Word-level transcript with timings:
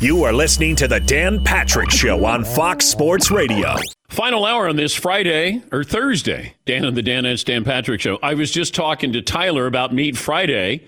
You 0.00 0.24
are 0.24 0.32
listening 0.32 0.76
to 0.76 0.88
the 0.88 1.00
Dan 1.00 1.42
Patrick 1.42 1.90
Show 1.90 2.24
on 2.26 2.44
Fox 2.44 2.84
Sports 2.84 3.30
Radio. 3.30 3.76
Final 4.08 4.44
hour 4.44 4.68
on 4.68 4.76
this 4.76 4.94
Friday 4.94 5.62
or 5.72 5.82
Thursday. 5.82 6.54
Dan 6.66 6.84
and 6.84 6.96
the 6.96 7.02
Dan 7.02 7.24
and 7.24 7.42
Dan 7.44 7.64
Patrick 7.64 8.00
Show. 8.00 8.18
I 8.22 8.34
was 8.34 8.50
just 8.50 8.74
talking 8.74 9.12
to 9.14 9.22
Tyler 9.22 9.66
about 9.66 9.94
Meat 9.94 10.16
Friday, 10.16 10.82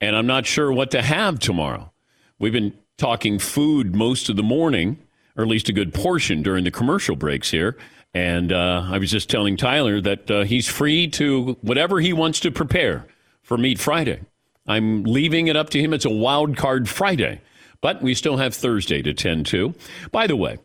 and 0.00 0.14
I'm 0.14 0.26
not 0.26 0.46
sure 0.46 0.72
what 0.72 0.92
to 0.92 1.02
have 1.02 1.38
tomorrow. 1.40 1.92
We've 2.38 2.52
been 2.52 2.74
talking 2.98 3.38
food 3.40 3.96
most 3.96 4.28
of 4.28 4.36
the 4.36 4.42
morning, 4.44 4.98
or 5.36 5.42
at 5.42 5.48
least 5.48 5.68
a 5.68 5.72
good 5.72 5.92
portion 5.92 6.42
during 6.42 6.62
the 6.62 6.70
commercial 6.70 7.16
breaks 7.16 7.50
here. 7.50 7.76
And 8.14 8.52
uh, 8.52 8.86
I 8.86 8.98
was 8.98 9.10
just 9.10 9.28
telling 9.28 9.56
Tyler 9.56 10.00
that 10.02 10.30
uh, 10.30 10.42
he's 10.44 10.68
free 10.68 11.08
to 11.08 11.56
whatever 11.62 12.00
he 12.00 12.12
wants 12.12 12.38
to 12.40 12.50
prepare 12.52 13.06
for 13.42 13.58
Meat 13.58 13.80
Friday. 13.80 14.20
I'm 14.68 15.02
leaving 15.02 15.48
it 15.48 15.56
up 15.56 15.70
to 15.70 15.80
him. 15.80 15.92
It's 15.92 16.04
a 16.04 16.10
wild 16.10 16.56
card 16.56 16.88
Friday, 16.88 17.40
but 17.82 18.00
we 18.00 18.14
still 18.14 18.38
have 18.38 18.54
Thursday 18.54 19.02
to 19.02 19.12
tend 19.12 19.44
to. 19.46 19.74
By 20.10 20.26
the 20.26 20.36
way, 20.36 20.58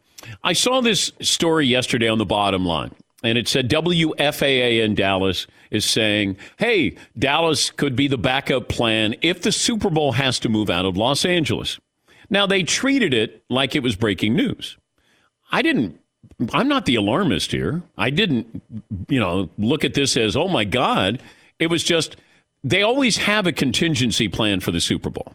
I 0.44 0.53
saw 0.53 0.80
this 0.80 1.12
story 1.20 1.67
yesterday 1.67 2.08
on 2.08 2.17
the 2.17 2.25
bottom 2.25 2.66
line, 2.66 2.91
and 3.23 3.38
it 3.38 3.49
said 3.49 3.70
WFAA 3.70 4.81
in 4.81 4.95
Dallas 4.95 5.45
is 5.70 5.84
saying, 5.84 6.38
hey, 6.58 6.95
Dallas 7.20 7.72
could 7.72 7.98
be 7.98 8.08
the 8.08 8.17
backup 8.17 8.70
plan 8.70 9.16
if 9.22 9.41
the 9.41 9.52
Super 9.52 9.89
Bowl 9.89 10.13
has 10.13 10.39
to 10.39 10.49
move 10.49 10.70
out 10.70 10.85
of 10.85 10.95
Los 10.95 11.25
Angeles. 11.25 11.77
Now, 12.30 12.45
they 12.45 12.63
treated 12.63 13.13
it 13.13 13.44
like 13.49 13.75
it 13.75 13.84
was 13.84 13.97
breaking 13.97 14.36
news. 14.36 14.77
I 15.52 15.61
didn't 15.61 15.99
I'm 16.53 16.67
not 16.67 16.86
the 16.86 16.95
alarmist 16.95 17.52
here. 17.52 17.81
I 17.97 18.09
didn't, 18.09 18.61
you 19.08 19.20
know, 19.20 19.49
look 19.58 19.84
at 19.84 19.94
this 19.94 20.16
as, 20.17 20.36
oh 20.36 20.47
my 20.47 20.66
God. 20.66 21.22
It 21.59 21.67
was 21.67 21.84
just, 21.84 22.17
they 22.63 22.84
always 22.84 23.17
have 23.17 23.47
a 23.47 23.52
contingency 23.52 24.27
plan 24.27 24.59
for 24.59 24.72
the 24.72 24.81
Super 24.81 25.09
Bowl. 25.09 25.34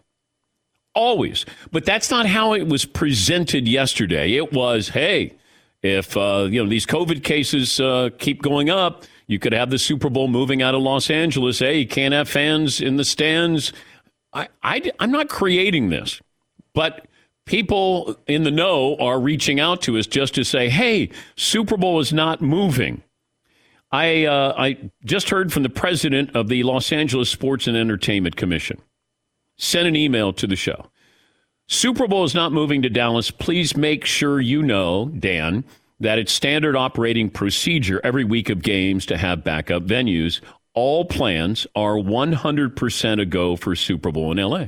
Always. 0.95 1.47
But 1.71 1.85
that's 1.85 2.11
not 2.11 2.27
how 2.27 2.53
it 2.55 2.67
was 2.67 2.85
presented 2.85 3.67
yesterday. 3.67 4.35
It 4.35 4.53
was, 4.53 4.91
hey, 4.91 5.35
if, 5.83 6.17
uh, 6.17 6.49
you 6.51 6.63
know, 6.63 6.69
these 6.69 6.87
COVID 6.87 7.25
cases 7.25 7.81
uh, 7.81 8.11
keep 8.19 8.43
going 8.43 8.71
up, 8.71 9.05
you 9.27 9.39
could 9.39 9.53
have 9.53 9.71
the 9.71 9.79
Super 9.79 10.11
Bowl 10.11 10.29
moving 10.29 10.63
out 10.63 10.75
of 10.75 10.83
Los 10.83 11.11
Angeles. 11.11 11.61
Hey, 11.61 11.79
you 11.79 11.87
can't 11.87 12.13
have 12.13 12.29
fans 12.29 12.81
in 12.81 12.97
the 12.97 13.05
stands. 13.05 13.73
I, 14.33 14.49
I, 14.63 14.93
I'm 14.99 15.11
not 15.11 15.29
creating 15.29 15.89
this. 15.89 16.21
But 16.75 17.07
people 17.47 18.17
in 18.27 18.45
the 18.45 18.51
know 18.51 18.97
are 18.99 19.19
reaching 19.19 19.61
out 19.61 19.83
to 19.83 19.99
us 19.99 20.07
just 20.07 20.35
to 20.35 20.45
say, 20.45 20.69
hey, 20.69 21.11
Super 21.37 21.77
Bowl 21.77 22.01
is 22.01 22.13
not 22.13 22.43
moving. 22.43 23.03
I, 23.91 24.25
uh, 24.25 24.55
I 24.57 24.91
just 25.05 25.31
heard 25.31 25.53
from 25.53 25.63
the 25.63 25.69
president 25.69 26.35
of 26.35 26.49
the 26.49 26.63
Los 26.63 26.93
Angeles 26.93 27.29
Sports 27.29 27.67
and 27.67 27.77
Entertainment 27.77 28.37
Commission. 28.37 28.81
Send 29.63 29.87
an 29.87 29.95
email 29.95 30.33
to 30.33 30.49
the 30.49 30.57
show. 30.57 30.87
Super 31.69 32.09
Bowl 32.09 32.25
is 32.25 32.35
not 32.35 32.51
moving 32.51 32.83
to 32.83 32.91
Dallas. 32.91 33.31
Please 33.31 33.77
make 33.77 34.05
sure 34.05 34.41
you 34.41 34.61
know, 34.61 35.09
Dan, 35.17 35.63
that 36.01 36.19
it's 36.19 36.33
standard 36.33 36.75
operating 36.75 37.31
procedure 37.31 38.01
every 38.03 38.25
week 38.25 38.51
of 38.51 38.63
games 38.63 39.07
to 39.07 39.17
have 39.17 39.45
backup 39.45 39.85
venues. 39.85 40.41
All 40.75 41.05
plans 41.05 41.65
are 41.77 41.95
100% 41.95 43.21
a 43.21 43.25
go 43.25 43.55
for 43.55 43.77
Super 43.77 44.11
Bowl 44.11 44.33
in 44.33 44.39
LA. 44.39 44.67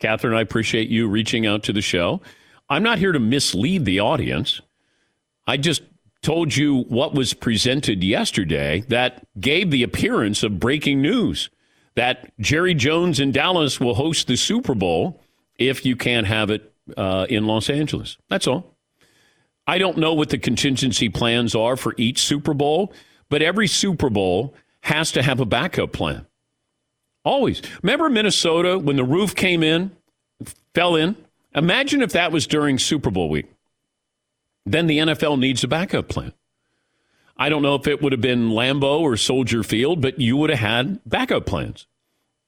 Catherine, 0.00 0.34
I 0.34 0.40
appreciate 0.40 0.88
you 0.88 1.06
reaching 1.06 1.46
out 1.46 1.62
to 1.62 1.72
the 1.72 1.80
show. 1.80 2.20
I'm 2.68 2.82
not 2.82 2.98
here 2.98 3.12
to 3.12 3.20
mislead 3.20 3.84
the 3.84 4.00
audience. 4.00 4.60
I 5.46 5.56
just 5.56 5.82
told 6.20 6.56
you 6.56 6.82
what 6.88 7.14
was 7.14 7.32
presented 7.32 8.02
yesterday 8.02 8.80
that 8.88 9.24
gave 9.38 9.70
the 9.70 9.84
appearance 9.84 10.42
of 10.42 10.58
breaking 10.58 11.00
news 11.00 11.48
that 11.98 12.30
Jerry 12.38 12.74
Jones 12.74 13.18
in 13.18 13.32
Dallas 13.32 13.80
will 13.80 13.94
host 13.94 14.28
the 14.28 14.36
Super 14.36 14.76
Bowl 14.76 15.20
if 15.58 15.84
you 15.84 15.96
can't 15.96 16.28
have 16.28 16.48
it 16.48 16.72
uh, 16.96 17.26
in 17.28 17.44
Los 17.48 17.68
Angeles. 17.68 18.16
That's 18.30 18.46
all. 18.46 18.76
I 19.66 19.78
don't 19.78 19.98
know 19.98 20.14
what 20.14 20.30
the 20.30 20.38
contingency 20.38 21.08
plans 21.08 21.56
are 21.56 21.76
for 21.76 21.94
each 21.98 22.20
Super 22.20 22.54
Bowl, 22.54 22.92
but 23.28 23.42
every 23.42 23.66
Super 23.66 24.10
Bowl 24.10 24.54
has 24.82 25.10
to 25.10 25.22
have 25.24 25.40
a 25.40 25.44
backup 25.44 25.92
plan. 25.92 26.24
Always. 27.24 27.62
Remember 27.82 28.08
Minnesota 28.08 28.78
when 28.78 28.94
the 28.94 29.02
roof 29.02 29.34
came 29.34 29.64
in, 29.64 29.90
fell 30.74 30.94
in? 30.94 31.16
Imagine 31.52 32.00
if 32.00 32.12
that 32.12 32.30
was 32.30 32.46
during 32.46 32.78
Super 32.78 33.10
Bowl 33.10 33.28
week. 33.28 33.46
Then 34.64 34.86
the 34.86 34.98
NFL 34.98 35.40
needs 35.40 35.64
a 35.64 35.68
backup 35.68 36.08
plan. 36.08 36.32
I 37.38 37.48
don't 37.48 37.62
know 37.62 37.76
if 37.76 37.86
it 37.86 38.02
would 38.02 38.12
have 38.12 38.20
been 38.20 38.50
Lambeau 38.50 39.00
or 39.00 39.16
Soldier 39.16 39.62
Field, 39.62 40.02
but 40.02 40.18
you 40.18 40.36
would 40.36 40.50
have 40.50 40.58
had 40.58 41.00
backup 41.06 41.46
plans. 41.46 41.86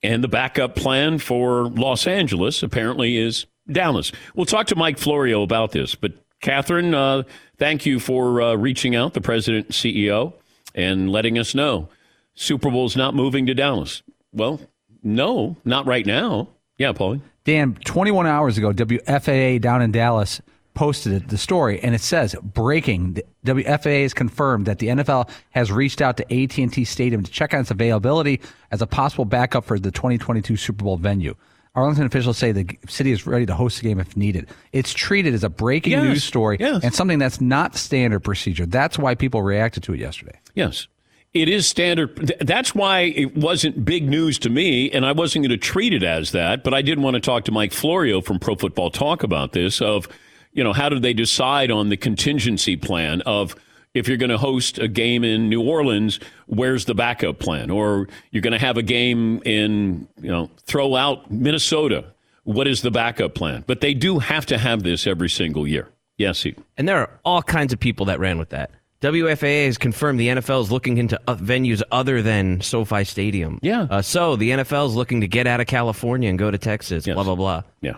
And 0.02 0.24
the 0.24 0.28
backup 0.28 0.74
plan 0.74 1.18
for 1.18 1.68
Los 1.68 2.06
Angeles 2.06 2.62
apparently 2.62 3.16
is 3.16 3.46
Dallas. 3.70 4.10
We'll 4.34 4.46
talk 4.46 4.66
to 4.68 4.76
Mike 4.76 4.98
Florio 4.98 5.42
about 5.42 5.72
this. 5.72 5.94
But 5.94 6.12
Catherine, 6.40 6.94
uh, 6.94 7.24
thank 7.58 7.86
you 7.86 8.00
for 8.00 8.40
uh, 8.40 8.54
reaching 8.54 8.96
out, 8.96 9.14
the 9.14 9.20
president 9.20 9.66
and 9.66 9.74
CEO, 9.74 10.32
and 10.74 11.10
letting 11.12 11.38
us 11.38 11.54
know 11.54 11.88
Super 12.34 12.70
Bowl's 12.70 12.96
not 12.96 13.14
moving 13.14 13.46
to 13.46 13.54
Dallas. 13.54 14.02
Well, 14.32 14.60
no, 15.02 15.56
not 15.64 15.86
right 15.86 16.06
now. 16.06 16.48
Yeah, 16.78 16.92
Paulie. 16.92 17.20
Dan, 17.44 17.74
21 17.84 18.26
hours 18.26 18.58
ago, 18.58 18.72
WFAA 18.72 19.60
down 19.60 19.82
in 19.82 19.92
Dallas 19.92 20.40
posted 20.74 21.28
the 21.28 21.38
story, 21.38 21.80
and 21.80 21.94
it 21.94 22.00
says 22.00 22.34
breaking: 22.42 23.14
the 23.14 23.24
WFAA 23.44 24.02
has 24.02 24.14
confirmed 24.14 24.66
that 24.66 24.78
the 24.78 24.88
NFL 24.88 25.28
has 25.50 25.70
reached 25.70 26.00
out 26.00 26.16
to 26.18 26.42
AT&T 26.42 26.84
Stadium 26.84 27.22
to 27.22 27.30
check 27.30 27.54
on 27.54 27.60
its 27.60 27.70
availability 27.70 28.40
as 28.70 28.82
a 28.82 28.86
possible 28.86 29.24
backup 29.24 29.64
for 29.64 29.78
the 29.78 29.90
2022 29.90 30.56
Super 30.56 30.84
Bowl 30.84 30.96
venue. 30.96 31.34
Arlington 31.74 32.04
officials 32.04 32.36
say 32.36 32.50
the 32.50 32.66
city 32.88 33.12
is 33.12 33.26
ready 33.26 33.46
to 33.46 33.54
host 33.54 33.80
the 33.80 33.88
game 33.88 34.00
if 34.00 34.16
needed. 34.16 34.48
It's 34.72 34.92
treated 34.92 35.34
as 35.34 35.44
a 35.44 35.48
breaking 35.48 35.92
yes, 35.92 36.02
news 36.04 36.24
story 36.24 36.56
yes. 36.58 36.82
and 36.82 36.92
something 36.92 37.18
that's 37.18 37.40
not 37.40 37.76
standard 37.76 38.20
procedure. 38.20 38.66
That's 38.66 38.98
why 38.98 39.14
people 39.14 39.42
reacted 39.42 39.84
to 39.84 39.94
it 39.94 40.00
yesterday. 40.00 40.38
Yes. 40.54 40.88
It 41.32 41.48
is 41.48 41.68
standard. 41.68 42.34
That's 42.40 42.74
why 42.74 43.02
it 43.02 43.36
wasn't 43.36 43.84
big 43.84 44.08
news 44.08 44.36
to 44.40 44.50
me, 44.50 44.90
and 44.90 45.06
I 45.06 45.12
wasn't 45.12 45.44
going 45.44 45.50
to 45.50 45.64
treat 45.64 45.92
it 45.92 46.02
as 46.02 46.32
that. 46.32 46.64
But 46.64 46.74
I 46.74 46.82
did 46.82 46.98
want 46.98 47.14
to 47.14 47.20
talk 47.20 47.44
to 47.44 47.52
Mike 47.52 47.72
Florio 47.72 48.20
from 48.20 48.40
Pro 48.40 48.56
Football 48.56 48.90
Talk 48.90 49.22
about 49.22 49.52
this. 49.52 49.80
Of 49.80 50.08
you 50.52 50.64
know, 50.64 50.72
how 50.72 50.88
do 50.88 50.98
they 50.98 51.12
decide 51.12 51.70
on 51.70 51.88
the 51.88 51.96
contingency 51.96 52.76
plan 52.76 53.22
of 53.22 53.54
if 53.94 54.06
you're 54.06 54.16
going 54.16 54.30
to 54.30 54.38
host 54.38 54.78
a 54.78 54.88
game 54.88 55.24
in 55.24 55.48
New 55.48 55.62
Orleans, 55.62 56.20
where's 56.46 56.84
the 56.84 56.94
backup 56.94 57.38
plan? 57.38 57.70
Or 57.70 58.08
you're 58.30 58.42
going 58.42 58.52
to 58.52 58.58
have 58.58 58.76
a 58.76 58.82
game 58.82 59.42
in 59.44 60.08
you 60.20 60.30
know, 60.30 60.50
throw 60.64 60.94
out 60.94 61.30
Minnesota. 61.30 62.04
What 62.44 62.66
is 62.66 62.82
the 62.82 62.90
backup 62.90 63.34
plan? 63.34 63.64
But 63.66 63.80
they 63.80 63.94
do 63.94 64.18
have 64.18 64.46
to 64.46 64.58
have 64.58 64.82
this 64.82 65.06
every 65.06 65.28
single 65.28 65.66
year. 65.66 65.88
Yes, 66.18 66.42
he. 66.42 66.54
And 66.76 66.88
there 66.88 66.98
are 66.98 67.20
all 67.24 67.42
kinds 67.42 67.72
of 67.72 67.80
people 67.80 68.06
that 68.06 68.20
ran 68.20 68.38
with 68.38 68.50
that. 68.50 68.70
WFAA 69.00 69.64
has 69.64 69.78
confirmed 69.78 70.20
the 70.20 70.28
NFL 70.28 70.60
is 70.62 70.70
looking 70.70 70.98
into 70.98 71.18
venues 71.26 71.82
other 71.90 72.20
than 72.20 72.60
SoFi 72.60 73.04
Stadium. 73.04 73.58
Yeah. 73.62 73.86
Uh, 73.90 74.02
so 74.02 74.36
the 74.36 74.50
NFL 74.50 74.88
is 74.88 74.94
looking 74.94 75.22
to 75.22 75.28
get 75.28 75.46
out 75.46 75.60
of 75.60 75.66
California 75.66 76.28
and 76.28 76.38
go 76.38 76.50
to 76.50 76.58
Texas. 76.58 77.06
Yes. 77.06 77.14
Blah 77.14 77.24
blah 77.24 77.34
blah. 77.34 77.62
Yeah. 77.80 77.94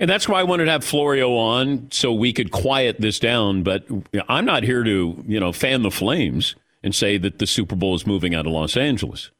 And 0.00 0.10
that's 0.10 0.28
why 0.28 0.40
I 0.40 0.42
wanted 0.42 0.64
to 0.66 0.72
have 0.72 0.84
Florio 0.84 1.34
on 1.36 1.88
so 1.90 2.12
we 2.12 2.32
could 2.32 2.50
quiet 2.50 3.00
this 3.00 3.18
down. 3.18 3.62
But 3.62 3.86
I'm 4.28 4.44
not 4.44 4.62
here 4.62 4.82
to, 4.82 5.24
you 5.26 5.40
know, 5.40 5.52
fan 5.52 5.82
the 5.82 5.90
flames 5.90 6.56
and 6.82 6.94
say 6.94 7.16
that 7.18 7.38
the 7.38 7.46
Super 7.46 7.76
Bowl 7.76 7.94
is 7.94 8.06
moving 8.06 8.34
out 8.34 8.46
of 8.46 8.52
Los 8.52 8.76
Angeles. 8.76 9.30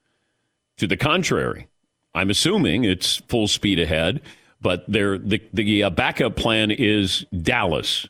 To 0.79 0.87
the 0.87 0.97
contrary, 0.97 1.69
I'm 2.15 2.31
assuming 2.31 2.85
it's 2.85 3.17
full 3.29 3.49
speed 3.49 3.79
ahead. 3.79 4.21
But 4.61 4.85
there 4.89 5.19
the 5.19 5.43
the 5.53 5.85
uh, 5.85 5.91
backup 5.91 6.37
plan 6.37 6.71
is 6.71 7.27
Dallas. 7.43 8.09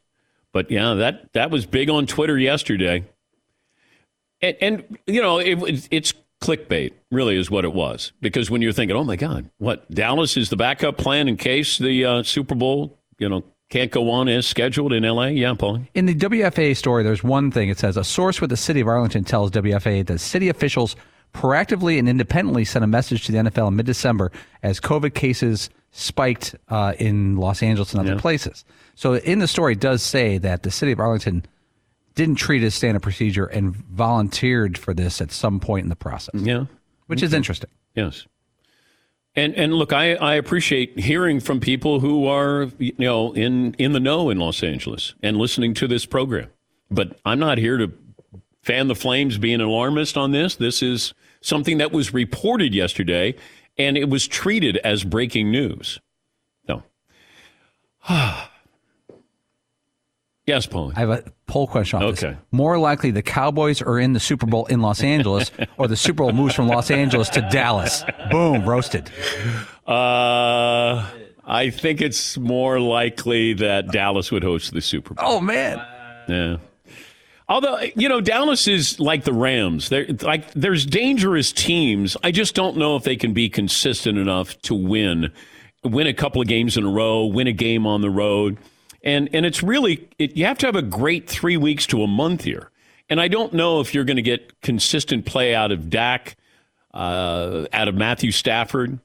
But 0.52 0.70
yeah, 0.70 0.94
that 0.94 1.32
that 1.32 1.50
was 1.50 1.66
big 1.66 1.90
on 1.90 2.06
Twitter 2.06 2.38
yesterday. 2.38 3.04
And, 4.40 4.56
and 4.60 4.98
you 5.06 5.20
know, 5.20 5.38
it, 5.38 5.88
it's 5.90 6.14
clickbait, 6.44 6.92
really, 7.10 7.36
is 7.36 7.50
what 7.50 7.64
it 7.64 7.72
was. 7.72 8.12
Because 8.20 8.50
when 8.50 8.62
you're 8.62 8.72
thinking, 8.72 8.96
oh 8.96 9.04
my 9.04 9.16
God, 9.16 9.50
what 9.58 9.90
Dallas 9.90 10.36
is 10.36 10.50
the 10.50 10.56
backup 10.56 10.98
plan 10.98 11.28
in 11.28 11.36
case 11.36 11.78
the 11.78 12.04
uh, 12.04 12.22
Super 12.22 12.54
Bowl, 12.54 12.98
you 13.18 13.28
know, 13.28 13.44
can't 13.70 13.90
go 13.90 14.10
on 14.10 14.28
as 14.28 14.46
scheduled 14.46 14.92
in 14.92 15.02
LA? 15.02 15.26
Yeah, 15.26 15.54
Paul. 15.54 15.80
In 15.94 16.06
the 16.06 16.14
WFA 16.14 16.76
story, 16.76 17.02
there's 17.02 17.24
one 17.24 17.50
thing. 17.50 17.68
It 17.68 17.78
says 17.78 17.96
a 17.96 18.04
source 18.04 18.40
with 18.40 18.50
the 18.50 18.56
city 18.56 18.80
of 18.80 18.88
Arlington 18.88 19.24
tells 19.24 19.50
WFA 19.50 20.06
that 20.06 20.18
city 20.18 20.48
officials 20.48 20.96
proactively 21.32 21.98
and 21.98 22.08
independently 22.08 22.64
sent 22.64 22.84
a 22.84 22.88
message 22.88 23.24
to 23.26 23.32
the 23.32 23.38
NFL 23.38 23.68
in 23.68 23.76
mid 23.76 23.86
December 23.86 24.30
as 24.62 24.80
COVID 24.80 25.14
cases 25.14 25.70
spiked 25.90 26.54
uh, 26.68 26.94
in 26.98 27.36
Los 27.36 27.62
Angeles 27.62 27.92
and 27.92 28.00
other 28.00 28.14
yeah. 28.14 28.20
places. 28.20 28.64
So 28.94 29.14
in 29.14 29.40
the 29.40 29.48
story, 29.48 29.72
it 29.72 29.80
does 29.80 30.02
say 30.02 30.38
that 30.38 30.62
the 30.62 30.70
city 30.70 30.92
of 30.92 31.00
Arlington 31.00 31.44
didn't 32.14 32.36
treat 32.36 32.62
it 32.62 32.66
as 32.66 32.74
standard 32.74 33.02
procedure 33.02 33.46
and 33.46 33.74
volunteered 33.74 34.78
for 34.78 34.94
this 34.94 35.20
at 35.20 35.32
some 35.32 35.60
point 35.60 35.84
in 35.84 35.88
the 35.88 35.96
process. 35.96 36.40
Yeah, 36.40 36.66
which 37.06 37.20
okay. 37.20 37.26
is 37.26 37.34
interesting. 37.34 37.70
Yes. 37.94 38.26
And 39.36 39.54
and 39.54 39.74
look, 39.74 39.92
I, 39.92 40.14
I 40.14 40.34
appreciate 40.34 40.98
hearing 40.98 41.40
from 41.40 41.60
people 41.60 42.00
who 42.00 42.26
are 42.26 42.70
you 42.78 42.94
know 42.98 43.32
in 43.32 43.74
in 43.74 43.92
the 43.92 44.00
know 44.00 44.30
in 44.30 44.38
Los 44.38 44.62
Angeles 44.62 45.14
and 45.22 45.36
listening 45.36 45.74
to 45.74 45.88
this 45.88 46.06
program. 46.06 46.50
But 46.90 47.18
I'm 47.24 47.38
not 47.38 47.58
here 47.58 47.78
to 47.78 47.92
fan 48.62 48.88
the 48.88 48.94
flames, 48.94 49.38
be 49.38 49.52
an 49.52 49.60
alarmist 49.60 50.16
on 50.16 50.32
this. 50.32 50.56
This 50.56 50.82
is 50.82 51.12
something 51.40 51.78
that 51.78 51.92
was 51.92 52.14
reported 52.14 52.74
yesterday, 52.74 53.34
and 53.76 53.96
it 53.96 54.08
was 54.08 54.28
treated 54.28 54.76
as 54.78 55.02
breaking 55.02 55.50
news. 55.50 55.98
yes, 60.46 60.66
Paul. 60.66 60.92
I 60.96 61.00
have 61.00 61.10
a 61.10 61.24
poll 61.46 61.66
question 61.66 61.98
on 61.98 62.04
Okay. 62.10 62.28
this. 62.30 62.36
More 62.52 62.78
likely 62.78 63.10
the 63.10 63.22
Cowboys 63.22 63.82
are 63.82 63.98
in 63.98 64.12
the 64.12 64.20
Super 64.20 64.46
Bowl 64.46 64.66
in 64.66 64.80
Los 64.80 65.02
Angeles 65.02 65.50
or 65.78 65.88
the 65.88 65.96
Super 65.96 66.22
Bowl 66.24 66.32
moves 66.32 66.54
from 66.54 66.68
Los 66.68 66.90
Angeles 66.90 67.28
to 67.30 67.40
Dallas. 67.50 68.04
Boom, 68.30 68.64
roasted. 68.64 69.10
Uh, 69.86 71.06
I 71.46 71.70
think 71.70 72.00
it's 72.00 72.38
more 72.38 72.80
likely 72.80 73.52
that 73.54 73.88
Dallas 73.92 74.32
would 74.32 74.42
host 74.42 74.72
the 74.72 74.80
Super 74.80 75.14
Bowl. 75.14 75.24
Oh, 75.26 75.40
man. 75.40 75.84
Yeah. 76.28 76.56
Although 77.46 77.78
you 77.94 78.08
know 78.08 78.22
Dallas 78.22 78.66
is 78.66 78.98
like 78.98 79.24
the 79.24 79.32
Rams. 79.34 79.90
They're 79.90 80.06
like 80.22 80.50
there's 80.54 80.86
dangerous 80.86 81.52
teams. 81.52 82.16
I 82.24 82.30
just 82.30 82.54
don't 82.54 82.78
know 82.78 82.96
if 82.96 83.04
they 83.04 83.16
can 83.16 83.34
be 83.34 83.50
consistent 83.50 84.16
enough 84.16 84.58
to 84.62 84.74
win, 84.74 85.30
win 85.84 86.06
a 86.06 86.14
couple 86.14 86.40
of 86.40 86.48
games 86.48 86.78
in 86.78 86.84
a 86.84 86.90
row, 86.90 87.26
win 87.26 87.46
a 87.46 87.52
game 87.52 87.86
on 87.86 88.00
the 88.00 88.08
road, 88.08 88.56
and 89.04 89.28
and 89.32 89.46
it's 89.46 89.62
really 89.62 90.08
it, 90.18 90.36
you 90.36 90.46
have 90.46 90.58
to 90.58 90.66
have 90.66 90.74
a 90.74 90.82
great 90.82 91.28
three 91.28 91.56
weeks 91.56 91.86
to 91.88 92.02
a 92.02 92.08
month 92.08 92.42
here. 92.42 92.70
And 93.08 93.20
I 93.20 93.28
don't 93.28 93.52
know 93.52 93.80
if 93.80 93.94
you're 93.94 94.04
going 94.04 94.16
to 94.16 94.22
get 94.22 94.60
consistent 94.62 95.26
play 95.26 95.54
out 95.54 95.70
of 95.70 95.90
Dak, 95.90 96.36
uh, 96.94 97.66
out 97.72 97.86
of 97.86 97.94
Matthew 97.94 98.32
Stafford. 98.32 98.98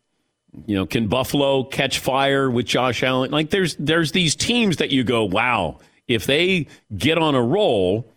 You 0.65 0.75
know, 0.75 0.85
can 0.85 1.07
Buffalo 1.07 1.65
catch 1.65 1.99
fire 1.99 2.49
with 2.49 2.65
Josh 2.65 3.03
Allen? 3.03 3.29
Like 3.29 3.49
there's 3.49 3.75
there's 3.75 4.13
these 4.13 4.35
teams 4.35 4.77
that 4.77 4.89
you 4.89 5.03
go, 5.03 5.25
wow, 5.25 5.79
if 6.07 6.25
they 6.25 6.67
get 6.95 7.17
on 7.17 7.35
a 7.35 7.43
roll, 7.43 8.09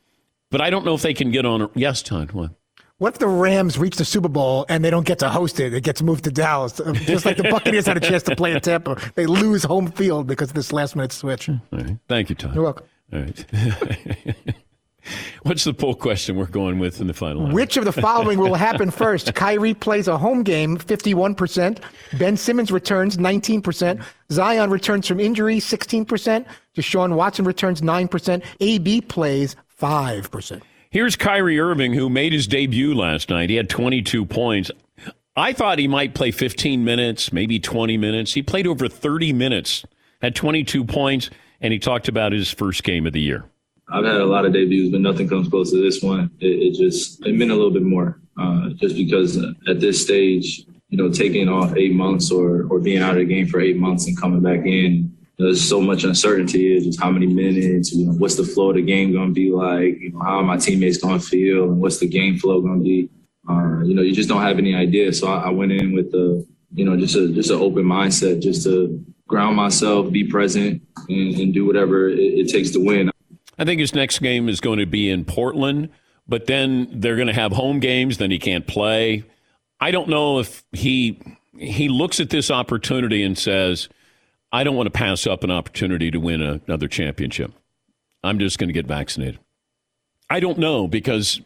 but 0.50 0.60
I 0.60 0.70
don't 0.70 0.84
know 0.84 0.94
if 0.94 1.02
they 1.02 1.14
can 1.14 1.30
get 1.32 1.44
on 1.44 1.62
a 1.62 1.70
yes, 1.74 2.02
Todd. 2.02 2.32
What? 2.32 2.52
What 3.02 3.14
if 3.14 3.18
the 3.18 3.26
Rams 3.26 3.78
reach 3.78 3.96
the 3.96 4.04
Super 4.04 4.28
Bowl 4.28 4.64
and 4.68 4.84
they 4.84 4.88
don't 4.88 5.04
get 5.04 5.18
to 5.18 5.28
host 5.28 5.58
it? 5.58 5.74
It 5.74 5.80
gets 5.80 6.00
moved 6.02 6.22
to 6.22 6.30
Dallas. 6.30 6.80
Just 7.04 7.24
like 7.24 7.36
the 7.36 7.42
Buccaneers 7.50 7.84
had 7.84 7.96
a 7.96 8.00
chance 8.00 8.22
to 8.22 8.36
play 8.36 8.52
in 8.52 8.60
Tampa. 8.60 8.96
They 9.16 9.26
lose 9.26 9.64
home 9.64 9.90
field 9.90 10.28
because 10.28 10.50
of 10.50 10.54
this 10.54 10.72
last 10.72 10.94
minute 10.94 11.10
switch. 11.10 11.48
All 11.48 11.58
right. 11.72 11.96
Thank 12.06 12.28
you, 12.28 12.36
Todd. 12.36 12.54
You're 12.54 12.62
welcome. 12.62 12.86
All 13.12 13.18
right. 13.18 13.44
What's 15.42 15.64
the 15.64 15.74
poll 15.74 15.96
question 15.96 16.36
we're 16.36 16.46
going 16.46 16.78
with 16.78 17.00
in 17.00 17.08
the 17.08 17.12
final? 17.12 17.48
hour? 17.48 17.52
Which 17.52 17.76
of 17.76 17.86
the 17.86 17.92
following 17.92 18.38
will 18.38 18.54
happen 18.54 18.92
first? 18.92 19.34
Kyrie 19.34 19.74
plays 19.74 20.06
a 20.06 20.16
home 20.16 20.44
game, 20.44 20.78
51%. 20.78 21.82
Ben 22.20 22.36
Simmons 22.36 22.70
returns, 22.70 23.16
19%. 23.16 24.00
Zion 24.30 24.70
returns 24.70 25.08
from 25.08 25.18
injury, 25.18 25.56
16%. 25.56 26.46
Deshaun 26.76 27.16
Watson 27.16 27.46
returns, 27.46 27.80
9%. 27.80 28.44
AB 28.60 29.00
plays, 29.00 29.56
5%. 29.80 30.62
Here's 30.92 31.16
Kyrie 31.16 31.58
Irving, 31.58 31.94
who 31.94 32.10
made 32.10 32.34
his 32.34 32.46
debut 32.46 32.94
last 32.94 33.30
night. 33.30 33.48
He 33.48 33.56
had 33.56 33.70
22 33.70 34.26
points. 34.26 34.70
I 35.34 35.54
thought 35.54 35.78
he 35.78 35.88
might 35.88 36.14
play 36.14 36.30
15 36.30 36.84
minutes, 36.84 37.32
maybe 37.32 37.58
20 37.58 37.96
minutes. 37.96 38.34
He 38.34 38.42
played 38.42 38.66
over 38.66 38.88
30 38.88 39.32
minutes, 39.32 39.86
had 40.20 40.34
22 40.34 40.84
points, 40.84 41.30
and 41.62 41.72
he 41.72 41.78
talked 41.78 42.08
about 42.08 42.32
his 42.32 42.50
first 42.50 42.84
game 42.84 43.06
of 43.06 43.14
the 43.14 43.22
year. 43.22 43.46
I've 43.88 44.04
had 44.04 44.16
a 44.16 44.26
lot 44.26 44.44
of 44.44 44.52
debuts, 44.52 44.92
but 44.92 45.00
nothing 45.00 45.30
comes 45.30 45.48
close 45.48 45.70
to 45.70 45.82
this 45.82 46.02
one. 46.02 46.30
It, 46.40 46.48
it 46.48 46.74
just 46.74 47.24
it 47.24 47.36
meant 47.36 47.50
a 47.50 47.54
little 47.54 47.70
bit 47.70 47.84
more, 47.84 48.20
uh, 48.38 48.68
just 48.76 48.94
because 48.94 49.42
at 49.66 49.80
this 49.80 50.02
stage, 50.02 50.66
you 50.90 50.98
know, 50.98 51.10
taking 51.10 51.48
off 51.48 51.74
eight 51.74 51.94
months 51.94 52.30
or 52.30 52.66
or 52.68 52.78
being 52.78 53.00
out 53.00 53.12
of 53.12 53.16
the 53.16 53.24
game 53.24 53.46
for 53.46 53.62
eight 53.62 53.78
months 53.78 54.06
and 54.08 54.20
coming 54.20 54.42
back 54.42 54.66
in, 54.66 55.16
there's 55.42 55.66
so 55.66 55.80
much 55.80 56.04
uncertainty. 56.04 56.76
It's 56.76 56.86
just 56.86 57.00
how 57.00 57.10
many 57.10 57.26
minutes, 57.26 57.92
you 57.92 58.06
know, 58.06 58.12
what's 58.12 58.36
the 58.36 58.44
flow 58.44 58.70
of 58.70 58.76
the 58.76 58.82
game 58.82 59.12
going 59.12 59.28
to 59.28 59.34
be 59.34 59.50
like? 59.50 60.00
You 60.00 60.12
know, 60.12 60.20
how 60.20 60.38
are 60.38 60.42
my 60.42 60.56
teammates 60.56 60.98
going 60.98 61.18
to 61.18 61.26
feel, 61.26 61.64
and 61.64 61.80
what's 61.80 61.98
the 61.98 62.08
game 62.08 62.38
flow 62.38 62.60
going 62.60 62.78
to 62.78 62.84
be? 62.84 63.08
Uh, 63.48 63.82
you 63.82 63.94
know, 63.94 64.02
you 64.02 64.14
just 64.14 64.28
don't 64.28 64.42
have 64.42 64.58
any 64.58 64.74
idea. 64.74 65.12
So 65.12 65.26
I, 65.26 65.48
I 65.48 65.50
went 65.50 65.72
in 65.72 65.94
with 65.94 66.12
the, 66.12 66.46
you 66.74 66.84
know, 66.84 66.96
just 66.96 67.16
a 67.16 67.28
just 67.32 67.50
an 67.50 67.60
open 67.60 67.84
mindset, 67.84 68.40
just 68.40 68.62
to 68.64 69.04
ground 69.26 69.56
myself, 69.56 70.12
be 70.12 70.24
present, 70.24 70.82
and, 71.08 71.34
and 71.34 71.54
do 71.54 71.66
whatever 71.66 72.08
it, 72.08 72.18
it 72.18 72.48
takes 72.48 72.70
to 72.70 72.84
win. 72.84 73.10
I 73.58 73.64
think 73.64 73.80
his 73.80 73.94
next 73.94 74.18
game 74.20 74.48
is 74.48 74.60
going 74.60 74.78
to 74.78 74.86
be 74.86 75.10
in 75.10 75.24
Portland, 75.24 75.90
but 76.26 76.46
then 76.46 76.88
they're 77.00 77.16
going 77.16 77.28
to 77.28 77.34
have 77.34 77.52
home 77.52 77.80
games. 77.80 78.18
Then 78.18 78.30
he 78.30 78.38
can't 78.38 78.66
play. 78.66 79.24
I 79.80 79.90
don't 79.90 80.08
know 80.08 80.38
if 80.38 80.64
he 80.72 81.20
he 81.58 81.88
looks 81.88 82.20
at 82.20 82.30
this 82.30 82.50
opportunity 82.50 83.22
and 83.22 83.36
says, 83.36 83.88
"I 84.52 84.64
don't 84.64 84.76
want 84.76 84.86
to 84.86 84.90
pass 84.90 85.26
up 85.26 85.44
an 85.44 85.50
opportunity 85.50 86.10
to 86.10 86.18
win 86.18 86.42
a, 86.42 86.60
another 86.66 86.88
championship. 86.88 87.52
I'm 88.22 88.38
just 88.38 88.58
going 88.58 88.68
to 88.68 88.74
get 88.74 88.86
vaccinated." 88.86 89.40
I 90.30 90.40
don't 90.40 90.58
know 90.58 90.88
because 90.88 91.40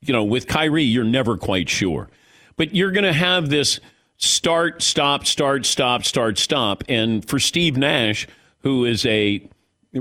you 0.00 0.12
know 0.12 0.24
with 0.24 0.46
Kyrie, 0.46 0.82
you're 0.82 1.04
never 1.04 1.36
quite 1.36 1.68
sure, 1.68 2.08
but 2.56 2.74
you're 2.74 2.90
going 2.90 3.04
to 3.04 3.12
have 3.12 3.50
this 3.50 3.78
start, 4.16 4.82
stop, 4.82 5.26
start, 5.26 5.66
stop, 5.66 6.04
start, 6.04 6.38
stop, 6.38 6.84
and 6.88 7.28
for 7.28 7.38
Steve 7.38 7.76
Nash, 7.76 8.26
who 8.62 8.84
is 8.84 9.04
a 9.06 9.48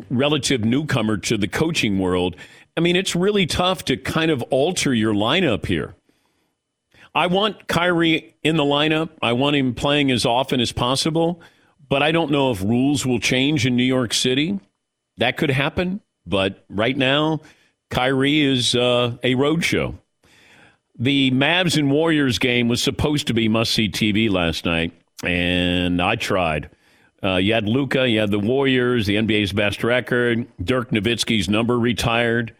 relative 0.09 0.63
newcomer 0.63 1.17
to 1.17 1.37
the 1.37 1.47
coaching 1.47 1.99
world, 1.99 2.35
I 2.77 2.79
mean, 2.79 2.95
it's 2.95 3.15
really 3.15 3.45
tough 3.45 3.83
to 3.85 3.97
kind 3.97 4.31
of 4.31 4.41
alter 4.43 4.93
your 4.93 5.13
lineup 5.13 5.65
here. 5.65 5.95
I 7.13 7.27
want 7.27 7.67
Kyrie 7.67 8.35
in 8.41 8.55
the 8.55 8.63
lineup. 8.63 9.09
I 9.21 9.33
want 9.33 9.57
him 9.57 9.73
playing 9.73 10.11
as 10.11 10.25
often 10.25 10.61
as 10.61 10.71
possible, 10.71 11.41
but 11.91 12.01
I 12.01 12.13
don't 12.13 12.31
know 12.31 12.51
if 12.51 12.61
rules 12.61 13.05
will 13.05 13.19
change 13.19 13.65
in 13.65 13.75
New 13.75 13.83
York 13.83 14.13
City. 14.13 14.57
That 15.17 15.35
could 15.35 15.51
happen, 15.51 15.99
but 16.25 16.63
right 16.69 16.95
now, 16.95 17.41
Kyrie 17.89 18.39
is 18.39 18.73
uh, 18.75 19.17
a 19.21 19.35
roadshow. 19.35 19.95
The 20.97 21.31
Mavs 21.31 21.77
and 21.77 21.91
Warriors 21.91 22.39
game 22.39 22.69
was 22.69 22.81
supposed 22.81 23.27
to 23.27 23.33
be 23.33 23.49
must 23.49 23.73
see 23.73 23.89
TV 23.89 24.31
last 24.31 24.63
night, 24.63 24.93
and 25.25 26.01
I 26.01 26.15
tried. 26.15 26.69
Uh, 27.21 27.35
you 27.35 27.53
had 27.53 27.67
Luka, 27.67 28.07
you 28.07 28.21
had 28.21 28.31
the 28.31 28.39
Warriors, 28.39 29.05
the 29.05 29.17
NBA's 29.17 29.51
best 29.51 29.83
record. 29.83 30.47
Dirk 30.63 30.91
Nowitzki's 30.91 31.49
number 31.49 31.77
retired, 31.77 32.55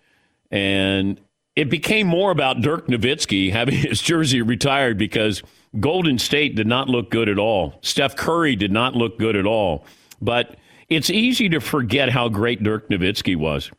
and 0.52 1.22
it 1.56 1.70
became 1.70 2.06
more 2.06 2.32
about 2.32 2.60
Dirk 2.60 2.88
Nowitzki 2.88 3.54
having 3.54 3.76
his 3.78 4.02
jersey 4.02 4.42
retired 4.42 4.98
because 4.98 5.42
Golden 5.80 6.20
State 6.20 6.56
did 6.56 6.68
not 6.68 6.90
look 6.90 7.10
good 7.10 7.30
at 7.30 7.40
all. 7.40 7.76
Steph 7.82 8.16
Curry 8.16 8.56
did 8.56 8.72
not 8.72 8.96
look 8.96 9.18
good 9.18 9.36
at 9.36 9.46
all. 9.46 9.86
But 10.22 10.58
it's 10.90 11.10
easy 11.10 11.50
to 11.50 11.60
forget 11.60 12.10
how 12.10 12.30
great 12.30 12.62
Dirk 12.62 12.90
Nowitzki 12.90 13.36
was. 13.36 13.72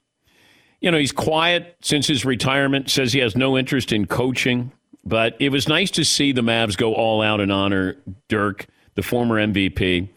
You 0.80 0.90
know, 0.90 0.98
he's 0.98 1.12
quiet 1.12 1.76
since 1.82 2.06
his 2.08 2.24
retirement, 2.24 2.90
says 2.90 3.12
he 3.12 3.20
has 3.20 3.36
no 3.36 3.56
interest 3.56 3.92
in 3.92 4.06
coaching, 4.06 4.72
but 5.04 5.36
it 5.38 5.50
was 5.50 5.68
nice 5.68 5.90
to 5.92 6.04
see 6.04 6.32
the 6.32 6.40
Mavs 6.40 6.76
go 6.76 6.94
all 6.94 7.22
out 7.22 7.40
and 7.40 7.52
honor 7.52 7.96
Dirk, 8.28 8.66
the 8.94 9.02
former 9.02 9.36
MVP 9.36 10.08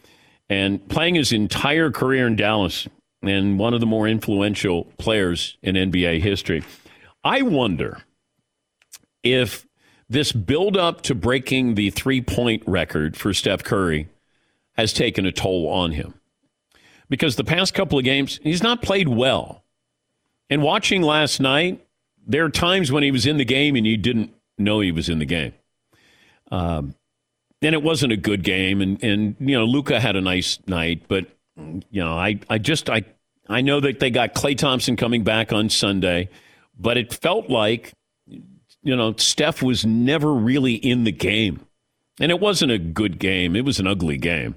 and 0.48 0.86
playing 0.88 1.14
his 1.14 1.32
entire 1.32 1.90
career 1.90 2.26
in 2.26 2.36
Dallas 2.36 2.86
and 3.22 3.58
one 3.58 3.74
of 3.74 3.80
the 3.80 3.86
more 3.86 4.06
influential 4.06 4.84
players 4.98 5.56
in 5.62 5.74
NBA 5.74 6.20
history. 6.20 6.62
I 7.24 7.42
wonder 7.42 8.02
if 9.22 9.66
this 10.08 10.32
build 10.32 10.76
up 10.76 11.02
to 11.02 11.14
breaking 11.14 11.74
the 11.74 11.90
three 11.90 12.20
point 12.20 12.62
record 12.66 13.16
for 13.16 13.34
Steph 13.34 13.64
Curry 13.64 14.08
has 14.76 14.92
taken 14.92 15.26
a 15.26 15.32
toll 15.32 15.68
on 15.68 15.92
him. 15.92 16.14
Because 17.08 17.36
the 17.36 17.44
past 17.44 17.72
couple 17.72 17.98
of 17.98 18.04
games, 18.04 18.40
he's 18.42 18.62
not 18.62 18.82
played 18.82 19.08
well. 19.08 19.62
And 20.50 20.62
watching 20.62 21.02
last 21.02 21.40
night, 21.40 21.84
there 22.26 22.44
are 22.44 22.50
times 22.50 22.90
when 22.90 23.02
he 23.02 23.10
was 23.10 23.26
in 23.26 23.36
the 23.36 23.44
game 23.44 23.76
and 23.76 23.86
you 23.86 23.96
didn't 23.96 24.32
know 24.58 24.80
he 24.80 24.92
was 24.92 25.08
in 25.08 25.18
the 25.18 25.24
game. 25.24 25.52
Um, 26.50 26.94
and 27.62 27.74
it 27.74 27.82
wasn't 27.82 28.12
a 28.12 28.16
good 28.16 28.42
game 28.42 28.80
and 28.80 29.02
and 29.02 29.36
you 29.40 29.56
know 29.58 29.64
Luka 29.64 30.00
had 30.00 30.16
a 30.16 30.20
nice 30.20 30.58
night 30.66 31.02
but 31.08 31.26
you 31.56 32.02
know 32.02 32.12
I 32.12 32.38
I 32.48 32.58
just 32.58 32.88
I 32.90 33.02
I 33.48 33.60
know 33.60 33.80
that 33.80 34.00
they 34.00 34.10
got 34.10 34.34
Klay 34.34 34.56
Thompson 34.56 34.96
coming 34.96 35.24
back 35.24 35.52
on 35.52 35.68
Sunday 35.68 36.28
but 36.78 36.96
it 36.96 37.12
felt 37.12 37.48
like 37.48 37.92
you 38.86 38.96
know 38.96 39.14
Steph 39.16 39.62
was 39.62 39.84
never 39.84 40.32
really 40.32 40.74
in 40.74 41.04
the 41.04 41.12
game 41.12 41.60
and 42.20 42.30
it 42.30 42.40
wasn't 42.40 42.72
a 42.72 42.78
good 42.78 43.18
game 43.18 43.56
it 43.56 43.64
was 43.64 43.78
an 43.80 43.86
ugly 43.86 44.16
game 44.16 44.56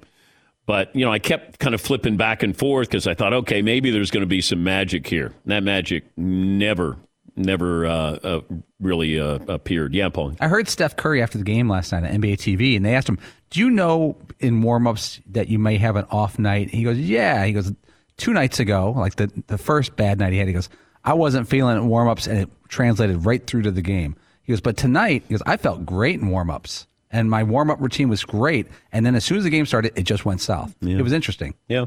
but 0.66 0.94
you 0.94 1.04
know 1.04 1.12
I 1.12 1.18
kept 1.18 1.58
kind 1.58 1.74
of 1.74 1.80
flipping 1.80 2.16
back 2.16 2.42
and 2.42 2.56
forth 2.56 2.90
cuz 2.90 3.06
I 3.06 3.14
thought 3.14 3.32
okay 3.32 3.62
maybe 3.62 3.90
there's 3.90 4.10
going 4.10 4.22
to 4.22 4.26
be 4.26 4.40
some 4.40 4.62
magic 4.62 5.06
here 5.06 5.26
and 5.44 5.52
that 5.52 5.62
magic 5.62 6.04
never 6.16 6.96
never 7.36 7.86
uh, 7.86 7.92
uh, 8.22 8.40
really 8.80 9.18
uh, 9.18 9.38
appeared. 9.48 9.94
Yeah, 9.94 10.08
Paul. 10.10 10.34
I 10.40 10.48
heard 10.48 10.68
Steph 10.68 10.96
Curry 10.96 11.22
after 11.22 11.38
the 11.38 11.44
game 11.44 11.70
last 11.70 11.90
night 11.92 12.04
on 12.04 12.10
NBA 12.10 12.34
TV, 12.34 12.76
and 12.76 12.84
they 12.84 12.94
asked 12.94 13.08
him, 13.08 13.18
"Do 13.50 13.60
you 13.60 13.70
know 13.70 14.18
in 14.40 14.62
warmups 14.62 15.20
that 15.30 15.48
you 15.48 15.58
may 15.58 15.78
have 15.78 15.96
an 15.96 16.04
off 16.10 16.38
night?" 16.38 16.70
He 16.70 16.82
goes, 16.82 16.98
"Yeah." 16.98 17.46
He 17.46 17.52
goes, 17.52 17.72
two 18.20 18.32
nights 18.32 18.60
ago, 18.60 18.92
like 18.96 19.16
the 19.16 19.30
the 19.48 19.58
first 19.58 19.96
bad 19.96 20.18
night 20.18 20.32
he 20.32 20.38
had, 20.38 20.46
he 20.46 20.54
goes, 20.54 20.68
"I 21.04 21.14
wasn't 21.14 21.48
feeling 21.48 21.76
it 21.76 21.80
in 21.80 21.88
warmups, 21.88 22.26
and 22.26 22.38
it 22.38 22.50
translated 22.68 23.24
right 23.24 23.46
through 23.46 23.62
to 23.62 23.70
the 23.70 23.82
game." 23.82 24.16
He 24.42 24.52
goes, 24.52 24.60
"But 24.60 24.76
tonight, 24.76 25.24
he 25.28 25.34
goes, 25.34 25.42
I 25.46 25.56
felt 25.56 25.86
great 25.86 26.20
in 26.20 26.28
warmups." 26.28 26.86
And 27.10 27.28
my 27.28 27.42
warm 27.42 27.70
up 27.70 27.80
routine 27.80 28.08
was 28.08 28.22
great. 28.24 28.68
And 28.92 29.04
then 29.04 29.14
as 29.16 29.24
soon 29.24 29.38
as 29.38 29.44
the 29.44 29.50
game 29.50 29.66
started, 29.66 29.92
it 29.96 30.04
just 30.04 30.24
went 30.24 30.40
south. 30.40 30.76
It 30.80 31.02
was 31.02 31.12
interesting. 31.12 31.54
Yeah. 31.68 31.86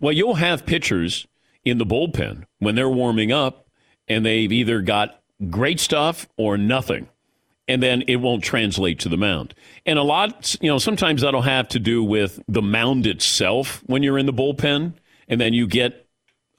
Well, 0.00 0.12
you'll 0.12 0.36
have 0.36 0.66
pitchers 0.66 1.26
in 1.64 1.78
the 1.78 1.86
bullpen 1.86 2.44
when 2.60 2.76
they're 2.76 2.88
warming 2.88 3.32
up 3.32 3.66
and 4.06 4.24
they've 4.24 4.52
either 4.52 4.80
got 4.80 5.20
great 5.50 5.80
stuff 5.80 6.28
or 6.36 6.56
nothing. 6.56 7.08
And 7.66 7.82
then 7.82 8.02
it 8.06 8.16
won't 8.16 8.44
translate 8.44 9.00
to 9.00 9.08
the 9.08 9.16
mound. 9.16 9.54
And 9.86 9.98
a 9.98 10.02
lot, 10.02 10.54
you 10.60 10.68
know, 10.68 10.78
sometimes 10.78 11.22
that'll 11.22 11.42
have 11.42 11.68
to 11.68 11.78
do 11.80 12.04
with 12.04 12.40
the 12.46 12.62
mound 12.62 13.06
itself 13.06 13.82
when 13.86 14.02
you're 14.02 14.18
in 14.18 14.26
the 14.26 14.32
bullpen. 14.32 14.94
and 15.28 15.40
then 15.40 15.54
you 15.54 15.66
get 15.66 16.01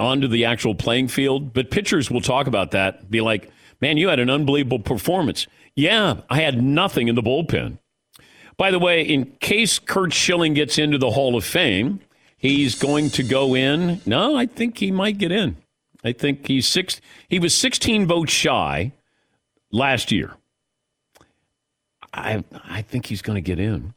onto 0.04 0.28
the 0.28 0.46
actual 0.46 0.76
playing 0.76 1.08
field. 1.08 1.54
But 1.54 1.72
pitchers 1.72 2.12
will 2.12 2.22
talk 2.22 2.48
about 2.48 2.72
that, 2.72 3.10
be 3.10 3.22
like, 3.22 3.50
man, 3.82 3.98
you 3.98 4.10
had 4.10 4.20
an 4.20 4.30
unbelievable 4.30 4.80
performance. 4.80 5.48
Yeah, 5.76 6.18
I 6.30 6.42
had 6.42 6.62
nothing 6.62 7.08
in 7.08 7.16
the 7.16 7.24
bullpen. 7.24 7.80
By 8.58 8.72
the 8.72 8.80
way, 8.80 9.02
in 9.02 9.26
case 9.40 9.80
Curt 9.80 10.14
Schilling 10.14 10.54
gets 10.54 10.78
into 10.78 10.98
the 10.98 11.12
Hall 11.12 11.36
of 11.36 11.44
Fame, 11.44 12.00
he's 12.38 12.76
going 12.76 13.10
to 13.12 13.24
go 13.24 13.56
in. 13.56 14.02
No, 14.06 14.36
I 14.36 14.46
think 14.46 14.78
he 14.78 14.92
might 14.92 15.18
get 15.18 15.32
in. 15.32 15.58
I 16.04 16.12
think 16.12 16.48
he's 16.48 16.68
six. 16.68 17.02
He 17.30 17.40
was 17.40 17.56
16 17.56 18.06
votes 18.06 18.32
shy 18.32 18.92
last 19.72 20.12
year. 20.12 20.34
I 22.14 22.44
I 22.66 22.82
think 22.84 23.08
he's 23.08 23.22
going 23.22 23.36
to 23.36 23.42
get 23.42 23.60
in. 23.60 23.94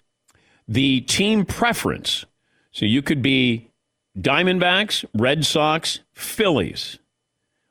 The 0.66 1.02
team 1.02 1.44
preference. 1.44 2.25
So 2.70 2.84
you 2.84 3.02
could 3.02 3.22
be 3.22 3.70
Diamondbacks, 4.18 5.04
Red 5.14 5.44
Sox, 5.44 6.00
Phillies. 6.14 6.99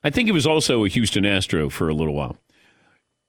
I 0.03 0.09
think 0.09 0.27
he 0.27 0.31
was 0.31 0.45
also 0.45 0.85
a 0.85 0.89
Houston 0.89 1.25
Astro 1.25 1.69
for 1.69 1.89
a 1.89 1.93
little 1.93 2.13
while. 2.13 2.37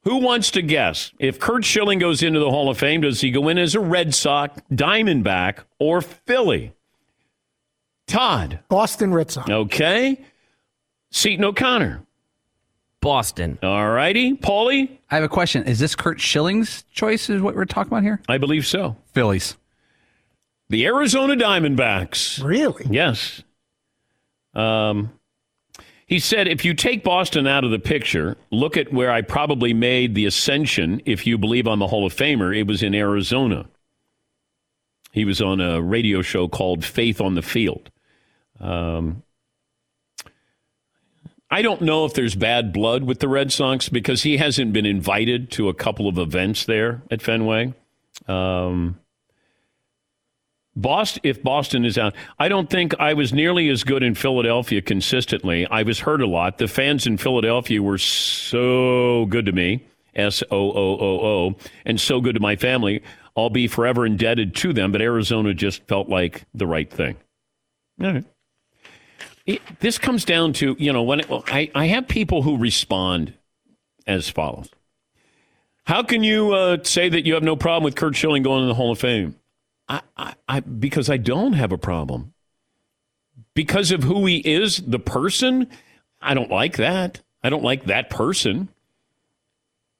Who 0.04 0.18
wants 0.18 0.50
to 0.52 0.62
guess? 0.62 1.12
If 1.18 1.40
Curt 1.40 1.64
Schilling 1.64 1.98
goes 1.98 2.22
into 2.22 2.38
the 2.38 2.50
Hall 2.50 2.70
of 2.70 2.78
Fame, 2.78 3.00
does 3.00 3.22
he 3.22 3.30
go 3.30 3.48
in 3.48 3.58
as 3.58 3.74
a 3.74 3.80
Red 3.80 4.14
Sox, 4.14 4.60
Diamondback, 4.70 5.64
or 5.80 6.00
Philly? 6.00 6.72
Todd. 8.06 8.60
Boston 8.68 9.12
Red 9.12 9.30
Sox. 9.30 9.50
Okay. 9.50 10.24
Seton 11.10 11.44
O'Connor. 11.44 12.02
Boston. 13.00 13.58
All 13.62 13.90
righty. 13.90 14.34
Paulie? 14.34 14.98
I 15.10 15.16
have 15.16 15.24
a 15.24 15.28
question. 15.28 15.64
Is 15.64 15.78
this 15.78 15.94
Curt 15.94 16.20
Schilling's 16.20 16.84
choice? 16.92 17.28
Is 17.30 17.42
what 17.42 17.56
we're 17.56 17.64
talking 17.64 17.92
about 17.92 18.02
here? 18.02 18.20
I 18.28 18.38
believe 18.38 18.66
so. 18.66 18.96
Phillies. 19.12 19.56
The 20.68 20.86
Arizona 20.86 21.36
Diamondbacks. 21.36 22.42
Really? 22.42 22.86
Yes. 22.90 23.42
Um, 24.54 25.12
he 26.06 26.18
said, 26.18 26.48
if 26.48 26.64
you 26.64 26.74
take 26.74 27.04
Boston 27.04 27.46
out 27.46 27.64
of 27.64 27.70
the 27.70 27.78
picture, 27.78 28.36
look 28.50 28.76
at 28.76 28.92
where 28.92 29.10
I 29.10 29.22
probably 29.22 29.74
made 29.74 30.14
the 30.14 30.26
ascension, 30.26 31.02
if 31.04 31.26
you 31.26 31.36
believe 31.36 31.66
I'm 31.66 31.82
a 31.82 31.86
Hall 31.86 32.06
of 32.06 32.14
Famer, 32.14 32.56
it 32.56 32.66
was 32.66 32.82
in 32.82 32.94
Arizona. 32.94 33.66
He 35.12 35.24
was 35.24 35.40
on 35.40 35.60
a 35.60 35.80
radio 35.80 36.22
show 36.22 36.46
called 36.46 36.84
Faith 36.84 37.20
on 37.20 37.34
the 37.34 37.42
Field. 37.42 37.90
Um, 38.60 39.22
I 41.50 41.62
don't 41.62 41.82
know 41.82 42.04
if 42.04 42.14
there's 42.14 42.34
bad 42.34 42.72
blood 42.72 43.04
with 43.04 43.20
the 43.20 43.28
Red 43.28 43.52
Sox 43.52 43.88
because 43.88 44.22
he 44.24 44.36
hasn't 44.36 44.72
been 44.72 44.86
invited 44.86 45.50
to 45.52 45.68
a 45.68 45.74
couple 45.74 46.08
of 46.08 46.18
events 46.18 46.64
there 46.64 47.02
at 47.10 47.22
Fenway. 47.22 47.72
Um, 48.26 48.98
Boston, 50.76 51.22
if 51.24 51.42
Boston 51.42 51.84
is 51.86 51.96
out, 51.96 52.14
I 52.38 52.48
don't 52.48 52.68
think 52.68 52.94
I 53.00 53.14
was 53.14 53.32
nearly 53.32 53.70
as 53.70 53.82
good 53.82 54.02
in 54.02 54.14
Philadelphia 54.14 54.82
consistently. 54.82 55.66
I 55.66 55.82
was 55.82 56.00
hurt 56.00 56.20
a 56.20 56.26
lot. 56.26 56.58
The 56.58 56.68
fans 56.68 57.06
in 57.06 57.16
Philadelphia 57.16 57.82
were 57.82 57.98
so 57.98 59.24
good 59.26 59.46
to 59.46 59.52
me, 59.52 59.86
S 60.14 60.42
O 60.50 60.70
O 60.70 60.98
O 61.00 61.26
O, 61.26 61.56
and 61.86 61.98
so 61.98 62.20
good 62.20 62.34
to 62.34 62.40
my 62.40 62.56
family. 62.56 63.02
I'll 63.36 63.50
be 63.50 63.68
forever 63.68 64.04
indebted 64.04 64.54
to 64.56 64.72
them, 64.72 64.92
but 64.92 65.00
Arizona 65.00 65.54
just 65.54 65.82
felt 65.84 66.08
like 66.08 66.44
the 66.54 66.66
right 66.66 66.90
thing. 66.90 67.16
All 68.02 68.12
right. 68.12 68.24
It, 69.46 69.62
this 69.80 69.96
comes 69.96 70.24
down 70.24 70.52
to, 70.54 70.76
you 70.78 70.92
know, 70.92 71.02
when 71.02 71.20
it, 71.20 71.26
I, 71.30 71.70
I 71.74 71.86
have 71.86 72.08
people 72.08 72.42
who 72.42 72.58
respond 72.58 73.32
as 74.06 74.28
follows 74.28 74.68
How 75.84 76.02
can 76.02 76.22
you 76.22 76.52
uh, 76.52 76.78
say 76.82 77.08
that 77.08 77.24
you 77.24 77.34
have 77.34 77.42
no 77.42 77.56
problem 77.56 77.84
with 77.84 77.94
Curt 77.94 78.16
Schilling 78.16 78.42
going 78.42 78.62
in 78.62 78.68
the 78.68 78.74
Hall 78.74 78.90
of 78.90 78.98
Fame? 78.98 79.36
I, 79.88 80.02
I, 80.16 80.34
I, 80.48 80.60
because 80.60 81.08
I 81.08 81.16
don't 81.16 81.54
have 81.54 81.72
a 81.72 81.78
problem. 81.78 82.32
Because 83.54 83.90
of 83.90 84.02
who 84.02 84.26
he 84.26 84.38
is, 84.38 84.78
the 84.78 84.98
person, 84.98 85.68
I 86.20 86.34
don't 86.34 86.50
like 86.50 86.76
that. 86.76 87.22
I 87.42 87.50
don't 87.50 87.64
like 87.64 87.84
that 87.84 88.10
person. 88.10 88.68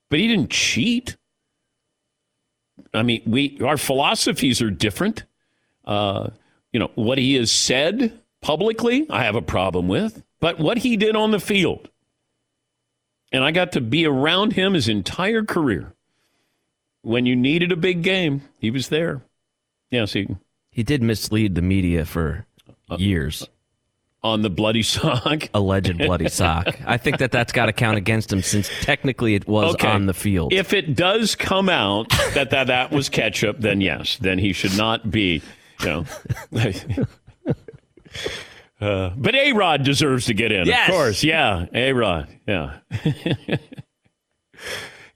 But 0.09 0.19
he 0.19 0.29
didn't 0.29 0.51
cheat. 0.51 1.17
I 2.93 3.03
mean, 3.03 3.23
we 3.27 3.59
our 3.65 3.77
philosophies 3.77 4.63
are 4.63 4.71
different. 4.71 5.25
Uh, 5.85 6.31
you 6.73 6.81
know 6.81 6.91
what 6.95 7.19
he 7.19 7.35
has 7.35 7.51
said 7.51 8.19
publicly, 8.41 9.07
I 9.11 9.25
have 9.25 9.35
a 9.35 9.43
problem 9.43 9.89
with, 9.89 10.23
but 10.41 10.59
what 10.59 10.79
he 10.79 10.97
did 10.97 11.17
on 11.17 11.31
the 11.31 11.41
field, 11.41 11.89
and 13.33 13.43
I 13.43 13.51
got 13.51 13.73
to 13.73 13.81
be 13.81 14.07
around 14.07 14.53
him 14.53 14.75
his 14.75 14.89
entire 14.89 15.45
career. 15.45 15.95
When 17.03 17.27
you 17.27 17.37
needed 17.37 17.73
a 17.73 17.77
big 17.77 18.03
game, 18.03 18.43
he 18.59 18.71
was 18.71 18.89
there. 18.89 19.23
Yes, 19.91 20.13
he 20.13 20.29
He 20.71 20.83
did 20.83 21.03
mislead 21.03 21.55
the 21.55 21.63
media 21.63 22.05
for 22.05 22.47
years. 22.99 23.49
on 24.23 24.43
the 24.43 24.51
bloody 24.51 24.83
sock. 24.83 25.49
Alleged 25.55 25.99
bloody 25.99 26.29
sock. 26.29 26.79
I 26.87 26.97
think 26.97 27.19
that 27.19 27.31
that's 27.31 27.53
got 27.53 27.67
to 27.67 27.73
count 27.73 27.97
against 27.97 28.33
him 28.33 28.43
since 28.43 28.69
technically 28.83 29.35
it 29.37 29.47
was 29.47 29.75
Okay. 29.75 29.87
on 29.89 30.07
the 30.07 30.15
field. 30.15 30.53
If 30.53 30.73
it 30.73 30.97
does 30.97 31.35
come 31.37 31.69
out 31.69 32.09
that 32.35 32.51
that, 32.51 32.67
that 32.67 32.91
was 32.91 33.09
ketchup, 33.09 33.59
then 33.61 33.81
yes, 33.81 34.17
then 34.21 34.39
he 34.39 34.53
should 34.53 34.77
not 34.77 35.11
be, 35.11 35.43
you 35.81 35.87
know. 35.87 36.05
Uh, 38.79 39.11
but 39.17 39.35
A 39.35 39.53
Rod 39.55 39.85
deserves 39.85 40.27
to 40.27 40.35
get 40.35 40.53
in, 40.53 40.67
Yes. 40.67 40.89
of 40.91 40.95
course. 40.95 41.25
Yeah, 41.25 41.65
A 41.73 41.93
Rod. 41.95 42.29
Yeah. 42.47 42.79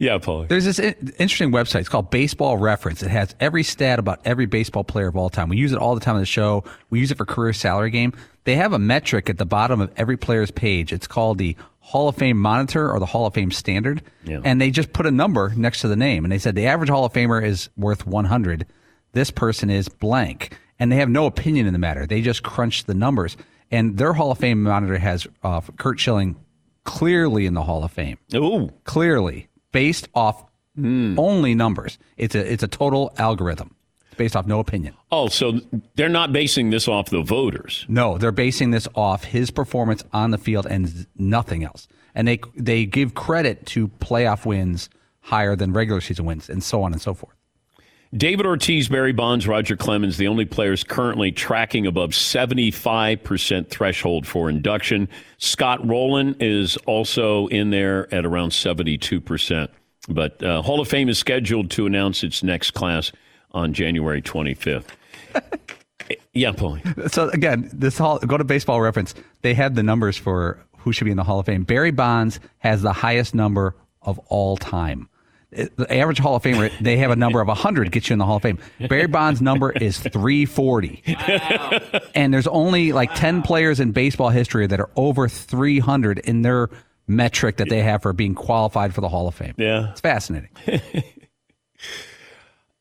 Yeah, 0.01 0.17
Paul. 0.17 0.47
There's 0.49 0.65
this 0.65 0.79
interesting 0.79 1.53
website. 1.53 1.81
It's 1.81 1.89
called 1.91 2.11
Baseball 2.11 2.57
Reference. 2.57 3.03
It 3.03 3.11
has 3.11 3.35
every 3.39 3.63
stat 3.63 3.99
about 3.99 4.21
every 4.25 4.47
baseball 4.47 4.83
player 4.83 5.09
of 5.09 5.17
all 5.17 5.29
time. 5.29 5.51
We 5.51 5.59
use 5.59 5.73
it 5.73 5.79
all 5.79 5.95
the 5.95 6.01
time 6.01 6.15
on 6.15 6.23
the 6.23 6.27
show. 6.27 6.65
We 6.89 7.01
use 7.01 7.11
it 7.11 7.19
for 7.19 7.27
career 7.27 7.53
salary 7.53 7.91
game. 7.91 8.15
They 8.45 8.55
have 8.57 8.73
a 8.73 8.79
metric 8.79 9.29
at 9.29 9.37
the 9.37 9.45
bottom 9.45 9.79
of 9.79 9.93
every 9.99 10.17
player's 10.17 10.51
page. 10.51 10.91
It's 10.95 11.07
called 11.07 11.37
the 11.37 11.55
Hall 11.81 12.09
of 12.09 12.17
Fame 12.17 12.39
Monitor 12.39 12.91
or 12.91 12.99
the 12.99 13.05
Hall 13.05 13.27
of 13.27 13.35
Fame 13.35 13.51
Standard. 13.51 14.01
Yeah. 14.25 14.41
And 14.43 14.59
they 14.59 14.71
just 14.71 14.95
put 14.95 15.05
a 15.05 15.11
number 15.11 15.53
next 15.55 15.83
to 15.83 15.89
the 15.89 15.97
name. 15.97 16.25
And 16.25 16.33
they 16.33 16.39
said 16.39 16.55
the 16.55 16.67
average 16.67 16.89
Hall 16.89 17.05
of 17.05 17.13
Famer 17.13 17.45
is 17.45 17.69
worth 17.77 18.07
100. 18.07 18.65
This 19.13 19.31
person 19.31 19.69
is 19.69 19.91
blank. 19.91 20.57
And 20.79 20.91
they 20.91 20.97
have 20.97 21.11
no 21.11 21.27
opinion 21.27 21.67
in 21.67 21.75
the 21.75 21.79
matter. 21.79 22.07
They 22.07 22.23
just 22.23 22.43
crunch 22.43 22.85
the 22.85 22.95
numbers. 22.95 23.37
And 23.71 23.99
their 23.99 24.15
Hall 24.15 24.31
of 24.31 24.39
Fame 24.39 24.63
monitor 24.63 24.97
has 24.97 25.27
uh, 25.43 25.61
Curt 25.77 26.01
Schilling 26.01 26.37
clearly 26.85 27.45
in 27.45 27.53
the 27.53 27.63
Hall 27.63 27.85
of 27.85 27.93
Fame 27.93 28.17
Oh, 28.33 28.71
clearly 28.85 29.50
based 29.73 30.09
off 30.15 30.45
hmm. 30.75 31.19
only 31.19 31.55
numbers. 31.55 31.99
It's 32.17 32.35
a 32.35 32.53
it's 32.53 32.63
a 32.63 32.69
total 32.69 33.13
algorithm 33.19 33.75
It's 34.07 34.15
based 34.17 34.37
off 34.37 34.47
no 34.47 34.61
opinion. 34.61 34.95
Oh, 35.11 35.29
so 35.29 35.61
they're 35.95 36.09
not 36.09 36.33
basing 36.33 36.71
this 36.71 36.89
off 36.89 37.11
the 37.11 37.23
voters. 37.23 37.87
No, 37.89 38.19
they're 38.19 38.33
basing 38.33 38.71
this 38.71 38.89
off 38.95 39.25
his 39.25 39.51
performance 39.51 40.05
on 40.13 40.31
the 40.31 40.39
field 40.39 40.67
and 40.67 41.07
nothing 41.17 41.65
else. 41.65 41.89
And 42.15 42.27
they 42.27 42.41
they 42.57 42.87
give 42.87 43.15
credit 43.15 43.67
to 43.67 43.89
playoff 43.89 44.45
wins 44.45 44.89
higher 45.21 45.55
than 45.55 45.73
regular 45.73 46.01
season 46.01 46.25
wins 46.25 46.49
and 46.49 46.63
so 46.63 46.83
on 46.83 46.93
and 46.93 47.01
so 47.01 47.15
forth. 47.15 47.37
David 48.17 48.45
Ortiz, 48.45 48.89
Barry 48.89 49.13
Bonds, 49.13 49.47
Roger 49.47 49.77
Clemens, 49.77 50.17
the 50.17 50.27
only 50.27 50.45
players 50.45 50.83
currently 50.83 51.31
tracking 51.31 51.87
above 51.87 52.11
75% 52.11 53.69
threshold 53.69 54.27
for 54.27 54.51
induction. 54.51 55.09
Scott 55.39 55.87
Rolen 55.87 56.35
is 56.41 56.77
also 56.87 57.47
in 57.49 57.71
there 57.71 58.13
at 58.13 58.27
around 58.27 58.51
72%. 58.51 59.69
But 60.09 60.43
uh, 60.43 60.61
Hall 60.63 60.81
of 60.81 60.89
Fame 60.89 61.09
is 61.09 61.19
scheduled 61.19 61.71
to 61.73 61.87
announce 61.87 62.25
its 62.25 62.43
next 62.43 62.73
class 62.73 63.13
on 63.53 63.73
January 63.73 64.23
25th. 64.23 64.87
yeah, 66.33 66.51
Paul. 66.51 66.79
So 67.09 67.29
again, 67.29 67.71
this 67.73 67.97
hall 67.97 68.19
go 68.19 68.37
to 68.37 68.45
baseball 68.45 68.81
reference. 68.81 69.15
They 69.43 69.55
have 69.55 69.77
the 69.77 69.85
numbers 69.85 70.17
for 70.17 70.59
who 70.79 70.93
should 70.93 71.05
be 71.05 71.13
in 71.13 71.17
the 71.17 71.25
Hall 71.25 71.39
of 71.39 71.47
Fame. 71.47 71.63
Barry 71.63 71.93
Bonds 71.93 72.41
has 72.59 72.83
the 72.83 72.93
highest 72.93 73.37
number 73.37 73.77
of 74.03 74.19
all 74.27 74.57
time. 74.57 75.10
The 75.53 75.87
average 75.93 76.19
Hall 76.19 76.37
of 76.37 76.43
Famer, 76.43 76.71
they 76.81 76.97
have 76.99 77.11
a 77.11 77.17
number 77.17 77.41
of 77.41 77.49
100 77.49 77.91
gets 77.91 78.09
you 78.09 78.15
in 78.15 78.19
the 78.19 78.25
Hall 78.25 78.37
of 78.37 78.43
Fame. 78.43 78.59
Barry 78.89 79.09
Bonds' 79.09 79.43
number 79.43 79.73
is 79.73 79.99
340. 79.99 81.03
And 82.15 82.33
there's 82.33 82.47
only 82.47 82.93
like 82.93 83.15
10 83.15 83.43
players 83.43 83.81
in 83.81 83.93
baseball 83.93 84.29
history 84.31 84.67
that 84.67 84.79
are 84.81 84.91
over 84.95 85.29
300 85.29 86.21
in 86.21 86.43
their 86.43 86.71
metric 87.09 87.57
that 87.57 87.69
they 87.69 87.83
have 87.83 88.03
for 88.03 88.13
being 88.13 88.35
qualified 88.35 88.95
for 88.95 89.01
the 89.01 89.09
Hall 89.09 89.27
of 89.27 89.35
Fame. 89.35 89.55
Yeah. 89.57 89.91
It's 89.91 90.01
fascinating. 90.01 90.51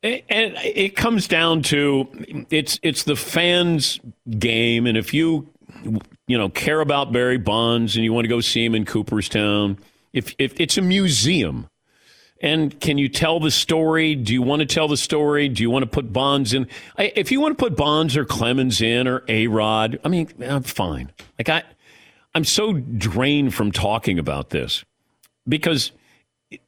And 0.02 0.54
it 0.64 0.96
comes 0.96 1.28
down 1.28 1.62
to 1.64 2.08
it's 2.50 2.80
it's 2.82 3.04
the 3.04 3.18
fans' 3.18 4.00
game, 4.38 4.86
and 4.88 4.98
if 4.98 5.14
you 5.14 5.50
you 6.26 6.38
know 6.38 6.48
care 6.48 6.80
about 6.80 7.12
Barry 7.12 7.38
Bonds 7.38 7.98
and 7.98 8.06
you 8.06 8.14
want 8.14 8.24
to 8.24 8.30
go 8.30 8.40
see 8.40 8.64
him 8.64 8.76
in 8.76 8.86
Cooperstown, 8.86 9.78
if 10.14 10.34
if 10.40 10.58
it's 10.58 10.78
a 10.78 10.82
museum, 10.82 11.68
and 12.42 12.80
can 12.80 12.98
you 12.98 13.10
tell 13.10 13.40
the 13.40 13.52
story? 13.52 14.16
Do 14.16 14.34
you 14.34 14.42
want 14.42 14.62
to 14.62 14.66
tell 14.66 14.88
the 14.88 14.98
story? 14.98 15.50
Do 15.50 15.62
you 15.62 15.70
want 15.70 15.84
to 15.84 15.90
put 15.90 16.14
Bonds 16.14 16.54
in? 16.54 16.68
I, 16.98 17.12
if 17.16 17.32
you 17.32 17.42
want 17.42 17.58
to 17.58 17.64
put 17.64 17.76
Bonds 17.76 18.16
or 18.16 18.26
Clemens 18.26 18.82
in 18.82 19.08
or 19.08 19.24
A 19.28 19.48
Rod, 19.48 20.00
I 20.04 20.08
mean, 20.08 20.30
I'm 20.42 20.64
fine. 20.64 21.12
Like 21.38 21.50
I, 21.50 21.64
I'm 22.34 22.46
so 22.46 22.74
drained 22.74 23.54
from 23.54 23.72
talking 23.72 24.20
about 24.20 24.52
this 24.52 24.86
because 25.48 25.92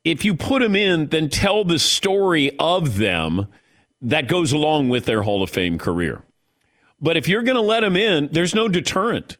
if 0.04 0.26
you 0.26 0.36
put 0.36 0.62
them 0.62 0.76
in, 0.76 1.08
then 1.08 1.30
tell 1.30 1.64
the 1.64 1.80
story 1.80 2.52
of 2.60 2.98
them 2.98 3.48
that 4.02 4.28
goes 4.28 4.52
along 4.52 4.90
with 4.90 5.06
their 5.06 5.22
Hall 5.22 5.42
of 5.44 5.50
Fame 5.50 5.78
career. 5.78 6.24
But 7.00 7.18
if 7.18 7.28
you're 7.28 7.44
going 7.44 7.56
to 7.56 7.62
let 7.62 7.80
them 7.82 7.96
in, 7.96 8.30
there's 8.32 8.54
no 8.54 8.68
deterrent. 8.68 9.38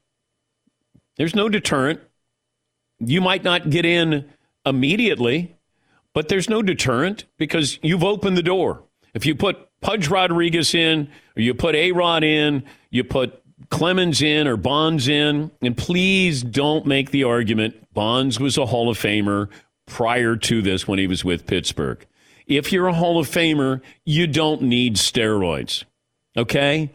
There's 1.18 1.36
no 1.36 1.50
deterrent. 1.50 2.00
You 3.00 3.22
might 3.22 3.44
not 3.44 3.70
get 3.70 3.86
in 3.86 4.30
immediately, 4.66 5.56
but 6.14 6.28
there's 6.28 6.50
no 6.50 6.62
deterrent 6.62 7.26
because 7.38 7.80
you've 7.82 8.04
opened 8.04 8.38
the 8.38 8.44
door. 8.44 8.84
If 9.14 9.26
you 9.26 9.36
put 9.36 9.70
Pudge 9.82 10.08
Rodriguez 10.08 10.74
in, 10.74 11.10
or 11.36 11.42
you 11.42 11.54
put 11.54 11.76
A 11.76 11.92
Rod 11.92 12.24
in, 12.24 12.64
you 12.90 13.04
put 13.04 13.42
Clemens 13.70 14.22
in 14.22 14.48
or 14.48 14.58
Bonds 14.58 15.08
in, 15.08 15.52
and 15.62 15.78
please 15.78 16.42
don't 16.42 16.86
make 16.86 17.12
the 17.12 17.24
argument 17.24 17.94
Bonds 17.94 18.40
was 18.40 18.58
a 18.58 18.66
Hall 18.66 18.90
of 18.90 18.98
Famer 18.98 19.50
prior 19.86 20.36
to 20.38 20.62
this 20.62 20.88
when 20.88 21.00
he 21.00 21.08
was 21.08 21.26
with 21.26 21.46
Pittsburgh. 21.46 22.06
If 22.48 22.72
you're 22.72 22.88
a 22.88 22.94
Hall 22.94 23.20
of 23.20 23.28
Famer, 23.28 23.82
you 24.06 24.28
don't 24.28 24.62
need 24.62 24.96
steroids. 24.96 25.84
Okay? 26.36 26.90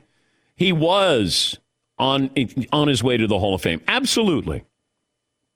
He 0.57 0.73
was 0.73 1.59
on 1.99 2.31
on 2.73 2.89
his 2.89 3.03
way 3.03 3.17
to 3.17 3.27
the 3.27 3.39
Hall 3.39 3.55
of 3.55 3.63
Fame. 3.63 3.81
Absolutely. 3.89 4.65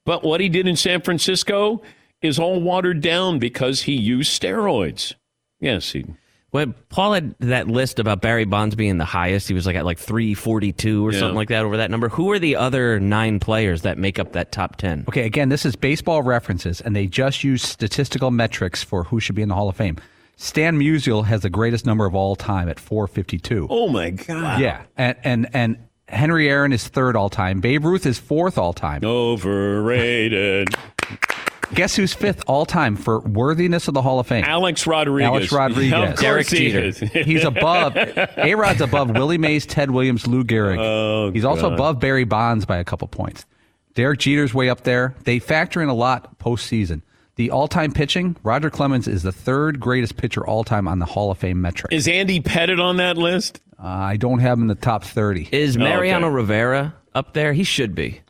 But 0.05 0.23
what 0.23 0.41
he 0.41 0.49
did 0.49 0.67
in 0.67 0.77
San 0.77 1.01
Francisco 1.01 1.83
is 2.23 2.39
all 2.39 2.61
watered 2.61 3.01
down 3.01 3.39
because 3.39 3.83
he 3.83 3.95
used 3.95 4.41
steroids. 4.41 5.15
Yes, 5.61 5.93
he 5.93 6.05
When 6.51 6.75
Paul 6.89 7.13
had 7.15 7.35
that 7.41 7.69
list 7.69 7.99
about 8.01 8.21
Barry 8.23 8.45
Bonds 8.45 8.75
being 8.75 8.99
the 8.99 9.05
highest, 9.05 9.47
he 9.49 9.55
was 9.55 9.67
like 9.67 9.77
at 9.77 9.85
like 9.85 9.99
342 9.99 11.07
or 11.07 11.13
Yeah. 11.13 11.19
something 11.21 11.37
like 11.37 11.49
that 11.49 11.65
over 11.65 11.77
that 11.77 11.91
number. 11.91 12.09
Who 12.09 12.31
are 12.33 12.39
the 12.39 12.57
other 12.57 12.99
nine 12.99 13.39
players 13.41 13.83
that 13.83 13.99
make 13.99 14.19
up 14.19 14.33
that 14.33 14.51
top 14.53 14.77
10? 14.77 15.05
Okay, 15.09 15.25
again, 15.27 15.49
this 15.49 15.65
is 15.65 15.77
baseball 15.77 16.23
references, 16.23 16.81
and 16.81 16.97
they 16.97 17.07
just 17.07 17.45
use 17.45 17.63
statistical 17.63 18.31
metrics 18.31 18.83
for 18.83 19.05
who 19.05 19.21
should 19.21 19.37
be 19.37 19.43
in 19.43 19.49
the 19.49 19.55
Hall 19.55 19.69
of 19.69 19.77
Fame. 19.77 19.97
Stan 20.37 20.79
Musial 20.79 21.25
has 21.27 21.43
the 21.43 21.51
greatest 21.51 21.85
number 21.87 22.05
of 22.07 22.15
all 22.15 22.35
time 22.35 22.69
at 22.69 22.81
452. 22.81 23.67
Oh 23.71 23.89
my 23.89 24.11
god. 24.11 24.59
Yeah, 24.61 24.83
and 24.97 25.17
and 25.23 25.49
and 25.53 25.77
Henry 26.09 26.49
Aaron 26.49 26.73
is 26.73 26.89
third 26.89 27.15
all 27.15 27.29
time. 27.29 27.61
Babe 27.61 27.85
Ruth 27.85 28.07
is 28.07 28.19
fourth 28.19 28.57
all 28.59 28.73
time. 28.73 29.05
Overrated. 29.05 30.75
Guess 31.75 31.97
who's 31.97 32.13
fifth 32.13 32.43
all 32.47 32.67
time 32.67 32.97
for 32.97 33.21
worthiness 33.21 33.87
of 33.89 33.95
the 33.95 34.03
Hall 34.03 34.19
of 34.19 34.27
Fame? 34.27 34.45
Alex 34.45 34.87
Rodriguez. 34.87 35.27
Alex 35.29 35.53
Rodriguez. 35.53 36.11
Of 36.13 36.19
Derek 36.19 36.49
he 36.49 36.71
Jeter. 36.71 36.81
is. 36.81 36.99
He's 37.27 37.45
above 37.45 37.97
A 37.97 38.55
Rod's 38.57 38.81
above 38.81 39.11
Willie 39.11 39.39
Mays, 39.39 39.67
Ted 39.67 39.91
Williams, 39.91 40.27
Lou 40.27 40.43
Gehrig. 40.45 40.79
Oh, 40.79 41.31
He's 41.31 41.45
also 41.45 41.69
God. 41.69 41.75
above 41.75 42.01
Barry 42.01 42.25
Bonds 42.25 42.67
by 42.67 42.79
a 42.79 42.85
couple 42.85 43.07
points. 43.09 43.47
Derek 43.95 44.19
Jeter's 44.19 44.53
way 44.55 44.69
up 44.69 44.83
there. 44.83 45.15
They 45.25 45.39
factor 45.39 45.81
in 45.83 45.89
a 45.89 45.95
lot 45.95 46.39
postseason. 46.39 47.03
The 47.37 47.51
all-time 47.51 47.93
pitching, 47.93 48.37
Roger 48.43 48.69
Clemens 48.69 49.09
is 49.09 49.23
the 49.23 49.33
third 49.33 49.81
greatest 49.81 50.17
pitcher 50.17 50.47
all-time 50.47 50.87
on 50.87 50.99
the 50.99 51.07
Hall 51.07 51.31
of 51.31 51.39
Fame 51.39 51.61
metric. 51.61 51.93
Is 51.93 52.07
Andy 52.07 52.41
Pettitte 52.41 52.83
on 52.83 52.99
that 52.99 53.17
list? 53.17 53.61
Uh, 53.83 53.87
I 53.87 54.17
don't 54.17 54.41
have 54.41 54.59
him 54.59 54.63
in 54.63 54.69
the 54.69 54.75
top 54.75 55.05
30. 55.05 55.49
Is 55.53 55.79
Mariano 55.79 56.27
okay. 56.27 56.35
Rivera 56.35 56.95
up 57.15 57.33
there? 57.33 57.53
He 57.55 57.65
should 57.65 57.95
be. 57.95 58.21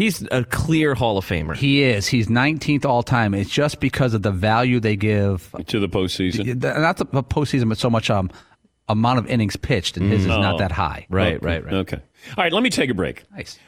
He's 0.00 0.26
a 0.30 0.44
clear 0.44 0.94
Hall 0.94 1.18
of 1.18 1.26
Famer. 1.26 1.54
He 1.54 1.82
is. 1.82 2.06
He's 2.06 2.28
19th 2.28 2.86
all-time. 2.86 3.34
It's 3.34 3.50
just 3.50 3.80
because 3.80 4.14
of 4.14 4.22
the 4.22 4.30
value 4.30 4.80
they 4.80 4.96
give, 4.96 5.54
To 5.66 5.78
the 5.78 5.90
postseason. 5.90 6.56
not 6.62 6.96
the 6.96 7.04
postseason, 7.04 7.68
but 7.68 7.76
so 7.76 7.90
much 7.90 8.08
um, 8.08 8.30
amount 8.88 9.18
of 9.18 9.26
innings 9.26 9.56
pitched, 9.56 9.98
and 9.98 10.10
his 10.10 10.22
is 10.22 10.26
not 10.26 10.56
that 10.56 10.72
high. 10.72 11.06
right, 11.10 11.42
right, 11.42 11.62
right. 11.62 11.74
Okay. 11.74 11.98
All 11.98 12.42
right, 12.44 12.50
let 12.50 12.62
me 12.62 12.70
take 12.70 12.88
a 12.88 12.94
break. 12.94 13.24
Nice. 13.30 13.58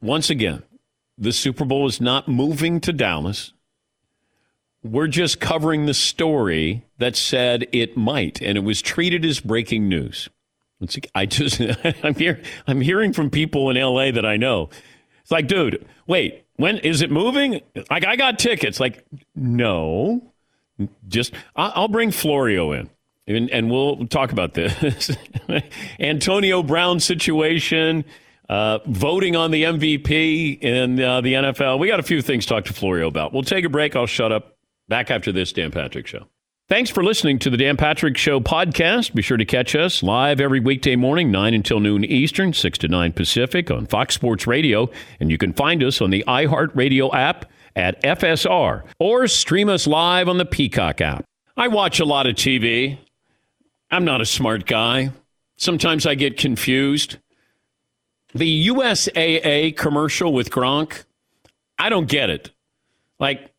Once 0.00 0.30
again, 0.30 0.62
the 1.18 1.32
Super 1.32 1.64
Bowl 1.64 1.88
is 1.88 2.00
not 2.00 2.28
moving 2.28 2.78
to 2.82 2.92
Dallas. 2.92 3.52
We're 4.84 5.08
just 5.08 5.40
covering 5.40 5.86
the 5.86 5.94
story 5.94 6.84
that 6.98 7.16
said 7.16 7.66
it 7.72 7.96
might, 7.96 8.40
and 8.40 8.56
it 8.56 8.62
was 8.62 8.82
treated 8.82 9.24
as 9.24 9.40
breaking 9.40 9.88
news. 9.88 10.28
Once 10.78 10.96
ag- 10.96 11.10
I 11.12 11.26
just, 11.26 11.60
I'm 12.04 12.14
here, 12.14 12.40
I'm 12.68 12.80
hearing 12.80 13.12
from 13.12 13.30
people 13.30 13.68
in 13.68 13.76
LA 13.76 14.12
that 14.12 14.24
I 14.24 14.36
know. 14.36 14.70
Like, 15.32 15.48
dude, 15.48 15.84
wait, 16.06 16.44
when 16.56 16.78
is 16.78 17.02
it 17.02 17.10
moving? 17.10 17.60
Like, 17.90 18.04
I 18.04 18.16
got 18.16 18.38
tickets. 18.38 18.78
Like, 18.78 19.04
no, 19.34 20.32
just 21.08 21.34
I'll 21.56 21.88
bring 21.88 22.10
Florio 22.10 22.72
in. 22.72 22.90
And, 23.26 23.50
and 23.50 23.70
we'll 23.70 24.06
talk 24.08 24.32
about 24.32 24.54
this. 24.54 25.16
Antonio 26.00 26.62
Brown 26.62 27.00
situation, 27.00 28.04
uh, 28.48 28.80
voting 28.86 29.36
on 29.36 29.52
the 29.52 29.62
MVP 29.62 30.60
in 30.60 31.00
uh, 31.00 31.20
the 31.20 31.34
NFL. 31.34 31.78
We 31.78 31.88
got 31.88 32.00
a 32.00 32.04
few 32.04 32.20
things 32.20 32.46
to 32.46 32.54
talk 32.54 32.64
to 32.64 32.72
Florio 32.72 33.06
about. 33.06 33.32
We'll 33.32 33.42
take 33.42 33.64
a 33.64 33.68
break. 33.68 33.94
I'll 33.96 34.06
shut 34.06 34.32
up. 34.32 34.56
Back 34.88 35.10
after 35.10 35.32
this 35.32 35.52
Dan 35.52 35.70
Patrick 35.70 36.06
Show. 36.06 36.26
Thanks 36.68 36.88
for 36.90 37.04
listening 37.04 37.38
to 37.40 37.50
the 37.50 37.56
Dan 37.56 37.76
Patrick 37.76 38.16
Show 38.16 38.40
podcast. 38.40 39.12
Be 39.14 39.20
sure 39.20 39.36
to 39.36 39.44
catch 39.44 39.74
us 39.74 40.02
live 40.02 40.40
every 40.40 40.60
weekday 40.60 40.96
morning, 40.96 41.30
9 41.30 41.52
until 41.52 41.80
noon 41.80 42.04
Eastern, 42.04 42.52
6 42.54 42.78
to 42.78 42.88
9 42.88 43.12
Pacific 43.12 43.70
on 43.70 43.86
Fox 43.86 44.14
Sports 44.14 44.46
Radio. 44.46 44.88
And 45.20 45.30
you 45.30 45.36
can 45.36 45.52
find 45.52 45.82
us 45.82 46.00
on 46.00 46.10
the 46.10 46.24
iHeartRadio 46.26 47.12
app 47.14 47.50
at 47.76 48.02
FSR 48.02 48.84
or 48.98 49.28
stream 49.28 49.68
us 49.68 49.86
live 49.86 50.28
on 50.28 50.38
the 50.38 50.46
Peacock 50.46 51.00
app. 51.02 51.24
I 51.56 51.68
watch 51.68 52.00
a 52.00 52.06
lot 52.06 52.26
of 52.26 52.36
TV. 52.36 52.96
I'm 53.90 54.04
not 54.06 54.22
a 54.22 54.26
smart 54.26 54.64
guy. 54.64 55.10
Sometimes 55.58 56.06
I 56.06 56.14
get 56.14 56.38
confused. 56.38 57.18
The 58.34 58.68
USAA 58.68 59.76
commercial 59.76 60.32
with 60.32 60.50
Gronk, 60.50 61.04
I 61.78 61.90
don't 61.90 62.08
get 62.08 62.30
it. 62.30 62.50
Like, 63.18 63.51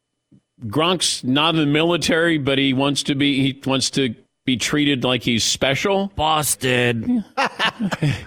Gronk's 0.66 1.24
not 1.24 1.56
in 1.56 1.62
the 1.62 1.66
military, 1.68 2.38
but 2.38 2.58
he 2.58 2.74
wants 2.74 3.04
to 3.04 3.16
be 3.16 3.42
he 3.42 3.62
wants 3.70 3.90
to 3.92 4.16
be 4.46 4.58
treated 4.58 5.04
like 5.04 5.24
he's 5.24 5.44
special. 5.44 6.12
Busted. 6.16 7.04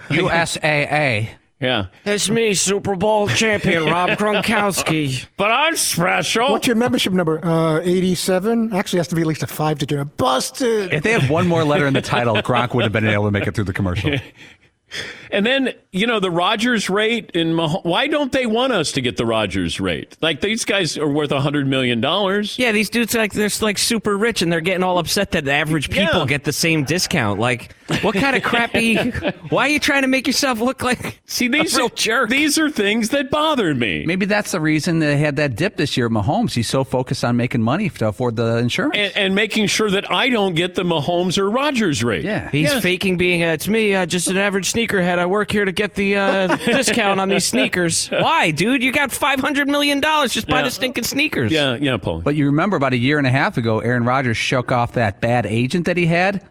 USAA. 0.08 1.28
Yeah. 1.60 1.86
It's 2.04 2.28
me, 2.28 2.52
Super 2.52 2.96
Bowl 2.96 3.28
champion 3.28 3.86
Rob 3.86 4.10
Gronkowski. 4.10 5.24
But 5.38 5.50
I'm 5.50 5.74
special. 5.76 6.52
What's 6.52 6.66
your 6.66 6.76
membership 6.76 7.14
number? 7.14 7.42
Uh, 7.42 7.80
87? 7.80 8.74
Actually, 8.74 8.98
has 8.98 9.08
to 9.08 9.14
be 9.14 9.22
at 9.22 9.26
least 9.26 9.42
a 9.42 9.46
five 9.46 9.78
digit. 9.78 9.96
number. 9.96 10.12
Busted. 10.16 10.92
If 10.92 11.02
they 11.02 11.12
had 11.12 11.30
one 11.30 11.46
more 11.46 11.64
letter 11.64 11.86
in 11.86 11.94
the 11.94 12.02
title, 12.02 12.36
Gronk 12.36 12.74
would 12.74 12.84
have 12.84 12.92
been 12.92 13.06
able 13.06 13.24
to 13.24 13.30
make 13.30 13.46
it 13.46 13.54
through 13.54 13.64
the 13.64 13.72
commercial. 13.72 14.16
And 15.30 15.44
then, 15.46 15.74
you 15.92 16.06
know, 16.06 16.20
the 16.20 16.30
Rodgers 16.30 16.88
rate 16.90 17.30
in 17.32 17.54
Mah- 17.54 17.80
why 17.82 18.06
don't 18.06 18.32
they 18.32 18.46
want 18.46 18.72
us 18.72 18.92
to 18.92 19.00
get 19.00 19.16
the 19.16 19.26
Rodgers 19.26 19.80
rate? 19.80 20.16
Like 20.20 20.40
these 20.40 20.64
guys 20.64 20.96
are 20.98 21.08
worth 21.08 21.32
a 21.32 21.40
hundred 21.40 21.66
million 21.66 22.00
dollars. 22.00 22.58
Yeah, 22.58 22.72
these 22.72 22.90
dudes 22.90 23.14
like 23.14 23.32
they're 23.32 23.50
like 23.60 23.78
super 23.78 24.16
rich 24.16 24.42
and 24.42 24.52
they're 24.52 24.60
getting 24.60 24.82
all 24.82 24.98
upset 24.98 25.32
that 25.32 25.44
the 25.44 25.52
average 25.52 25.90
people 25.90 26.20
Yeah. 26.20 26.26
get 26.26 26.44
the 26.44 26.52
same 26.52 26.84
discount. 26.84 27.40
Like, 27.40 27.74
what 28.02 28.14
kind 28.14 28.36
of 28.36 28.42
crappy? 28.42 28.96
why 29.50 29.66
are 29.66 29.68
you 29.70 29.78
trying 29.80 30.02
to 30.02 30.08
make 30.08 30.26
yourself 30.26 30.60
look 30.60 30.82
like 30.82 31.20
See, 31.26 31.48
these 31.48 31.74
a 31.74 31.78
real 31.78 31.86
are 31.86 31.90
jerk? 31.90 32.30
These 32.30 32.58
are 32.58 32.70
things 32.70 33.10
that 33.10 33.30
bother 33.30 33.74
me. 33.74 34.04
Maybe 34.06 34.26
that's 34.26 34.52
the 34.52 34.60
reason 34.60 34.98
they 34.98 35.16
had 35.16 35.36
that 35.36 35.56
dip 35.56 35.76
this 35.76 35.96
year. 35.96 36.08
Mahomes, 36.08 36.52
he's 36.54 36.68
so 36.68 36.84
focused 36.84 37.24
on 37.24 37.36
making 37.36 37.62
money 37.62 37.88
to 37.90 38.08
afford 38.08 38.36
the 38.36 38.56
insurance. 38.58 38.96
And, 38.96 39.16
and 39.16 39.34
making 39.34 39.66
sure 39.68 39.90
that 39.90 40.10
I 40.10 40.28
don't 40.28 40.54
get 40.54 40.74
the 40.74 40.82
Mahomes 40.82 41.38
or 41.38 41.50
Rodgers 41.50 42.02
rate. 42.04 42.24
yeah. 42.24 42.50
He's 42.50 42.72
Yeah. 42.72 42.80
faking 42.80 43.16
being, 43.16 43.42
uh, 43.44 43.48
it's 43.52 43.68
me, 43.68 43.94
uh, 43.94 44.06
just 44.06 44.28
an 44.28 44.36
average 44.36 44.72
sneakerhead. 44.72 45.15
I 45.18 45.26
work 45.26 45.50
here 45.50 45.64
to 45.64 45.72
get 45.72 45.94
the 45.94 46.16
uh, 46.16 46.56
discount 46.66 47.20
on 47.20 47.28
these 47.28 47.44
sneakers. 47.46 48.08
Why, 48.08 48.50
dude? 48.50 48.82
You 48.82 48.92
got 48.92 49.10
$500 49.10 49.66
million. 49.66 50.00
Just 50.00 50.46
buy 50.46 50.58
Yeah. 50.58 50.62
the 50.64 50.70
stinking 50.70 51.04
sneakers. 51.04 51.52
Yeah, 51.52 51.76
yeah, 51.80 51.96
Paul. 51.96 52.20
But 52.20 52.34
you 52.36 52.46
remember 52.46 52.76
about 52.76 52.92
a 52.92 52.96
year 52.98 53.18
and 53.18 53.26
a 53.26 53.30
half 53.30 53.56
ago, 53.56 53.80
Aaron 53.80 54.04
Rodgers 54.04 54.36
shook 54.36 54.72
off 54.72 54.92
that 54.94 55.20
bad 55.20 55.46
agent 55.46 55.86
that 55.86 55.96
he 55.96 56.06
had. 56.06 56.46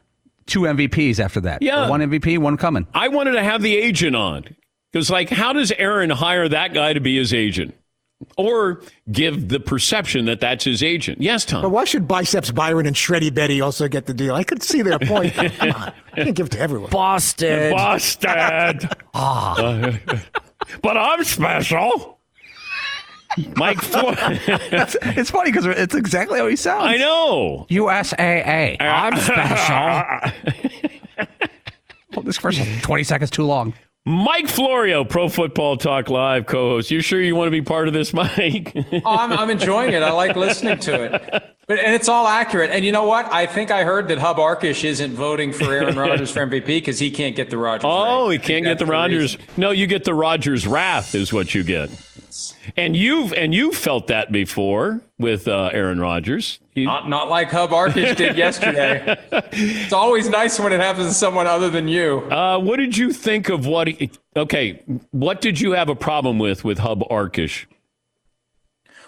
Two 0.46 0.62
MVPs 0.62 1.20
after 1.20 1.42
that. 1.42 1.62
Yeah. 1.64 1.90
One 1.90 2.02
MVP, 2.02 2.38
one 2.38 2.56
coming. 2.58 2.86
I 2.94 3.08
wanted 3.08 3.32
to 3.32 3.44
have 3.44 3.62
the 3.64 3.76
agent 3.76 4.16
on. 4.16 4.46
Because, 4.92 5.10
like, 5.10 5.30
how 5.30 5.52
does 5.54 5.72
Aaron 5.72 6.10
hire 6.10 6.48
that 6.48 6.74
guy 6.74 6.94
to 6.94 7.00
be 7.02 7.18
his 7.18 7.34
agent? 7.34 7.76
Or 8.38 8.82
give 9.12 9.50
the 9.50 9.60
perception 9.60 10.26
that 10.26 10.40
that's 10.40 10.64
his 10.64 10.82
agent? 10.82 11.22
Yes, 11.22 11.44
Tom. 11.44 11.62
But 11.62 11.70
why 11.70 11.84
should 11.84 12.08
Biceps 12.08 12.50
Byron 12.52 12.86
and 12.86 12.96
Shreddy 12.96 13.34
Betty 13.34 13.60
also 13.60 13.88
get 13.90 14.06
the 14.06 14.14
deal? 14.14 14.34
I 14.34 14.44
could 14.44 14.64
see 14.64 14.82
their 14.82 15.00
point. 15.00 15.34
Come 15.58 15.72
on. 15.72 15.94
I 16.14 16.24
can't 16.24 16.36
give 16.36 16.46
it 16.48 16.54
to 16.54 16.60
everyone. 16.60 16.90
Boston. 16.90 17.72
Busted. 17.74 18.90
Uh, 19.18 19.94
but 20.82 20.98
I'm 20.98 21.24
special. 21.24 22.20
Mike 23.56 23.80
Floyd. 23.80 24.18
It's 24.20 25.30
funny 25.32 25.52
because 25.52 25.66
it's 25.66 25.96
exactly 25.96 26.38
how 26.38 26.48
he 26.48 26.58
sounds. 26.58 26.84
I 26.84 26.98
know. 26.98 27.66
USAA. 27.70 28.76
I'm 28.82 29.16
special. 29.16 30.32
Well, 32.14 32.24
this 32.24 32.38
first 32.38 32.60
20 32.82 33.04
seconds 33.06 33.32
too 33.32 33.44
long. 33.44 33.74
Mike 34.08 34.48
Florio, 34.48 35.04
Pro 35.04 35.30
Football 35.30 35.78
Talk 35.78 36.10
Live 36.12 36.46
co 36.46 36.70
host. 36.70 36.92
You 36.92 37.02
sure 37.02 37.20
you 37.22 37.36
want 37.36 37.48
to 37.48 37.52
be 37.52 37.64
part 37.64 37.88
of 37.88 37.94
this, 37.94 38.14
Mike? 38.14 38.72
Oh, 38.76 39.02
I'm, 39.18 39.34
I'm 39.34 39.50
enjoying 39.50 39.94
it. 39.94 40.04
I 40.04 40.12
like 40.12 40.36
listening 40.36 40.78
to 40.80 41.04
it. 41.16 41.44
But 41.68 41.80
and 41.80 41.96
it's 41.96 42.08
all 42.08 42.28
accurate. 42.28 42.70
And 42.70 42.86
you 42.86 42.92
know 42.92 43.06
what? 43.06 43.26
I 43.34 43.48
think 43.48 43.72
I 43.72 43.84
heard 43.84 44.08
that 44.10 44.20
Hub 44.20 44.38
Arkush 44.38 44.84
isn't 44.84 45.14
voting 45.16 45.52
for 45.52 45.74
Aaron 45.74 45.96
Rodgers 45.98 46.30
for 46.30 46.46
MVP 46.46 46.66
because 46.68 47.00
he 47.00 47.10
can't 47.10 47.36
get 47.36 47.50
the 47.50 47.58
Rodgers. 47.58 47.86
oh, 47.92 48.30
rate. 48.30 48.42
he 48.42 48.48
can't 48.48 48.64
get 48.66 48.78
the 48.78 48.86
Rodgers. 48.86 49.38
reason. 49.38 49.52
No, 49.58 49.72
you 49.72 49.88
get 49.88 50.04
the 50.04 50.14
Rodgers 50.14 50.68
wrath, 50.68 51.16
is 51.16 51.34
what 51.34 51.56
you 51.56 51.64
get. 51.64 51.90
And 52.78 52.96
you've 52.96 53.32
and 53.34 53.54
you've 53.54 53.76
felt 53.76 54.08
that 54.08 54.32
before 54.32 55.02
with 55.18 55.48
uh, 55.48 55.70
Aaron 55.72 56.00
Rodgers. 56.00 56.60
You, 56.74 56.86
not 56.86 57.08
not 57.08 57.30
like 57.30 57.50
Hub 57.50 57.70
Arkush 57.70 58.16
did 58.18 58.38
yesterday. 58.46 59.18
it's 59.32 59.94
always 59.94 60.30
nice 60.30 60.60
when 60.60 60.74
it 60.74 60.82
happens 60.82 61.08
to 61.08 61.14
someone 61.14 61.48
other 61.48 61.70
than 61.70 61.88
you. 61.88 62.20
Uh, 62.32 62.60
what 62.60 62.78
did 62.78 62.98
you 62.98 63.14
think 63.14 63.48
of 63.50 63.66
what? 63.66 63.88
He, 63.88 64.12
okay, 64.36 64.84
what 65.12 65.40
did 65.40 65.62
you 65.62 65.72
have 65.72 65.88
a 65.88 65.96
problem 65.96 66.38
with 66.38 66.66
with 66.66 66.80
Hub 66.80 67.02
Arkush? 67.10 67.66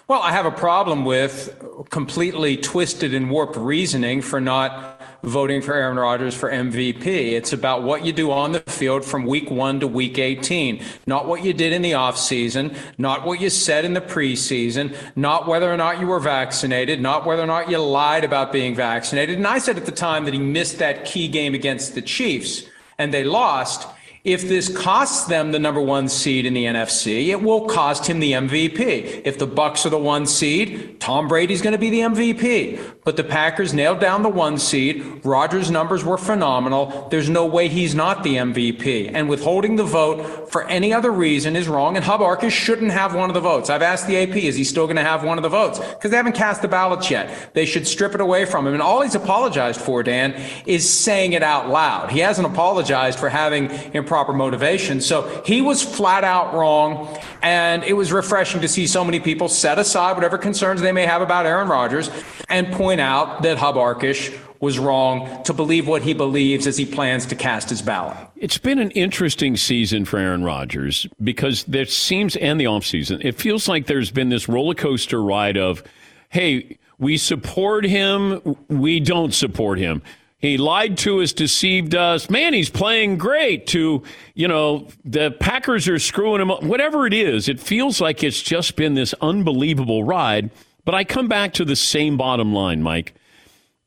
Well, 0.08 0.22
I 0.22 0.32
have 0.32 0.46
a 0.46 0.50
problem 0.50 1.04
with 1.04 1.54
completely 1.90 2.56
twisted 2.56 3.12
and 3.12 3.30
warped 3.30 3.58
reasoning 3.58 4.22
for 4.22 4.40
not 4.40 5.02
voting 5.22 5.60
for 5.60 5.74
Aaron 5.74 5.98
Rodgers 5.98 6.34
for 6.34 6.50
MVP. 6.50 7.04
It's 7.04 7.52
about 7.52 7.82
what 7.82 8.06
you 8.06 8.14
do 8.14 8.30
on 8.30 8.52
the 8.52 8.60
field 8.60 9.04
from 9.04 9.26
week 9.26 9.50
one 9.50 9.80
to 9.80 9.86
week 9.86 10.18
18, 10.18 10.82
not 11.06 11.26
what 11.26 11.44
you 11.44 11.52
did 11.52 11.74
in 11.74 11.82
the 11.82 11.90
offseason, 11.90 12.74
not 12.96 13.26
what 13.26 13.38
you 13.38 13.50
said 13.50 13.84
in 13.84 13.92
the 13.92 14.00
preseason, 14.00 14.96
not 15.14 15.46
whether 15.46 15.70
or 15.70 15.76
not 15.76 16.00
you 16.00 16.06
were 16.06 16.20
vaccinated, 16.20 17.02
not 17.02 17.26
whether 17.26 17.42
or 17.42 17.46
not 17.46 17.68
you 17.68 17.76
lied 17.76 18.24
about 18.24 18.50
being 18.50 18.74
vaccinated. 18.74 19.36
And 19.36 19.46
I 19.46 19.58
said 19.58 19.76
at 19.76 19.84
the 19.84 19.92
time 19.92 20.24
that 20.24 20.32
he 20.32 20.40
missed 20.40 20.78
that 20.78 21.04
key 21.04 21.28
game 21.28 21.52
against 21.52 21.94
the 21.94 22.00
Chiefs 22.00 22.64
and 22.96 23.12
they 23.12 23.24
lost. 23.24 23.86
If 24.24 24.48
this 24.48 24.74
costs 24.76 25.26
them 25.26 25.52
the 25.52 25.58
number 25.58 25.80
one 25.80 26.08
seed 26.08 26.44
in 26.44 26.54
the 26.54 26.64
NFC, 26.64 27.28
it 27.28 27.42
will 27.42 27.66
cost 27.66 28.06
him 28.06 28.18
the 28.18 28.32
MVP. 28.32 29.22
If 29.24 29.38
the 29.38 29.46
Bucs 29.46 29.86
are 29.86 29.90
the 29.90 29.98
one 29.98 30.26
seed, 30.26 31.00
Tom 31.00 31.28
Brady's 31.28 31.62
going 31.62 31.72
to 31.72 31.78
be 31.78 31.90
the 31.90 32.00
MVP. 32.00 32.97
But 33.08 33.16
the 33.16 33.24
Packers 33.24 33.72
nailed 33.72 34.00
down 34.00 34.22
the 34.22 34.28
one 34.28 34.58
seed. 34.58 35.24
Rodgers' 35.24 35.70
numbers 35.70 36.04
were 36.04 36.18
phenomenal. 36.18 37.08
There's 37.10 37.30
no 37.30 37.46
way 37.46 37.68
he's 37.68 37.94
not 37.94 38.22
the 38.22 38.34
MVP. 38.34 39.12
And 39.14 39.30
withholding 39.30 39.76
the 39.76 39.84
vote 39.84 40.52
for 40.52 40.64
any 40.64 40.92
other 40.92 41.10
reason 41.10 41.56
is 41.56 41.68
wrong. 41.68 41.96
And 41.96 42.04
Hub 42.04 42.20
Arkush 42.20 42.50
shouldn't 42.50 42.92
have 42.92 43.14
one 43.14 43.30
of 43.30 43.34
the 43.34 43.40
votes. 43.40 43.70
I've 43.70 43.80
asked 43.80 44.08
the 44.08 44.18
AP, 44.18 44.36
is 44.36 44.56
he 44.56 44.62
still 44.62 44.84
going 44.84 44.96
to 44.96 45.02
have 45.02 45.24
one 45.24 45.38
of 45.38 45.42
the 45.42 45.48
votes? 45.48 45.78
Because 45.78 46.10
they 46.10 46.18
haven't 46.18 46.34
cast 46.34 46.60
the 46.60 46.68
ballots 46.68 47.10
yet. 47.10 47.54
They 47.54 47.64
should 47.64 47.86
strip 47.86 48.14
it 48.14 48.20
away 48.20 48.44
from 48.44 48.66
him. 48.66 48.74
And 48.74 48.82
all 48.82 49.00
he's 49.00 49.14
apologized 49.14 49.80
for, 49.80 50.02
Dan, 50.02 50.38
is 50.66 50.86
saying 50.86 51.32
it 51.32 51.42
out 51.42 51.70
loud. 51.70 52.10
He 52.10 52.18
hasn't 52.18 52.46
apologized 52.46 53.18
for 53.18 53.30
having 53.30 53.70
improper 53.94 54.34
motivation. 54.34 55.00
So 55.00 55.42
he 55.46 55.62
was 55.62 55.82
flat 55.82 56.24
out 56.24 56.52
wrong. 56.52 57.18
And 57.40 57.84
it 57.84 57.94
was 57.94 58.12
refreshing 58.12 58.60
to 58.60 58.68
see 58.68 58.86
so 58.86 59.02
many 59.02 59.18
people 59.18 59.48
set 59.48 59.78
aside 59.78 60.14
whatever 60.14 60.36
concerns 60.36 60.82
they 60.82 60.92
may 60.92 61.06
have 61.06 61.22
about 61.22 61.46
Aaron 61.46 61.68
Rodgers 61.68 62.10
and 62.48 62.72
point 62.72 62.97
out 63.00 63.42
that 63.42 63.58
Hub 63.58 63.76
Arkush 63.76 64.36
was 64.60 64.78
wrong 64.78 65.42
to 65.44 65.52
believe 65.52 65.86
what 65.86 66.02
he 66.02 66.14
believes 66.14 66.66
as 66.66 66.76
he 66.76 66.84
plans 66.84 67.26
to 67.26 67.36
cast 67.36 67.70
his 67.70 67.80
ballot. 67.80 68.16
It's 68.36 68.58
been 68.58 68.78
an 68.78 68.90
interesting 68.92 69.56
season 69.56 70.04
for 70.04 70.18
Aaron 70.18 70.44
Rodgers 70.44 71.06
because 71.22 71.64
there 71.64 71.86
seems, 71.86 72.36
and 72.36 72.60
the 72.60 72.64
offseason, 72.64 73.24
it 73.24 73.36
feels 73.36 73.68
like 73.68 73.86
there's 73.86 74.10
been 74.10 74.28
this 74.28 74.48
roller 74.48 74.74
coaster 74.74 75.22
ride 75.22 75.56
of, 75.56 75.82
hey, 76.30 76.78
we 76.98 77.16
support 77.16 77.84
him, 77.84 78.56
we 78.68 78.98
don't 78.98 79.32
support 79.32 79.78
him. 79.78 80.02
He 80.40 80.56
lied 80.56 80.98
to 80.98 81.20
us, 81.20 81.32
deceived 81.32 81.96
us. 81.96 82.30
Man, 82.30 82.54
he's 82.54 82.70
playing 82.70 83.18
great. 83.18 83.66
To, 83.68 84.04
you 84.34 84.46
know, 84.46 84.86
the 85.04 85.32
Packers 85.32 85.88
are 85.88 85.98
screwing 85.98 86.40
him 86.40 86.50
up. 86.52 86.62
Whatever 86.62 87.06
it 87.08 87.12
is, 87.12 87.48
it 87.48 87.58
feels 87.58 88.00
like 88.00 88.22
it's 88.22 88.40
just 88.40 88.76
been 88.76 88.94
this 88.94 89.14
unbelievable 89.20 90.04
ride. 90.04 90.50
But 90.88 90.94
I 90.94 91.04
come 91.04 91.28
back 91.28 91.52
to 91.52 91.66
the 91.66 91.76
same 91.76 92.16
bottom 92.16 92.54
line, 92.54 92.82
Mike. 92.82 93.12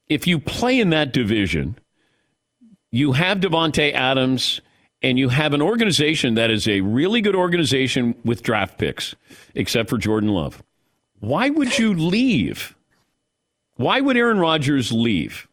If 0.07 0.27
you 0.27 0.37
play 0.37 0.79
in 0.79 0.91
that 0.91 1.11
division, 1.11 1.79
you 2.91 3.13
have 3.13 3.39
Davante 3.39 3.91
Adams 3.91 4.61
and 5.01 5.17
you 5.17 5.29
have 5.29 5.55
an 5.55 5.63
organization 5.63 6.35
that 6.35 6.51
is 6.51 6.67
a 6.67 6.81
really 6.81 7.21
good 7.21 7.35
organization 7.35 8.13
with 8.23 8.43
draft 8.43 8.77
picks, 8.77 9.15
except 9.55 9.89
for 9.89 9.97
Jordan 9.97 10.29
Love. 10.29 10.61
Why 11.19 11.49
would 11.49 11.79
you 11.79 11.95
leave? 11.95 12.75
Why 13.77 13.99
would 13.99 14.15
Aaron 14.15 14.37
Rodgers 14.37 14.91
leave? 14.91 15.47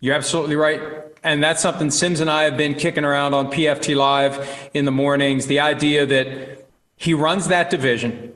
You're 0.00 0.14
absolutely 0.14 0.56
right. 0.56 0.82
And 1.24 1.42
that's 1.42 1.62
something 1.62 1.90
Sims 1.90 2.20
and 2.20 2.28
I 2.28 2.42
have 2.42 2.58
been 2.58 2.74
kicking 2.74 3.06
around 3.06 3.32
on 3.32 3.50
PFT 3.50 3.96
Live 3.96 4.70
in 4.74 4.84
the 4.84 4.92
mornings. 4.92 5.46
The 5.46 5.60
idea 5.60 6.04
that 6.04 6.66
he 6.96 7.14
runs 7.14 7.48
that 7.48 7.70
division. 7.70 8.34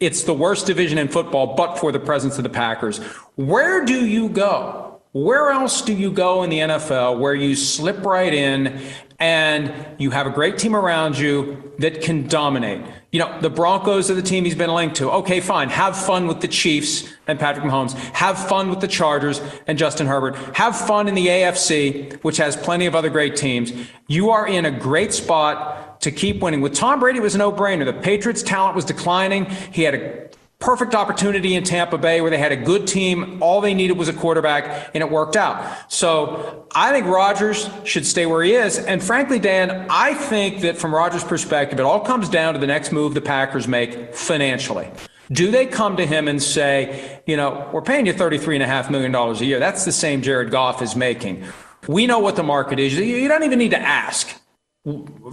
It's 0.00 0.24
the 0.24 0.32
worst 0.32 0.66
division 0.66 0.96
in 0.96 1.08
football, 1.08 1.54
but 1.54 1.78
for 1.78 1.92
the 1.92 2.00
presence 2.00 2.38
of 2.38 2.42
the 2.42 2.48
Packers. 2.48 2.98
Where 3.36 3.84
do 3.84 4.06
you 4.06 4.30
go? 4.30 5.02
Where 5.12 5.50
else 5.50 5.82
do 5.82 5.92
you 5.92 6.10
go 6.10 6.42
in 6.42 6.48
the 6.48 6.60
NFL 6.60 7.18
where 7.18 7.34
you 7.34 7.54
slip 7.54 8.02
right 8.04 8.32
in 8.32 8.80
and 9.18 9.74
you 9.98 10.10
have 10.10 10.26
a 10.26 10.30
great 10.30 10.56
team 10.56 10.74
around 10.74 11.18
you 11.18 11.74
that 11.80 12.00
can 12.00 12.28
dominate? 12.28 12.80
You 13.12 13.18
know, 13.18 13.40
the 13.40 13.50
Broncos 13.50 14.10
are 14.10 14.14
the 14.14 14.22
team 14.22 14.44
he's 14.44 14.54
been 14.54 14.72
linked 14.72 14.96
to. 14.96 15.10
Okay, 15.10 15.40
fine. 15.40 15.68
Have 15.68 15.96
fun 15.96 16.28
with 16.28 16.40
the 16.40 16.48
Chiefs 16.48 17.12
and 17.26 17.38
Patrick 17.38 17.66
Mahomes. 17.66 17.92
Have 18.14 18.38
fun 18.48 18.70
with 18.70 18.80
the 18.80 18.88
Chargers 18.88 19.42
and 19.66 19.76
Justin 19.76 20.06
Herbert. 20.06 20.36
Have 20.56 20.78
fun 20.78 21.08
in 21.08 21.14
the 21.14 21.26
AFC, 21.26 22.22
which 22.22 22.38
has 22.38 22.56
plenty 22.56 22.86
of 22.86 22.94
other 22.94 23.10
great 23.10 23.36
teams. 23.36 23.72
You 24.06 24.30
are 24.30 24.46
in 24.46 24.64
a 24.64 24.70
great 24.70 25.12
spot 25.12 25.89
to 26.00 26.10
keep 26.10 26.40
winning. 26.42 26.60
With 26.60 26.74
Tom 26.74 27.00
Brady, 27.00 27.20
was 27.20 27.34
a 27.34 27.38
no-brainer. 27.38 27.84
The 27.84 27.92
Patriots' 27.92 28.42
talent 28.42 28.76
was 28.76 28.84
declining. 28.84 29.46
He 29.46 29.82
had 29.82 29.94
a 29.94 30.30
perfect 30.58 30.94
opportunity 30.94 31.54
in 31.54 31.64
Tampa 31.64 31.96
Bay 31.96 32.20
where 32.20 32.30
they 32.30 32.38
had 32.38 32.52
a 32.52 32.56
good 32.56 32.86
team. 32.86 33.42
All 33.42 33.62
they 33.62 33.72
needed 33.72 33.96
was 33.96 34.08
a 34.08 34.12
quarterback, 34.12 34.90
and 34.94 35.02
it 35.02 35.10
worked 35.10 35.34
out. 35.36 35.90
So 35.90 36.66
I 36.74 36.92
think 36.92 37.06
Rodgers 37.06 37.68
should 37.84 38.06
stay 38.06 38.26
where 38.26 38.42
he 38.42 38.52
is. 38.52 38.78
And 38.78 39.02
frankly, 39.02 39.38
Dan, 39.38 39.86
I 39.88 40.12
think 40.14 40.60
that 40.60 40.76
from 40.76 40.94
Rodgers' 40.94 41.24
perspective, 41.24 41.80
it 41.80 41.84
all 41.84 42.00
comes 42.00 42.28
down 42.28 42.54
to 42.54 42.60
the 42.60 42.66
next 42.66 42.92
move 42.92 43.14
the 43.14 43.22
Packers 43.22 43.66
make 43.66 44.14
financially. 44.14 44.90
Do 45.32 45.50
they 45.50 45.64
come 45.64 45.96
to 45.96 46.04
him 46.04 46.28
and 46.28 46.42
say, 46.42 47.22
you 47.26 47.36
know, 47.36 47.70
we're 47.72 47.82
paying 47.82 48.04
you 48.04 48.12
$33.5 48.12 48.90
million 48.90 49.14
a 49.14 49.32
year? 49.34 49.60
That's 49.60 49.84
the 49.84 49.92
same 49.92 50.22
Jared 50.22 50.50
Goff 50.50 50.82
is 50.82 50.96
making. 50.96 51.44
We 51.86 52.06
know 52.06 52.18
what 52.18 52.36
the 52.36 52.42
market 52.42 52.78
is. 52.78 52.98
You 52.98 53.28
don't 53.28 53.44
even 53.44 53.58
need 53.58 53.70
to 53.70 53.80
ask 53.80 54.28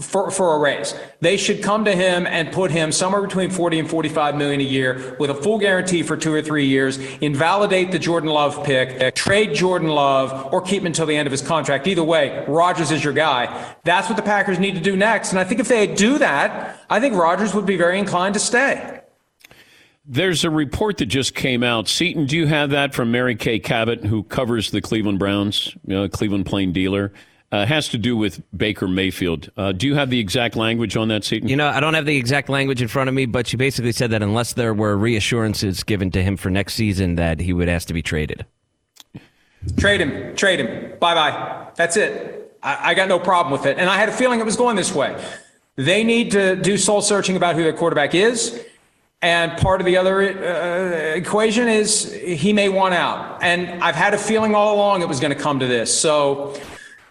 for, 0.01 0.29
for 0.29 0.55
a 0.55 0.59
raise. 0.59 0.93
They 1.21 1.37
should 1.37 1.63
come 1.63 1.85
to 1.85 1.95
him 1.95 2.27
and 2.27 2.51
put 2.51 2.69
him 2.69 2.91
somewhere 2.91 3.21
between 3.21 3.49
40 3.49 3.79
and 3.79 3.89
45 3.89 4.35
million 4.35 4.59
a 4.59 4.63
year 4.63 5.15
with 5.19 5.29
a 5.29 5.33
full 5.33 5.57
guarantee 5.57 6.03
for 6.03 6.17
two 6.17 6.33
or 6.33 6.41
three 6.41 6.65
years, 6.65 6.97
invalidate 7.21 7.91
the 7.91 7.99
Jordan 7.99 8.29
Love 8.29 8.65
pick, 8.65 9.15
trade 9.15 9.53
Jordan 9.53 9.87
Love, 9.87 10.53
or 10.53 10.61
keep 10.61 10.81
him 10.81 10.87
until 10.87 11.05
the 11.05 11.15
end 11.15 11.27
of 11.27 11.31
his 11.31 11.41
contract. 11.41 11.87
Either 11.87 12.03
way, 12.03 12.43
Rodgers 12.47 12.91
is 12.91 13.01
your 13.01 13.13
guy. 13.13 13.75
That's 13.85 14.09
what 14.09 14.17
the 14.17 14.21
Packers 14.21 14.59
need 14.59 14.75
to 14.75 14.81
do 14.81 14.97
next. 14.97 15.31
And 15.31 15.39
I 15.39 15.45
think 15.45 15.61
if 15.61 15.69
they 15.69 15.87
do 15.87 16.17
that, 16.17 16.85
I 16.89 16.99
think 16.99 17.15
Rodgers 17.15 17.53
would 17.53 17.65
be 17.65 17.77
very 17.77 17.99
inclined 17.99 18.33
to 18.33 18.41
stay. 18.41 19.01
There's 20.05 20.43
a 20.43 20.49
report 20.49 20.97
that 20.97 21.07
just 21.07 21.35
came 21.35 21.63
out. 21.63 21.87
Seton, 21.87 22.25
do 22.27 22.37
you 22.37 22.47
have 22.47 22.69
that 22.71 22.93
from 22.93 23.11
Mary 23.11 23.35
Kay 23.35 23.59
Cabot, 23.59 24.05
who 24.05 24.23
covers 24.23 24.71
the 24.71 24.81
Cleveland 24.81 25.19
Browns, 25.19 25.75
Cleveland 26.11 26.45
Plain 26.45 26.73
dealer? 26.73 27.13
Uh, 27.51 27.65
has 27.65 27.87
to 27.89 27.97
do 27.97 28.17
with 28.17 28.41
Baker 28.55 28.87
Mayfield. 28.87 29.49
Uh, 29.55 29.71
do 29.71 29.87
you 29.87 29.95
have 29.95 30.09
the 30.09 30.19
exact 30.19 30.55
language 30.55 30.97
on 30.97 31.07
that, 31.07 31.23
Seton? 31.23 31.47
You 31.47 31.55
know, 31.55 31.67
I 31.67 31.79
don't 31.79 31.93
have 31.93 32.05
the 32.05 32.17
exact 32.17 32.49
language 32.49 32.81
in 32.81 32.87
front 32.87 33.07
of 33.07 33.13
me, 33.13 33.25
but 33.25 33.47
she 33.47 33.57
basically 33.57 33.93
said 33.93 34.11
that 34.11 34.21
unless 34.21 34.53
there 34.53 34.73
were 34.73 34.97
reassurances 34.97 35.83
given 35.83 36.11
to 36.11 36.23
him 36.23 36.35
for 36.35 36.49
next 36.49 36.73
season, 36.73 37.15
that 37.15 37.39
he 37.39 37.53
would 37.53 37.69
ask 37.69 37.87
to 37.87 37.93
be 37.93 38.01
traded. 38.01 38.45
Trade 39.77 40.01
him. 40.01 40.35
Trade 40.35 40.59
him. 40.59 40.99
Bye 40.99 41.15
bye. 41.15 41.67
That's 41.75 41.97
it. 41.97 42.57
I, 42.61 42.91
I 42.91 42.93
got 42.93 43.07
no 43.07 43.19
problem 43.19 43.51
with 43.51 43.65
it. 43.65 43.77
And 43.77 43.89
I 43.89 43.97
had 43.97 44.09
a 44.09 44.11
feeling 44.11 44.39
it 44.39 44.45
was 44.45 44.57
going 44.57 44.75
this 44.75 44.93
way. 44.93 45.21
They 45.75 46.03
need 46.03 46.31
to 46.31 46.55
do 46.55 46.77
soul 46.77 47.01
searching 47.01 47.35
about 47.35 47.55
who 47.55 47.63
their 47.63 47.73
quarterback 47.73 48.15
is. 48.15 48.63
And 49.21 49.57
part 49.57 49.81
of 49.81 49.85
the 49.85 49.97
other 49.97 50.21
uh, 50.21 51.15
equation 51.15 51.67
is 51.67 52.13
he 52.13 52.53
may 52.53 52.69
want 52.69 52.93
out. 52.93 53.41
And 53.41 53.83
I've 53.83 53.95
had 53.95 54.13
a 54.13 54.17
feeling 54.17 54.53
all 54.53 54.75
along 54.75 55.01
it 55.01 55.07
was 55.07 55.19
going 55.19 55.35
to 55.35 55.39
come 55.39 55.59
to 55.59 55.67
this. 55.67 55.97
So 55.97 56.59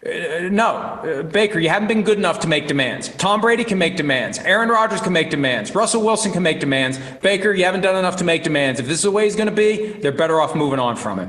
uh, 0.07 0.49
no, 0.51 0.77
uh, 0.77 1.23
Baker, 1.23 1.59
you 1.59 1.69
haven't 1.69 1.89
been 1.89 2.03
good 2.03 2.19
enough 2.19 2.41
to 2.41 2.49
make 2.49 2.67
demands. 2.67 3.09
Tom 3.17 3.41
Brady 3.41 3.65
can 3.65 3.79
make 3.79 3.97
demands. 3.97 4.39
Aaron 4.39 4.69
Rodgers 4.69 5.01
can 5.01 5.13
make 5.13 5.31
demands. 5.31 5.75
Russell 5.75 6.03
Wilson 6.03 6.33
can 6.33 6.43
make 6.43 6.61
demands. 6.61 6.99
Baker, 7.23 7.53
you 7.53 7.65
haven't 7.65 7.81
done 7.81 7.97
enough 7.97 8.17
to 8.17 8.25
make 8.25 8.43
demands. 8.43 8.81
If 8.81 8.87
this 8.87 8.99
is 8.99 9.03
the 9.03 9.11
way 9.11 9.25
he's 9.25 9.37
going 9.37 9.49
to 9.49 9.55
be, 9.55 9.93
they're 9.93 10.13
better 10.13 10.41
off 10.41 10.55
moving 10.55 10.79
on 10.79 10.97
from 10.97 11.19
it. 11.19 11.29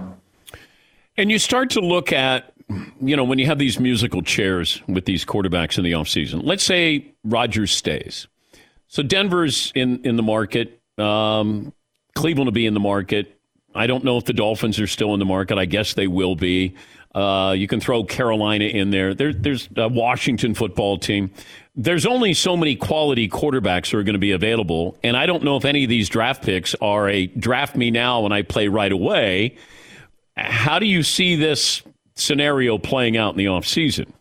And 1.17 1.31
you 1.31 1.39
start 1.39 1.71
to 1.71 1.79
look 1.79 2.11
at, 2.11 2.53
you 3.01 3.15
know, 3.15 3.23
when 3.23 3.39
you 3.39 3.47
have 3.47 3.57
these 3.57 3.79
musical 3.79 4.21
chairs 4.21 4.81
with 4.87 5.05
these 5.05 5.25
quarterbacks 5.25 5.77
in 5.77 5.83
the 5.83 5.93
offseason, 5.93 6.41
let's 6.43 6.63
say 6.63 7.13
Rodgers 7.23 7.71
stays. 7.71 8.27
So 8.87 9.01
Denver's 9.01 9.71
in, 9.75 10.05
in 10.05 10.15
the 10.15 10.23
market. 10.23 10.79
Um, 10.97 11.73
Cleveland 12.15 12.47
will 12.47 12.53
be 12.53 12.65
in 12.65 12.73
the 12.73 12.79
market. 12.79 13.39
I 13.73 13.87
don't 13.87 14.03
know 14.03 14.17
if 14.17 14.25
the 14.25 14.33
Dolphins 14.33 14.79
are 14.79 14.87
still 14.87 15.13
in 15.13 15.19
the 15.19 15.25
market. 15.25 15.57
I 15.57 15.65
guess 15.65 15.93
they 15.93 16.07
will 16.07 16.35
be. 16.35 16.75
Uh, 17.17 17.53
you 17.53 17.67
can 17.67 17.79
throw 17.79 18.03
Carolina 18.03 18.65
in 18.65 18.91
there. 18.91 19.15
there 19.15 19.33
there's 19.33 19.67
a 19.75 19.87
Washington 19.87 20.53
football 20.53 20.99
team. 20.99 21.31
There's 21.75 22.05
only 22.05 22.35
so 22.35 22.55
many 22.55 22.75
quality 22.75 23.27
quarterbacks 23.27 23.89
who 23.89 23.97
are 23.97 24.03
going 24.03 24.13
to 24.13 24.19
be 24.19 24.33
available. 24.33 24.95
And 25.03 25.17
I 25.17 25.25
don't 25.25 25.43
know 25.43 25.57
if 25.57 25.65
any 25.65 25.83
of 25.83 25.89
these 25.89 26.09
draft 26.09 26.43
picks 26.43 26.75
are 26.75 27.09
a 27.09 27.25
draft 27.25 27.75
me 27.75 27.89
now 27.89 28.25
and 28.25 28.33
I 28.35 28.43
play 28.43 28.67
right 28.67 28.91
away. 28.91 29.55
How 30.35 30.77
do 30.77 30.85
you 30.85 31.01
see 31.01 31.35
this 31.35 31.81
scenario 32.13 32.77
playing 32.77 33.17
out 33.17 33.31
in 33.33 33.37
the 33.39 33.45
offseason? 33.45 34.13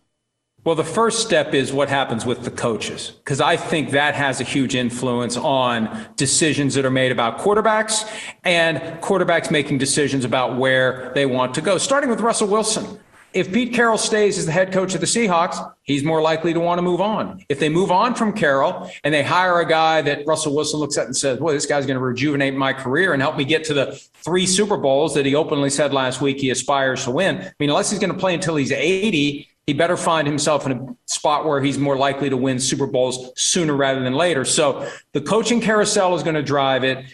Well, 0.67 0.75
the 0.75 0.83
first 0.83 1.21
step 1.21 1.53
is 1.53 1.71
what 1.71 1.87
happens 1.87 2.25
with 2.25 2.43
the 2.43 2.51
coaches, 2.51 3.13
because 3.23 3.39
I 3.39 3.55
think 3.55 3.91
that 3.91 4.15
has 4.15 4.41
a 4.41 4.43
huge 4.43 4.75
influence 4.75 5.37
on 5.37 6.07
decisions 6.17 6.73
that 6.73 6.83
are 6.83 6.91
made 6.91 7.13
about 7.13 7.37
quarterbacks 7.37 8.05
and 8.43 8.77
quarterbacks 9.01 9.49
making 9.49 9.77
decisions 9.77 10.25
about 10.25 10.57
where 10.57 11.13
they 11.15 11.25
want 11.25 11.53
to 11.53 11.61
go, 11.61 11.77
starting 11.77 12.09
with 12.09 12.19
Russell 12.19 12.49
Wilson. 12.49 12.99
If 13.31 13.53
Pete 13.53 13.73
Carroll 13.73 13.97
stays 13.97 14.37
as 14.37 14.45
the 14.45 14.51
head 14.51 14.73
coach 14.73 14.93
of 14.93 14.99
the 14.99 15.07
Seahawks, 15.07 15.55
he's 15.83 16.03
more 16.03 16.21
likely 16.21 16.53
to 16.53 16.59
want 16.59 16.79
to 16.79 16.81
move 16.81 16.99
on. 16.99 17.45
If 17.47 17.59
they 17.61 17.69
move 17.69 17.89
on 17.89 18.13
from 18.13 18.33
Carroll 18.33 18.91
and 19.05 19.13
they 19.13 19.23
hire 19.23 19.61
a 19.61 19.65
guy 19.65 20.01
that 20.01 20.27
Russell 20.27 20.53
Wilson 20.53 20.81
looks 20.81 20.97
at 20.97 21.05
and 21.05 21.15
says, 21.15 21.39
"Well, 21.39 21.53
this 21.53 21.65
guy's 21.65 21.85
going 21.85 21.97
to 21.97 22.03
rejuvenate 22.03 22.55
my 22.55 22.73
career 22.73 23.13
and 23.13 23.21
help 23.21 23.37
me 23.37 23.45
get 23.45 23.63
to 23.65 23.73
the 23.73 23.97
three 24.15 24.45
Super 24.45 24.75
Bowls 24.75 25.13
that 25.13 25.25
he 25.25 25.33
openly 25.33 25.69
said 25.69 25.93
last 25.93 26.19
week 26.19 26.39
he 26.39 26.49
aspires 26.49 27.05
to 27.05 27.11
win." 27.11 27.37
I 27.37 27.53
mean, 27.57 27.69
unless 27.69 27.89
he's 27.89 27.99
going 27.99 28.11
to 28.11 28.19
play 28.19 28.33
until 28.33 28.57
he's 28.57 28.73
80, 28.73 29.47
he 29.67 29.73
better 29.73 29.97
find 29.97 30.25
himself 30.25 30.65
in 30.65 30.71
a 30.71 30.95
spot 31.05 31.45
where 31.45 31.61
he's 31.61 31.77
more 31.77 31.97
likely 31.97 32.29
to 32.29 32.37
win 32.37 32.57
Super 32.57 32.87
Bowls 32.87 33.31
sooner 33.35 33.75
rather 33.75 34.01
than 34.01 34.13
later. 34.13 34.45
So 34.45 34.89
the 35.11 35.19
coaching 35.19 35.59
carousel 35.59 36.15
is 36.15 36.23
going 36.23 36.35
to 36.35 36.41
drive 36.41 36.85
it. 36.85 37.05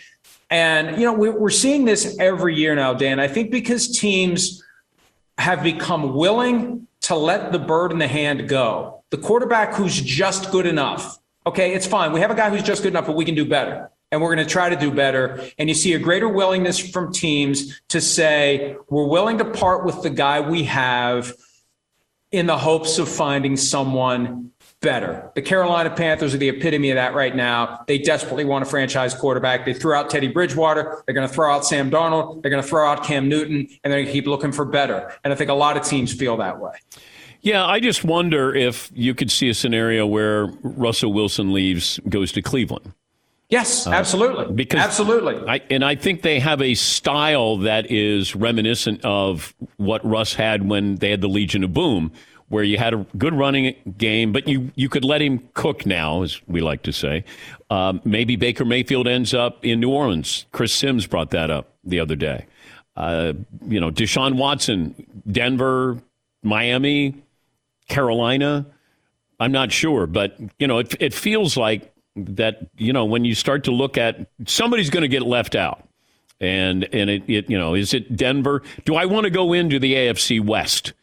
And, 0.52 1.00
you 1.00 1.06
know, 1.06 1.14
we're 1.14 1.50
seeing 1.50 1.84
this 1.84 2.16
every 2.20 2.56
year 2.56 2.76
now, 2.76 2.94
Dan. 2.94 3.20
I 3.20 3.28
think 3.28 3.50
because 3.50 4.00
teams 4.00 4.64
have 5.40 5.64
become 5.64 6.14
willing 6.14 6.88
to 7.02 7.16
let 7.16 7.52
the 7.52 7.58
bird 7.58 7.92
in 7.92 7.98
the 7.98 8.08
hand 8.08 8.48
go. 8.48 9.04
The 9.10 9.18
quarterback 9.18 9.74
who's 9.74 10.00
just 10.00 10.52
good 10.52 10.68
enough. 10.68 11.18
Okay, 11.48 11.74
it's 11.74 11.88
fine. 11.88 12.12
We 12.12 12.20
have 12.20 12.30
a 12.30 12.36
guy 12.36 12.52
who's 12.52 12.62
just 12.62 12.84
good 12.84 12.94
enough, 12.94 13.08
but 13.08 13.16
we 13.16 13.26
can 13.26 13.34
do 13.34 13.46
better. 13.46 13.90
And 14.12 14.22
we're 14.22 14.36
going 14.36 14.46
to 14.46 14.52
try 14.52 14.70
to 14.70 14.76
do 14.76 14.92
better. 14.92 15.44
And 15.58 15.70
you 15.70 15.74
see 15.74 15.94
a 15.94 16.00
greater 16.00 16.30
willingness 16.30 16.78
from 16.78 17.12
teams 17.12 17.82
to 17.88 18.00
say, 18.00 18.78
we're 18.92 19.08
willing 19.08 19.40
to 19.40 19.46
part 19.46 19.86
with 19.86 20.04
the 20.04 20.12
guy 20.12 20.40
we 20.40 20.66
have 20.66 21.34
in 22.34 22.48
the 22.48 22.58
hopes 22.58 22.98
of 22.98 23.08
finding 23.08 23.56
someone 23.56 24.52
better. 24.82 25.32
The 25.36 25.42
Carolina 25.42 25.92
Panthers 25.92 26.34
are 26.34 26.38
the 26.38 26.50
epitome 26.50 26.90
of 26.90 26.96
that 26.96 27.14
right 27.14 27.34
now. 27.34 27.86
They 27.88 28.00
desperately 28.00 28.44
want 28.44 28.64
a 28.64 28.66
franchise 28.66 29.14
quarterback. 29.14 29.66
They 29.66 29.74
threw 29.74 29.94
out 29.94 30.10
Teddy 30.10 30.28
Bridgewater. 30.28 31.04
They're 31.06 31.16
going 31.16 31.28
to 31.28 31.34
throw 31.34 31.54
out 31.54 31.64
Sam 31.64 31.90
Darnold. 31.90 32.42
They're 32.42 32.52
going 32.52 32.62
to 32.62 32.68
throw 32.68 32.86
out 32.86 33.04
Cam 33.04 33.30
Newton, 33.30 33.68
and 33.84 33.94
they're 33.94 34.02
going 34.02 34.08
to 34.08 34.12
keep 34.12 34.26
looking 34.26 34.52
for 34.52 34.66
better. 34.66 35.14
And 35.24 35.32
I 35.32 35.36
think 35.36 35.52
a 35.52 35.54
lot 35.54 35.78
of 35.78 35.84
teams 35.84 36.12
feel 36.12 36.36
that 36.38 36.60
way. 36.60 36.74
Yeah, 37.42 37.66
I 37.66 37.80
just 37.80 38.04
wonder 38.04 38.54
if 38.56 38.92
you 38.96 39.14
could 39.14 39.30
see 39.30 39.48
a 39.50 39.54
scenario 39.54 40.08
where 40.08 40.48
Russell 40.64 41.14
Wilson 41.14 41.54
leaves, 41.54 42.00
goes 42.10 42.32
to 42.32 42.42
Cleveland. 42.42 42.94
Yes, 43.54 43.86
uh, 43.86 43.92
absolutely. 43.92 44.46
Uh, 44.46 44.50
because 44.50 44.80
absolutely, 44.80 45.36
I, 45.48 45.62
and 45.70 45.86
I 45.86 45.94
think 45.94 46.24
they 46.24 46.40
have 46.40 46.60
a 46.60 46.74
style 46.74 47.58
that 47.58 47.92
is 47.92 48.36
reminiscent 48.36 49.06
of 49.06 49.54
what 49.78 50.04
Russ 50.04 50.34
had 50.34 50.68
when 50.68 50.96
they 50.96 51.12
had 51.12 51.22
the 51.22 51.28
Legion 51.28 51.64
of 51.64 51.72
Boom, 51.72 52.12
where 52.50 52.64
you 52.64 52.80
had 52.80 52.96
a 52.96 53.06
good 53.16 53.36
running 53.36 53.76
game, 53.96 54.32
but 54.32 54.48
you, 54.48 54.72
you 54.74 54.90
could 54.90 55.06
let 55.06 55.22
him 55.22 55.48
cook 55.54 55.86
now, 55.86 56.24
as 56.24 56.42
we 56.48 56.62
like 56.62 56.82
to 56.82 56.92
say. 56.92 57.26
Um, 57.70 58.02
maybe 58.04 58.38
Baker 58.38 58.66
Mayfield 58.66 59.08
ends 59.08 59.36
up 59.36 59.64
in 59.64 59.80
New 59.80 59.92
Orleans. 59.92 60.48
Chris 60.52 60.74
Sims 60.74 61.06
brought 61.06 61.30
that 61.30 61.52
up 61.52 61.76
the 61.84 62.00
other 62.00 62.16
day. 62.16 62.48
Uh, 62.98 63.34
you 63.68 63.80
know, 63.80 63.92
Deshaun 63.92 64.36
Watson, 64.36 64.96
Denver, 65.32 66.02
Miami, 66.42 67.22
Carolina. 67.88 68.66
I'm 69.40 69.52
not 69.52 69.72
sure, 69.72 70.08
but 70.08 70.40
you 70.58 70.66
know, 70.66 70.80
it, 70.80 70.96
it 71.00 71.14
feels 71.14 71.56
like 71.56 71.93
that. 72.16 72.68
You 72.78 72.94
know, 72.94 73.06
when 73.06 73.26
you 73.26 73.36
start 73.36 73.64
to 73.66 73.72
look 73.72 73.98
at 73.98 74.28
somebody's 74.46 74.90
going 74.90 75.02
to 75.02 75.08
get 75.08 75.24
left 75.24 75.56
out, 75.56 75.88
and 76.40 76.88
and 76.94 77.10
it, 77.10 77.24
it 77.28 77.50
you 77.50 77.58
know, 77.58 77.74
is 77.76 77.94
it 77.94 78.16
Denver? 78.16 78.62
Do 78.86 78.96
I 78.96 79.06
want 79.06 79.26
to 79.26 79.30
go 79.30 79.54
into 79.54 79.80
the 79.80 79.94
AFC 79.94 80.44
West? 80.44 80.94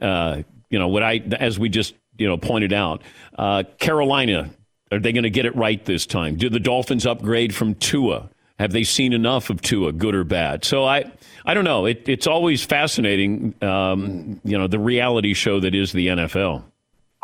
Uh, 0.00 0.42
you 0.70 0.78
know, 0.78 0.88
what 0.88 1.02
I, 1.02 1.22
as 1.38 1.58
we 1.58 1.68
just, 1.68 1.94
you 2.18 2.26
know, 2.26 2.36
pointed 2.36 2.72
out, 2.72 3.02
uh, 3.38 3.62
Carolina, 3.78 4.50
are 4.90 4.98
they 4.98 5.12
going 5.12 5.24
to 5.24 5.30
get 5.30 5.46
it 5.46 5.54
right 5.56 5.82
this 5.84 6.06
time? 6.06 6.36
Do 6.36 6.48
the 6.48 6.60
Dolphins 6.60 7.06
upgrade 7.06 7.54
from 7.54 7.74
Tua? 7.74 8.30
Have 8.58 8.72
they 8.72 8.84
seen 8.84 9.12
enough 9.12 9.50
of 9.50 9.60
Tua, 9.60 9.92
good 9.92 10.14
or 10.14 10.24
bad? 10.24 10.64
So 10.64 10.84
I, 10.84 11.10
I 11.44 11.54
don't 11.54 11.64
know. 11.64 11.84
It, 11.84 12.08
it's 12.08 12.26
always 12.26 12.64
fascinating, 12.64 13.54
um, 13.62 14.40
you 14.44 14.56
know, 14.56 14.66
the 14.66 14.78
reality 14.78 15.34
show 15.34 15.60
that 15.60 15.74
is 15.74 15.92
the 15.92 16.08
NFL. 16.08 16.64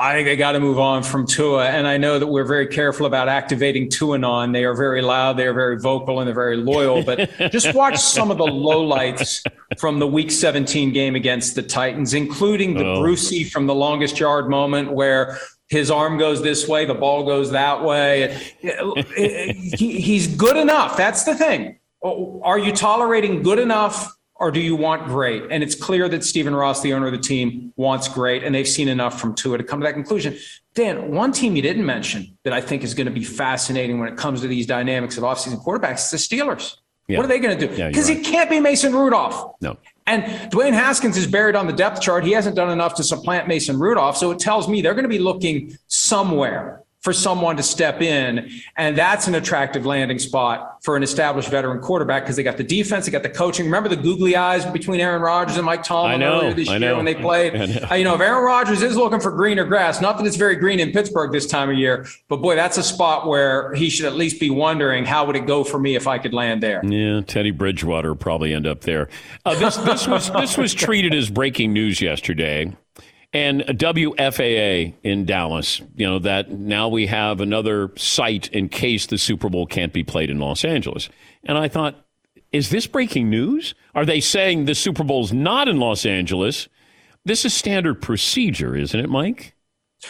I 0.03 0.15
think 0.15 0.27
they 0.27 0.35
got 0.35 0.53
to 0.53 0.61
move 0.61 0.81
on 0.81 1.05
from 1.05 1.29
Tua. 1.29 1.69
And 1.69 1.87
I 1.87 1.97
know 1.97 2.19
that 2.19 2.27
we're 2.27 2.45
very 2.45 2.67
careful 2.67 3.07
about 3.07 3.29
activating 3.29 3.89
Tuanon. 3.89 4.53
They 4.53 4.65
are 4.65 4.75
very 4.75 5.01
loud, 5.01 5.37
they 5.37 5.47
are 5.47 5.53
very 5.53 5.79
vocal, 5.79 6.19
and 6.19 6.27
they're 6.27 6.35
very 6.35 6.57
loyal. 6.57 7.05
But 7.05 7.31
just 7.53 7.73
watch 7.77 7.99
some 7.99 8.33
of 8.33 8.37
the 8.37 8.45
lowlights 8.45 9.47
from 9.79 10.01
the 10.01 10.09
Week 10.09 10.33
17 10.33 10.93
game 10.93 11.15
against 11.15 11.55
the 11.55 11.63
Titans, 11.63 12.15
including 12.15 12.75
the 12.75 12.85
oh. 12.85 13.01
Brucey 13.01 13.45
from 13.45 13.69
the 13.69 13.77
longest 13.77 14.19
yard 14.19 14.51
moment 14.51 14.91
where 14.91 15.39
his 15.69 15.89
arm 15.89 16.19
goes 16.19 16.43
this 16.43 16.67
way, 16.67 16.85
the 16.85 16.95
ball 16.95 17.25
goes 17.25 17.53
that 17.53 17.85
way. 17.85 18.37
he's 19.79 20.27
good 20.27 20.57
enough. 20.57 20.97
That's 20.97 21.23
the 21.23 21.37
thing. 21.37 21.79
Oh, 22.03 22.41
are 22.43 22.59
you 22.59 22.73
tolerating 22.73 23.45
good 23.45 23.61
enough 23.61 24.13
or 24.43 24.51
do 24.51 24.61
you 24.61 24.75
want 24.75 25.07
great? 25.07 25.45
And 25.51 25.63
it's 25.63 25.77
clear 25.77 26.09
that 26.09 26.25
Stephen 26.25 26.53
Ross, 26.53 26.83
the 26.83 26.93
owner 26.95 27.07
of 27.07 27.13
the 27.13 27.19
team, 27.19 27.73
wants 27.77 28.09
great, 28.09 28.43
and 28.43 28.53
they've 28.53 28.67
seen 28.67 28.89
enough 28.89 29.21
from 29.21 29.37
Tua 29.37 29.57
to 29.57 29.63
come 29.63 29.81
to 29.81 29.85
that 29.85 29.93
conclusion. 29.93 30.37
Dan, 30.75 31.13
one 31.13 31.31
team 31.31 31.55
you 31.55 31.63
didn't 31.63 31.87
mention 31.87 32.37
that 32.43 32.53
I 32.53 32.61
think 32.61 32.83
is 32.83 32.93
going 32.93 33.07
to 33.07 33.13
be 33.13 33.23
fascinating 33.23 34.01
when 34.01 34.09
it 34.09 34.17
comes 34.17 34.41
to 34.41 34.49
these 34.49 34.67
dynamics 34.67 35.17
of 35.17 35.23
offseason 35.23 35.65
quarterbacks 35.65 36.13
is 36.13 36.29
the 36.29 36.37
Steelers. 36.37 36.77
Yeah. 37.07 37.19
What 37.19 37.25
are 37.25 37.29
they 37.29 37.39
going 37.39 37.57
to 37.57 37.67
do? 37.67 37.69
Because 37.69 38.09
yeah, 38.09 38.17
right. 38.17 38.27
it 38.27 38.29
can't 38.29 38.51
be 38.51 38.59
Mason 38.59 38.93
Rudolph. 38.93 39.55
No. 39.61 39.77
And 40.09 40.25
Dwayne 40.51 40.73
Haskins 40.73 41.17
is 41.17 41.29
buried 41.29 41.55
on 41.55 41.69
the 41.69 41.73
depth 41.73 42.01
chart. 42.01 42.25
He 42.25 42.33
hasn't 42.33 42.57
done 42.57 42.71
enough 42.71 42.97
to 42.97 43.05
supplant 43.05 43.47
Mason 43.47 43.79
Rudolph. 43.79 44.17
So 44.17 44.33
it 44.33 44.41
tells 44.41 44.69
me 44.69 44.83
they're 44.83 44.95
going 44.95 45.05
to 45.05 45.09
be 45.09 45.21
looking 45.21 45.79
somewhere 45.87 46.83
for 47.03 47.13
someone 47.13 47.57
to 47.57 47.63
step 47.63 48.01
in. 48.01 48.49
And 48.77 48.97
that's 48.97 49.27
an 49.27 49.35
attractive 49.35 49.85
landing 49.85 50.21
spot 50.21 50.83
for 50.85 50.97
an 50.97 51.03
established 51.03 51.51
veteran 51.51 51.81
quarterback 51.81 52.23
because 52.23 52.37
they 52.37 52.45
got 52.45 52.57
the 52.57 52.65
defense, 52.65 53.07
they 53.07 53.13
got 53.13 53.25
the 53.25 53.29
coaching. 53.29 53.67
Remember 53.67 53.89
the 53.89 53.97
googly 53.97 54.37
eyes 54.37 54.65
between 54.67 55.01
Aaron 55.01 55.21
Rodgers 55.21 55.57
and 55.57 55.67
Mike 55.67 55.83
Tomlin 55.83 56.21
know, 56.21 56.39
earlier 56.41 56.55
this 56.55 56.69
I 56.69 56.77
year 56.77 56.91
know. 56.91 56.97
when 56.97 57.05
they 57.05 57.15
played? 57.17 57.55
Know. 57.55 57.89
Uh, 57.91 57.95
you 57.95 58.05
know, 58.05 58.15
if 58.15 58.21
Aaron 58.21 58.45
Rodgers 58.45 58.83
is 58.83 58.97
looking 58.97 59.19
for 59.21 59.33
greener 59.33 59.65
grass, 59.65 60.01
not 60.01 60.17
that 60.19 60.27
it's 60.27 60.37
very 60.37 60.55
green 60.55 60.79
in 60.79 60.93
Pittsburgh 60.93 61.33
this 61.33 61.47
time 61.47 61.71
of 61.71 61.77
year, 61.77 62.07
but 62.29 62.37
boy, 62.37 62.55
that's 62.55 62.79
a 62.79 62.83
spot 62.85 63.27
where 63.27 63.75
he 63.75 63.91
should 63.91 64.07
at 64.07 64.15
least 64.15 64.39
be 64.39 64.51
wondering 64.51 65.05
how 65.05 65.27
would 65.27 65.37
it 65.37 65.47
go 65.47 65.65
for 65.65 65.79
me 65.81 65.97
if 65.97 66.07
I 66.07 66.19
could 66.19 66.33
land 66.33 66.63
there. 66.63 66.85
Yeah, 66.85 67.21
Teddy 67.23 67.51
Bridgewater 67.51 68.15
probably 68.15 68.55
end 68.55 68.67
up 68.67 68.83
there. 68.83 69.09
Uh, 69.45 69.59
this, 69.59 69.77
this 69.79 70.07
was 70.07 70.31
this 70.33 70.57
was 70.57 70.73
treated 70.73 71.15
as 71.15 71.31
breaking 71.31 71.73
news 71.73 72.01
yesterday. 72.01 72.73
And 73.35 73.63
WFAA 73.63 74.95
in 75.03 75.25
Dallas, 75.25 75.81
you 75.97 76.07
know, 76.07 76.19
that 76.19 76.51
now 76.51 76.89
we 76.89 77.07
have 77.07 77.41
another 77.41 77.91
site 77.97 78.49
in 78.49 78.69
case 78.69 79.07
the 79.07 79.17
Super 79.17 79.49
Bowl 79.49 79.67
can't 79.67 79.93
be 79.93 80.05
played 80.05 80.29
in 80.29 80.39
Los 80.39 80.65
Angeles. 80.65 81.09
And 81.45 81.57
I 81.57 81.69
thought, 81.69 82.05
is 82.53 82.69
this 82.69 82.87
breaking 82.87 83.31
news? 83.31 83.75
Are 83.95 84.05
they 84.05 84.21
saying 84.21 84.67
the 84.67 84.75
Super 84.75 85.03
Bowl's 85.03 85.33
not 85.33 85.67
in 85.67 85.79
Los 85.79 86.05
Angeles? 86.05 86.69
This 87.25 87.47
is 87.47 87.55
standard 87.55 88.03
procedure, 88.03 88.77
isn't 88.77 89.01
it, 89.01 89.09
Mike? 89.09 89.55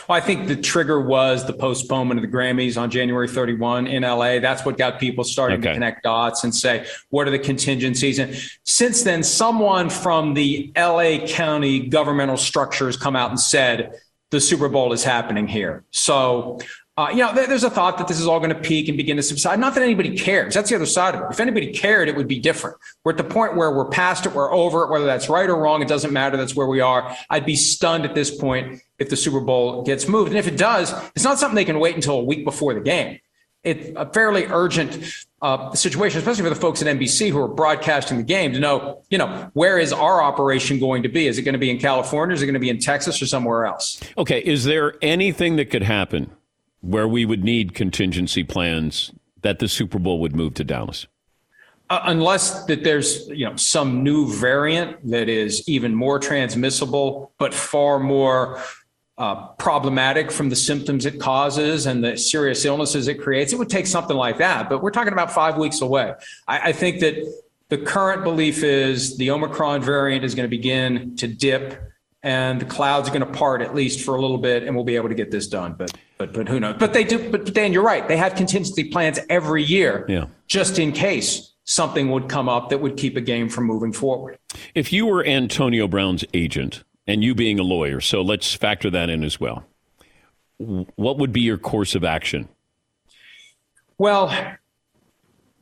Well, 0.08 0.16
I 0.16 0.20
think 0.20 0.48
the 0.48 0.56
trigger 0.56 1.00
was 1.00 1.46
the 1.46 1.52
postponement 1.52 2.18
of 2.18 2.30
the 2.30 2.36
Grammys 2.36 2.80
on 2.80 2.90
January 2.90 3.28
31 3.28 3.86
in 3.86 4.02
LA. 4.02 4.38
That's 4.38 4.64
what 4.64 4.78
got 4.78 4.98
people 4.98 5.22
starting 5.22 5.58
okay. 5.58 5.68
to 5.68 5.74
connect 5.74 6.02
dots 6.02 6.44
and 6.44 6.54
say, 6.54 6.86
what 7.10 7.28
are 7.28 7.30
the 7.30 7.38
contingencies? 7.38 8.18
And 8.18 8.34
since 8.64 9.02
then, 9.02 9.22
someone 9.22 9.90
from 9.90 10.34
the 10.34 10.72
LA 10.76 11.26
County 11.26 11.88
governmental 11.88 12.36
structure 12.36 12.86
has 12.86 12.96
come 12.96 13.16
out 13.16 13.30
and 13.30 13.38
said, 13.38 14.00
the 14.30 14.40
Super 14.40 14.68
Bowl 14.68 14.94
is 14.94 15.04
happening 15.04 15.46
here. 15.46 15.84
So 15.90 16.58
uh, 16.98 17.08
you 17.10 17.18
know, 17.18 17.32
there's 17.32 17.64
a 17.64 17.70
thought 17.70 17.96
that 17.96 18.06
this 18.06 18.20
is 18.20 18.26
all 18.26 18.38
going 18.38 18.54
to 18.54 18.60
peak 18.60 18.86
and 18.88 18.98
begin 18.98 19.16
to 19.16 19.22
subside. 19.22 19.58
Not 19.58 19.74
that 19.74 19.82
anybody 19.82 20.14
cares. 20.14 20.52
That's 20.52 20.68
the 20.68 20.76
other 20.76 20.84
side 20.84 21.14
of 21.14 21.22
it. 21.22 21.26
If 21.30 21.40
anybody 21.40 21.72
cared, 21.72 22.06
it 22.06 22.16
would 22.16 22.28
be 22.28 22.38
different. 22.38 22.76
We're 23.02 23.12
at 23.12 23.18
the 23.18 23.24
point 23.24 23.56
where 23.56 23.70
we're 23.70 23.88
past 23.88 24.26
it, 24.26 24.34
we're 24.34 24.52
over 24.52 24.84
it, 24.84 24.90
whether 24.90 25.06
that's 25.06 25.30
right 25.30 25.48
or 25.48 25.56
wrong, 25.56 25.80
it 25.80 25.88
doesn't 25.88 26.12
matter. 26.12 26.36
That's 26.36 26.54
where 26.54 26.66
we 26.66 26.82
are. 26.82 27.16
I'd 27.30 27.46
be 27.46 27.56
stunned 27.56 28.04
at 28.04 28.14
this 28.14 28.34
point 28.34 28.82
if 28.98 29.08
the 29.08 29.16
Super 29.16 29.40
Bowl 29.40 29.82
gets 29.84 30.06
moved. 30.06 30.32
And 30.32 30.38
if 30.38 30.46
it 30.46 30.58
does, 30.58 30.92
it's 31.14 31.24
not 31.24 31.38
something 31.38 31.54
they 31.54 31.64
can 31.64 31.80
wait 31.80 31.94
until 31.94 32.16
a 32.16 32.24
week 32.24 32.44
before 32.44 32.74
the 32.74 32.80
game. 32.80 33.20
It's 33.64 33.90
a 33.96 34.12
fairly 34.12 34.44
urgent 34.46 35.02
uh, 35.40 35.72
situation, 35.72 36.18
especially 36.18 36.42
for 36.42 36.50
the 36.50 36.56
folks 36.56 36.82
at 36.82 36.88
NBC 36.94 37.30
who 37.30 37.40
are 37.40 37.48
broadcasting 37.48 38.18
the 38.18 38.22
game 38.22 38.52
to 38.52 38.60
know, 38.60 39.02
you 39.08 39.16
know, 39.16 39.50
where 39.54 39.78
is 39.78 39.94
our 39.94 40.22
operation 40.22 40.78
going 40.78 41.04
to 41.04 41.08
be? 41.08 41.26
Is 41.26 41.38
it 41.38 41.42
going 41.42 41.54
to 41.54 41.58
be 41.58 41.70
in 41.70 41.78
California? 41.78 42.34
Is 42.34 42.42
it 42.42 42.46
going 42.46 42.54
to 42.54 42.60
be 42.60 42.68
in 42.68 42.80
Texas 42.80 43.22
or 43.22 43.26
somewhere 43.26 43.64
else? 43.64 43.98
Okay. 44.18 44.40
Is 44.40 44.64
there 44.64 44.94
anything 45.00 45.56
that 45.56 45.70
could 45.70 45.84
happen 45.84 46.30
where 46.82 47.08
we 47.08 47.24
would 47.24 47.42
need 47.42 47.74
contingency 47.74 48.44
plans 48.44 49.12
that 49.40 49.58
the 49.58 49.68
Super 49.68 49.98
Bowl 49.98 50.20
would 50.20 50.36
move 50.36 50.54
to 50.54 50.64
Dallas? 50.64 51.06
Uh, 51.90 52.00
unless 52.04 52.64
that 52.64 52.84
there's 52.84 53.28
you 53.28 53.48
know 53.48 53.56
some 53.56 54.02
new 54.02 54.32
variant 54.32 55.10
that 55.10 55.28
is 55.28 55.66
even 55.68 55.94
more 55.94 56.18
transmissible, 56.18 57.32
but 57.38 57.52
far 57.52 57.98
more 57.98 58.62
uh, 59.18 59.46
problematic 59.58 60.30
from 60.30 60.48
the 60.48 60.56
symptoms 60.56 61.06
it 61.06 61.20
causes 61.20 61.86
and 61.86 62.02
the 62.02 62.16
serious 62.16 62.64
illnesses 62.64 63.08
it 63.08 63.20
creates, 63.20 63.52
it 63.52 63.58
would 63.58 63.68
take 63.68 63.86
something 63.86 64.16
like 64.16 64.38
that. 64.38 64.68
But 64.68 64.82
we're 64.82 64.90
talking 64.90 65.12
about 65.12 65.30
five 65.32 65.58
weeks 65.58 65.80
away. 65.80 66.14
I, 66.48 66.70
I 66.70 66.72
think 66.72 67.00
that 67.00 67.16
the 67.68 67.78
current 67.78 68.24
belief 68.24 68.62
is 68.62 69.16
the 69.18 69.30
Omicron 69.30 69.82
variant 69.82 70.24
is 70.24 70.34
going 70.34 70.48
to 70.48 70.56
begin 70.56 71.16
to 71.16 71.28
dip 71.28 71.92
and 72.22 72.60
the 72.60 72.64
clouds 72.64 73.08
are 73.08 73.12
going 73.12 73.26
to 73.26 73.38
part 73.38 73.62
at 73.62 73.74
least 73.74 74.04
for 74.04 74.14
a 74.14 74.20
little 74.20 74.38
bit, 74.38 74.62
and 74.62 74.76
we'll 74.76 74.84
be 74.84 74.96
able 74.96 75.08
to 75.08 75.14
get 75.14 75.30
this 75.30 75.48
done. 75.48 75.74
But 75.76 75.92
but 76.22 76.32
but 76.32 76.48
who 76.48 76.60
knows? 76.60 76.76
But 76.78 76.92
they 76.92 77.02
do. 77.04 77.30
But 77.30 77.52
Dan, 77.52 77.72
you're 77.72 77.82
right. 77.82 78.06
They 78.06 78.16
have 78.16 78.34
contingency 78.36 78.84
plans 78.84 79.18
every 79.28 79.62
year, 79.64 80.06
Yeah. 80.08 80.26
just 80.46 80.78
in 80.78 80.92
case 80.92 81.52
something 81.64 82.10
would 82.10 82.28
come 82.28 82.48
up 82.48 82.68
that 82.70 82.78
would 82.80 82.96
keep 82.96 83.16
a 83.16 83.20
game 83.20 83.48
from 83.48 83.64
moving 83.64 83.92
forward. 83.92 84.38
If 84.74 84.92
you 84.92 85.06
were 85.06 85.24
Antonio 85.24 85.88
Brown's 85.88 86.24
agent 86.34 86.84
and 87.06 87.24
you 87.24 87.34
being 87.34 87.58
a 87.58 87.62
lawyer, 87.62 88.00
so 88.00 88.22
let's 88.22 88.54
factor 88.54 88.88
that 88.90 89.10
in 89.10 89.24
as 89.24 89.40
well. 89.40 89.64
What 90.58 91.18
would 91.18 91.32
be 91.32 91.40
your 91.40 91.58
course 91.58 91.94
of 91.96 92.04
action? 92.04 92.48
Well, 93.98 94.28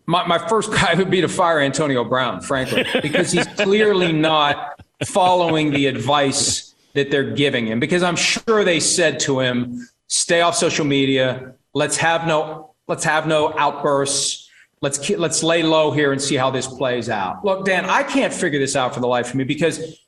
my, 0.06 0.26
my 0.26 0.38
first 0.48 0.72
guy 0.72 0.94
would 0.94 1.10
be 1.10 1.20
to 1.22 1.28
fire 1.28 1.60
Antonio 1.60 2.04
Brown, 2.04 2.40
frankly, 2.42 2.84
because 3.00 3.32
he's 3.32 3.46
clearly 3.46 4.12
not 4.12 4.78
following 5.06 5.70
the 5.70 5.86
advice 5.86 6.74
that 6.94 7.10
they're 7.10 7.32
giving 7.32 7.66
him. 7.66 7.80
Because 7.80 8.02
I'm 8.02 8.16
sure 8.16 8.64
they 8.64 8.80
said 8.80 9.20
to 9.20 9.40
him, 9.40 9.88
"Stay 10.10 10.42
off 10.42 10.54
social 10.54 10.84
media. 10.84 11.54
Let's 11.72 11.96
have 11.96 12.26
no 12.26 12.74
let's 12.86 13.04
have 13.04 13.26
no 13.26 13.54
outbursts. 13.56 14.50
Let's 14.82 15.08
let's 15.10 15.42
lay 15.42 15.62
low 15.62 15.90
here 15.92 16.12
and 16.12 16.20
see 16.20 16.36
how 16.36 16.50
this 16.50 16.66
plays 16.66 17.08
out." 17.08 17.44
Look, 17.44 17.64
Dan, 17.64 17.86
I 17.86 18.02
can't 18.02 18.32
figure 18.32 18.58
this 18.58 18.76
out 18.76 18.92
for 18.92 19.00
the 19.00 19.08
life 19.08 19.30
of 19.30 19.36
me 19.36 19.44
because 19.44 19.98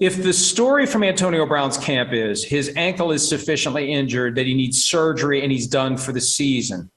if 0.00 0.22
the 0.22 0.32
story 0.32 0.86
from 0.86 1.02
Antonio 1.02 1.44
Brown's 1.44 1.76
camp 1.76 2.12
is 2.12 2.44
his 2.44 2.72
ankle 2.76 3.10
is 3.10 3.28
sufficiently 3.28 3.92
injured 3.92 4.36
that 4.36 4.46
he 4.46 4.54
needs 4.54 4.82
surgery 4.82 5.42
and 5.42 5.50
he's 5.50 5.66
done 5.66 5.96
for 5.96 6.12
the 6.12 6.20
season, 6.20 6.88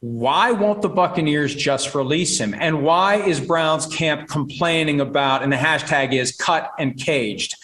why 0.00 0.52
won't 0.52 0.82
the 0.82 0.88
Buccaneers 0.88 1.52
just 1.52 1.94
release 1.94 2.38
him? 2.38 2.54
And 2.54 2.84
why 2.84 3.16
is 3.16 3.40
Brown's 3.40 3.86
camp 3.86 4.28
complaining 4.28 5.00
about, 5.00 5.42
and 5.42 5.50
the 5.50 5.56
hashtag 5.56 6.12
is 6.12 6.30
cut 6.30 6.70
and 6.78 6.96
caged? 6.96 7.56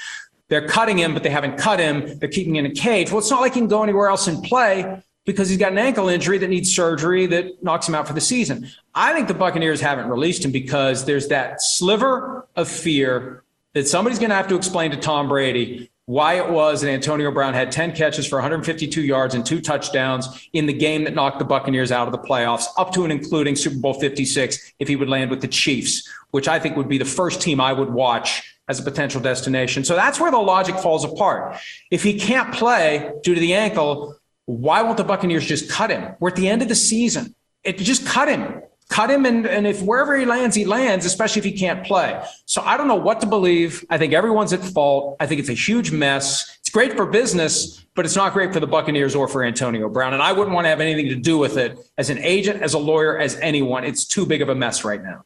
They're 0.52 0.68
cutting 0.68 0.98
him, 0.98 1.14
but 1.14 1.22
they 1.22 1.30
haven't 1.30 1.56
cut 1.56 1.80
him. 1.80 2.18
They're 2.18 2.28
keeping 2.28 2.56
him 2.56 2.66
in 2.66 2.72
a 2.72 2.74
cage. 2.74 3.10
Well, 3.10 3.20
it's 3.20 3.30
not 3.30 3.40
like 3.40 3.54
he 3.54 3.60
can 3.60 3.68
go 3.68 3.82
anywhere 3.82 4.08
else 4.08 4.26
and 4.26 4.44
play 4.44 5.02
because 5.24 5.48
he's 5.48 5.56
got 5.56 5.72
an 5.72 5.78
ankle 5.78 6.10
injury 6.10 6.36
that 6.36 6.48
needs 6.48 6.76
surgery 6.76 7.24
that 7.24 7.64
knocks 7.64 7.88
him 7.88 7.94
out 7.94 8.06
for 8.06 8.12
the 8.12 8.20
season. 8.20 8.68
I 8.94 9.14
think 9.14 9.28
the 9.28 9.34
Buccaneers 9.34 9.80
haven't 9.80 10.10
released 10.10 10.44
him 10.44 10.50
because 10.50 11.06
there's 11.06 11.28
that 11.28 11.62
sliver 11.62 12.46
of 12.54 12.68
fear 12.68 13.44
that 13.72 13.88
somebody's 13.88 14.18
going 14.18 14.28
to 14.28 14.36
have 14.36 14.48
to 14.48 14.54
explain 14.54 14.90
to 14.90 14.98
Tom 14.98 15.26
Brady 15.26 15.90
why 16.04 16.34
it 16.34 16.50
was 16.50 16.82
that 16.82 16.90
Antonio 16.90 17.30
Brown 17.30 17.54
had 17.54 17.72
10 17.72 17.92
catches 17.92 18.26
for 18.26 18.36
152 18.36 19.00
yards 19.00 19.34
and 19.34 19.46
two 19.46 19.62
touchdowns 19.62 20.50
in 20.52 20.66
the 20.66 20.74
game 20.74 21.04
that 21.04 21.14
knocked 21.14 21.38
the 21.38 21.46
Buccaneers 21.46 21.90
out 21.90 22.06
of 22.08 22.12
the 22.12 22.18
playoffs, 22.18 22.66
up 22.76 22.92
to 22.92 23.04
and 23.04 23.12
including 23.12 23.56
Super 23.56 23.78
Bowl 23.78 23.94
56 23.94 24.74
if 24.80 24.86
he 24.86 24.96
would 24.96 25.08
land 25.08 25.30
with 25.30 25.40
the 25.40 25.48
Chiefs, 25.48 26.06
which 26.30 26.46
I 26.46 26.58
think 26.58 26.76
would 26.76 26.90
be 26.90 26.98
the 26.98 27.06
first 27.06 27.40
team 27.40 27.58
I 27.58 27.72
would 27.72 27.88
watch 27.88 28.52
as 28.68 28.80
a 28.80 28.82
potential 28.82 29.20
destination. 29.20 29.84
So 29.84 29.94
that's 29.94 30.20
where 30.20 30.30
the 30.30 30.38
logic 30.38 30.76
falls 30.76 31.04
apart. 31.04 31.56
If 31.90 32.02
he 32.02 32.18
can't 32.18 32.54
play 32.54 33.10
due 33.22 33.34
to 33.34 33.40
the 33.40 33.54
ankle, 33.54 34.16
why 34.46 34.82
won't 34.82 34.96
the 34.96 35.04
Buccaneers 35.04 35.44
just 35.44 35.70
cut 35.70 35.90
him? 35.90 36.14
We're 36.20 36.30
at 36.30 36.36
the 36.36 36.48
end 36.48 36.62
of 36.62 36.68
the 36.68 36.74
season. 36.74 37.34
It 37.64 37.78
just 37.78 38.06
cut 38.06 38.28
him. 38.28 38.62
Cut 38.88 39.10
him, 39.10 39.24
and, 39.24 39.46
and 39.46 39.66
if 39.66 39.80
wherever 39.80 40.18
he 40.18 40.26
lands, 40.26 40.54
he 40.54 40.66
lands, 40.66 41.06
especially 41.06 41.38
if 41.38 41.44
he 41.46 41.52
can't 41.52 41.82
play. 41.86 42.22
So 42.44 42.60
I 42.60 42.76
don't 42.76 42.88
know 42.88 42.94
what 42.96 43.22
to 43.22 43.26
believe. 43.26 43.82
I 43.88 43.96
think 43.96 44.12
everyone's 44.12 44.52
at 44.52 44.60
fault. 44.62 45.16
I 45.18 45.26
think 45.26 45.40
it's 45.40 45.48
a 45.48 45.54
huge 45.54 45.90
mess. 45.90 46.58
It's 46.60 46.68
great 46.68 46.94
for 46.94 47.06
business, 47.06 47.86
but 47.94 48.04
it's 48.04 48.16
not 48.16 48.34
great 48.34 48.52
for 48.52 48.60
the 48.60 48.66
Buccaneers 48.66 49.14
or 49.14 49.28
for 49.28 49.44
Antonio 49.44 49.88
Brown. 49.88 50.12
And 50.12 50.22
I 50.22 50.32
wouldn't 50.32 50.54
want 50.54 50.66
to 50.66 50.68
have 50.68 50.80
anything 50.80 51.08
to 51.08 51.14
do 51.14 51.38
with 51.38 51.56
it 51.56 51.78
as 51.96 52.10
an 52.10 52.18
agent, 52.18 52.60
as 52.60 52.74
a 52.74 52.78
lawyer, 52.78 53.18
as 53.18 53.36
anyone. 53.36 53.84
It's 53.84 54.04
too 54.04 54.26
big 54.26 54.42
of 54.42 54.50
a 54.50 54.54
mess 54.54 54.84
right 54.84 55.02
now. 55.02 55.24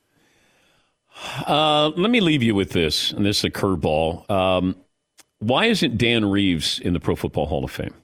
Uh, 1.46 1.90
let 1.96 2.10
me 2.10 2.20
leave 2.20 2.42
you 2.42 2.54
with 2.54 2.70
this, 2.70 3.12
and 3.12 3.24
this 3.24 3.38
is 3.38 3.44
a 3.44 3.50
curveball. 3.50 4.28
Um, 4.30 4.76
why 5.38 5.66
isn't 5.66 5.98
Dan 5.98 6.24
Reeves 6.24 6.78
in 6.78 6.92
the 6.92 7.00
Pro 7.00 7.16
Football 7.16 7.46
Hall 7.46 7.64
of 7.64 7.70
Fame? 7.70 7.94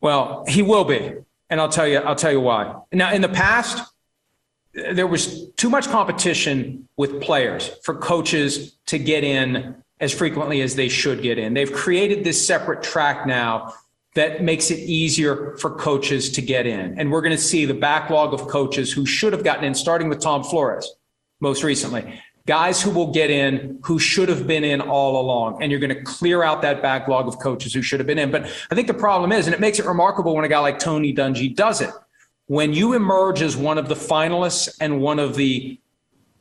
Well, 0.00 0.44
he 0.46 0.62
will 0.62 0.84
be, 0.84 1.12
and 1.50 1.60
I'll 1.60 1.68
tell 1.68 1.86
you. 1.86 1.98
I'll 1.98 2.16
tell 2.16 2.32
you 2.32 2.40
why. 2.40 2.74
Now, 2.92 3.12
in 3.12 3.22
the 3.22 3.28
past, 3.28 3.82
there 4.72 5.06
was 5.06 5.50
too 5.52 5.70
much 5.70 5.88
competition 5.88 6.88
with 6.96 7.20
players 7.20 7.70
for 7.82 7.94
coaches 7.94 8.76
to 8.86 8.98
get 8.98 9.24
in 9.24 9.76
as 10.00 10.12
frequently 10.12 10.60
as 10.60 10.74
they 10.74 10.88
should 10.88 11.22
get 11.22 11.38
in. 11.38 11.54
They've 11.54 11.72
created 11.72 12.24
this 12.24 12.44
separate 12.44 12.82
track 12.82 13.26
now 13.26 13.72
that 14.14 14.42
makes 14.42 14.70
it 14.70 14.78
easier 14.78 15.56
for 15.58 15.70
coaches 15.70 16.30
to 16.32 16.42
get 16.42 16.66
in, 16.66 16.98
and 16.98 17.10
we're 17.10 17.22
going 17.22 17.36
to 17.36 17.42
see 17.42 17.64
the 17.64 17.74
backlog 17.74 18.32
of 18.32 18.48
coaches 18.48 18.92
who 18.92 19.06
should 19.06 19.32
have 19.32 19.44
gotten 19.44 19.64
in, 19.64 19.74
starting 19.74 20.08
with 20.08 20.20
Tom 20.20 20.44
Flores 20.44 20.94
most 21.44 21.62
recently. 21.62 22.20
Guys 22.46 22.82
who 22.82 22.90
will 22.90 23.12
get 23.12 23.30
in 23.30 23.78
who 23.84 23.98
should 23.98 24.28
have 24.28 24.46
been 24.46 24.64
in 24.64 24.80
all 24.80 25.20
along. 25.20 25.62
And 25.62 25.70
you're 25.70 25.80
going 25.80 25.94
to 25.94 26.02
clear 26.02 26.42
out 26.42 26.60
that 26.62 26.82
backlog 26.82 27.28
of 27.28 27.38
coaches 27.38 27.72
who 27.72 27.80
should 27.82 28.00
have 28.00 28.06
been 28.06 28.18
in. 28.18 28.30
But 28.32 28.46
I 28.70 28.74
think 28.74 28.86
the 28.88 28.94
problem 28.94 29.30
is, 29.30 29.46
and 29.46 29.54
it 29.54 29.60
makes 29.60 29.78
it 29.78 29.86
remarkable 29.86 30.34
when 30.34 30.44
a 30.44 30.48
guy 30.48 30.58
like 30.58 30.78
Tony 30.78 31.14
Dungy 31.14 31.54
does 31.54 31.80
it, 31.80 31.90
when 32.46 32.72
you 32.74 32.92
emerge 32.94 33.40
as 33.40 33.56
one 33.56 33.78
of 33.78 33.88
the 33.88 33.94
finalists 33.94 34.68
and 34.80 35.00
one 35.00 35.18
of 35.18 35.36
the 35.36 35.78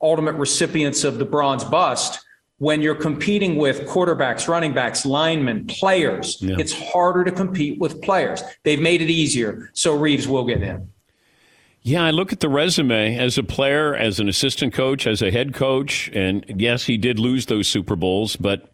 ultimate 0.02 0.36
recipients 0.36 1.04
of 1.06 1.20
the 1.20 1.26
bronze 1.26 1.63
bust, 1.63 2.20
when 2.58 2.82
you're 2.82 2.96
competing 2.96 3.56
with 3.58 3.86
quarterbacks, 3.88 4.48
running 4.48 4.74
backs, 4.74 5.06
linemen, 5.06 5.66
players, 5.68 6.38
Yeah. 6.42 6.56
it's 6.60 6.74
harder 6.74 7.24
to 7.26 7.32
compete 7.32 7.80
with 7.80 8.02
players. 8.02 8.42
They've 8.63 8.80
made 8.82 9.02
it 9.02 9.10
easier. 9.10 9.70
So 9.74 9.96
Reeves 9.96 10.28
will 10.28 10.46
get 10.46 10.62
in. 10.62 10.89
Yeah, 11.86 12.04
I 12.04 12.12
look 12.12 12.32
at 12.32 12.39
the 12.39 12.48
resume 12.48 13.17
as 13.17 13.38
a 13.38 13.43
player, 13.43 13.93
as 13.93 14.19
an 14.19 14.30
assistant 14.30 14.74
coach, 14.74 15.06
as 15.06 15.22
a 15.22 15.32
head 15.32 15.54
coach, 15.54 16.10
and 16.13 16.46
yes, 16.48 16.86
he 16.86 16.98
did 16.98 17.19
lose 17.19 17.48
those 17.48 17.67
Super 17.67 17.98
Bowls, 17.98 18.38
but 18.38 18.74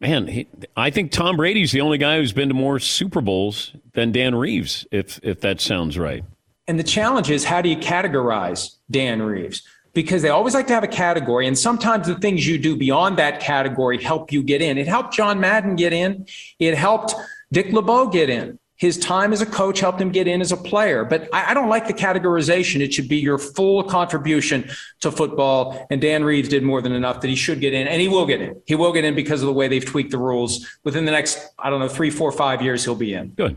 man, 0.00 0.26
he, 0.26 0.46
I 0.76 0.90
think 0.90 1.12
Tom 1.12 1.36
Brady's 1.36 1.72
the 1.72 1.80
only 1.80 1.96
guy 1.96 2.18
who's 2.18 2.34
been 2.34 2.48
to 2.48 2.54
more 2.54 2.78
Super 2.78 3.22
Bowls 3.22 3.72
than 3.94 4.12
Dan 4.12 4.34
Reeves, 4.34 4.86
if 4.90 5.18
if 5.22 5.40
that 5.40 5.62
sounds 5.62 5.98
right. 5.98 6.24
And 6.68 6.78
the 6.78 6.84
challenge 6.84 7.30
is 7.30 7.44
how 7.44 7.62
do 7.62 7.70
you 7.70 7.76
categorize 7.76 8.76
Dan 8.90 9.22
Reeves? 9.22 9.62
Because 9.94 10.20
they 10.20 10.28
always 10.28 10.52
like 10.52 10.66
to 10.66 10.74
have 10.74 10.84
a 10.84 10.88
category, 10.88 11.46
and 11.46 11.58
sometimes 11.58 12.06
the 12.06 12.16
things 12.16 12.46
you 12.46 12.58
do 12.58 12.76
beyond 12.76 13.16
that 13.16 13.40
category 13.40 14.02
help 14.02 14.30
you 14.30 14.42
get 14.42 14.60
in. 14.60 14.76
It 14.76 14.86
helped 14.86 15.14
John 15.14 15.40
Madden 15.40 15.74
get 15.74 15.94
in. 15.94 16.26
It 16.58 16.74
helped 16.74 17.14
Dick 17.50 17.72
LeBeau 17.72 18.08
get 18.08 18.28
in. 18.28 18.58
His 18.76 18.98
time 18.98 19.32
as 19.32 19.40
a 19.40 19.46
coach 19.46 19.80
helped 19.80 20.00
him 20.00 20.10
get 20.10 20.28
in 20.28 20.40
as 20.40 20.52
a 20.52 20.56
player. 20.56 21.04
But 21.04 21.28
I, 21.32 21.50
I 21.50 21.54
don't 21.54 21.68
like 21.68 21.86
the 21.86 21.94
categorization. 21.94 22.80
It 22.80 22.92
should 22.92 23.08
be 23.08 23.16
your 23.16 23.38
full 23.38 23.82
contribution 23.82 24.68
to 25.00 25.10
football. 25.10 25.86
And 25.90 26.00
Dan 26.00 26.24
Reeves 26.24 26.48
did 26.48 26.62
more 26.62 26.82
than 26.82 26.92
enough 26.92 27.20
that 27.22 27.28
he 27.28 27.36
should 27.36 27.60
get 27.60 27.72
in, 27.72 27.88
and 27.88 28.00
he 28.00 28.08
will 28.08 28.26
get 28.26 28.42
in. 28.42 28.60
He 28.66 28.74
will 28.74 28.92
get 28.92 29.04
in 29.04 29.14
because 29.14 29.42
of 29.42 29.46
the 29.46 29.52
way 29.52 29.68
they've 29.68 29.84
tweaked 29.84 30.10
the 30.10 30.18
rules. 30.18 30.66
Within 30.84 31.06
the 31.06 31.12
next, 31.12 31.38
I 31.58 31.70
don't 31.70 31.80
know, 31.80 31.88
three, 31.88 32.10
four, 32.10 32.30
five 32.32 32.60
years, 32.60 32.84
he'll 32.84 32.94
be 32.94 33.14
in. 33.14 33.28
Good, 33.28 33.56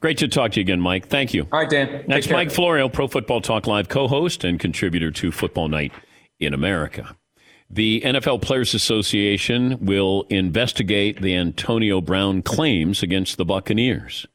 great 0.00 0.16
to 0.18 0.28
talk 0.28 0.52
to 0.52 0.60
you 0.60 0.62
again, 0.62 0.80
Mike. 0.80 1.08
Thank 1.08 1.34
you. 1.34 1.46
All 1.52 1.60
right, 1.60 1.68
Dan. 1.68 2.04
Care. 2.06 2.32
Mike 2.32 2.50
Florio, 2.50 2.88
Pro 2.88 3.06
Football 3.06 3.42
Talk 3.42 3.66
Live 3.66 3.88
co-host 3.88 4.44
and 4.44 4.58
contributor 4.58 5.10
to 5.10 5.30
Football 5.30 5.68
Night 5.68 5.92
in 6.40 6.54
America. 6.54 7.16
The 7.70 8.00
NFL 8.00 8.40
Players 8.40 8.72
Association 8.72 9.84
will 9.84 10.24
investigate 10.30 11.20
the 11.20 11.36
Antonio 11.36 12.00
Brown 12.00 12.40
claims 12.40 13.02
against 13.02 13.36
the 13.36 13.44
Buccaneers. 13.44 14.26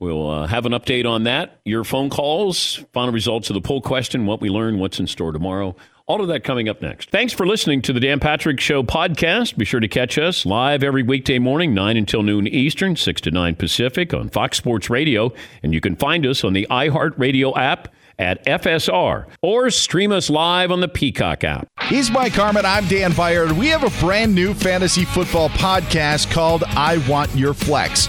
We'll 0.00 0.30
uh, 0.30 0.46
have 0.46 0.64
an 0.64 0.72
update 0.72 1.06
on 1.06 1.24
that. 1.24 1.60
Your 1.64 1.82
phone 1.82 2.08
calls, 2.08 2.84
final 2.92 3.12
results 3.12 3.50
of 3.50 3.54
the 3.54 3.60
poll 3.60 3.80
question, 3.80 4.26
what 4.26 4.40
we 4.40 4.48
learned, 4.48 4.78
what's 4.78 5.00
in 5.00 5.08
store 5.08 5.32
tomorrow. 5.32 5.74
All 6.06 6.22
of 6.22 6.28
that 6.28 6.42
coming 6.42 6.68
up 6.70 6.80
next. 6.80 7.10
Thanks 7.10 7.34
for 7.34 7.46
listening 7.46 7.82
to 7.82 7.92
the 7.92 8.00
Dan 8.00 8.18
Patrick 8.18 8.60
Show 8.60 8.82
podcast. 8.82 9.58
Be 9.58 9.66
sure 9.66 9.80
to 9.80 9.88
catch 9.88 10.16
us 10.16 10.46
live 10.46 10.82
every 10.82 11.02
weekday 11.02 11.38
morning, 11.38 11.74
9 11.74 11.96
until 11.98 12.22
noon 12.22 12.46
Eastern, 12.46 12.96
6 12.96 13.20
to 13.22 13.30
9 13.30 13.56
Pacific 13.56 14.14
on 14.14 14.30
Fox 14.30 14.56
Sports 14.56 14.88
Radio. 14.88 15.34
And 15.62 15.74
you 15.74 15.82
can 15.82 15.96
find 15.96 16.24
us 16.24 16.44
on 16.44 16.54
the 16.54 16.66
iHeartRadio 16.70 17.54
app 17.58 17.92
at 18.18 18.44
FSR 18.46 19.26
or 19.42 19.70
stream 19.70 20.12
us 20.12 20.30
live 20.30 20.70
on 20.70 20.80
the 20.80 20.88
Peacock 20.88 21.44
app. 21.44 21.68
He's 21.88 22.10
Mike 22.10 22.32
Harmon. 22.32 22.64
I'm 22.64 22.86
Dan 22.86 23.12
Byard. 23.12 23.52
We 23.52 23.66
have 23.68 23.84
a 23.84 24.00
brand 24.00 24.34
new 24.34 24.54
fantasy 24.54 25.04
football 25.04 25.50
podcast 25.50 26.30
called 26.30 26.64
I 26.68 26.98
Want 27.08 27.34
Your 27.34 27.52
Flex. 27.52 28.08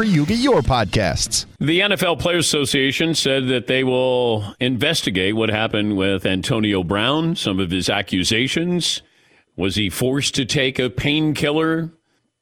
you 0.00 0.24
get 0.24 0.38
your 0.38 0.62
podcasts. 0.62 1.44
The 1.60 1.80
NFL 1.80 2.18
Players 2.18 2.46
Association 2.46 3.14
said 3.14 3.48
that 3.48 3.66
they 3.66 3.84
will 3.84 4.54
investigate 4.60 5.36
what 5.36 5.50
happened 5.50 5.98
with 5.98 6.24
Antonio 6.24 6.82
Brown, 6.82 7.36
some 7.36 7.60
of 7.60 7.70
his 7.70 7.90
accusations. 7.90 9.02
Was 9.56 9.76
he 9.76 9.90
forced 9.90 10.34
to 10.36 10.46
take 10.46 10.78
a 10.78 10.88
painkiller? 10.88 11.90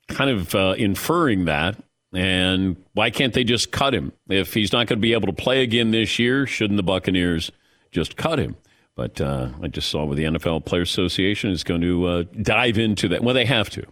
Kind 0.08 0.30
of 0.30 0.54
uh, 0.54 0.74
inferring 0.78 1.46
that. 1.46 1.76
And 2.12 2.76
why 2.94 3.10
can't 3.10 3.34
they 3.34 3.44
just 3.44 3.72
cut 3.72 3.94
him? 3.94 4.12
If 4.28 4.54
he's 4.54 4.72
not 4.72 4.86
going 4.86 4.98
to 4.98 5.02
be 5.02 5.12
able 5.12 5.26
to 5.26 5.32
play 5.32 5.62
again 5.62 5.90
this 5.90 6.18
year, 6.18 6.46
shouldn't 6.46 6.76
the 6.76 6.82
Buccaneers 6.82 7.50
just 7.90 8.16
cut 8.16 8.38
him? 8.38 8.56
But 8.94 9.20
uh, 9.20 9.50
I 9.62 9.68
just 9.68 9.88
saw 9.88 10.04
where 10.04 10.16
the 10.16 10.24
NFL 10.24 10.64
Players 10.64 10.90
Association 10.90 11.50
is 11.50 11.64
going 11.64 11.80
to 11.80 12.06
uh, 12.06 12.22
dive 12.42 12.78
into 12.78 13.08
that. 13.08 13.22
Well, 13.22 13.34
they 13.34 13.46
have 13.46 13.70
to. 13.70 13.84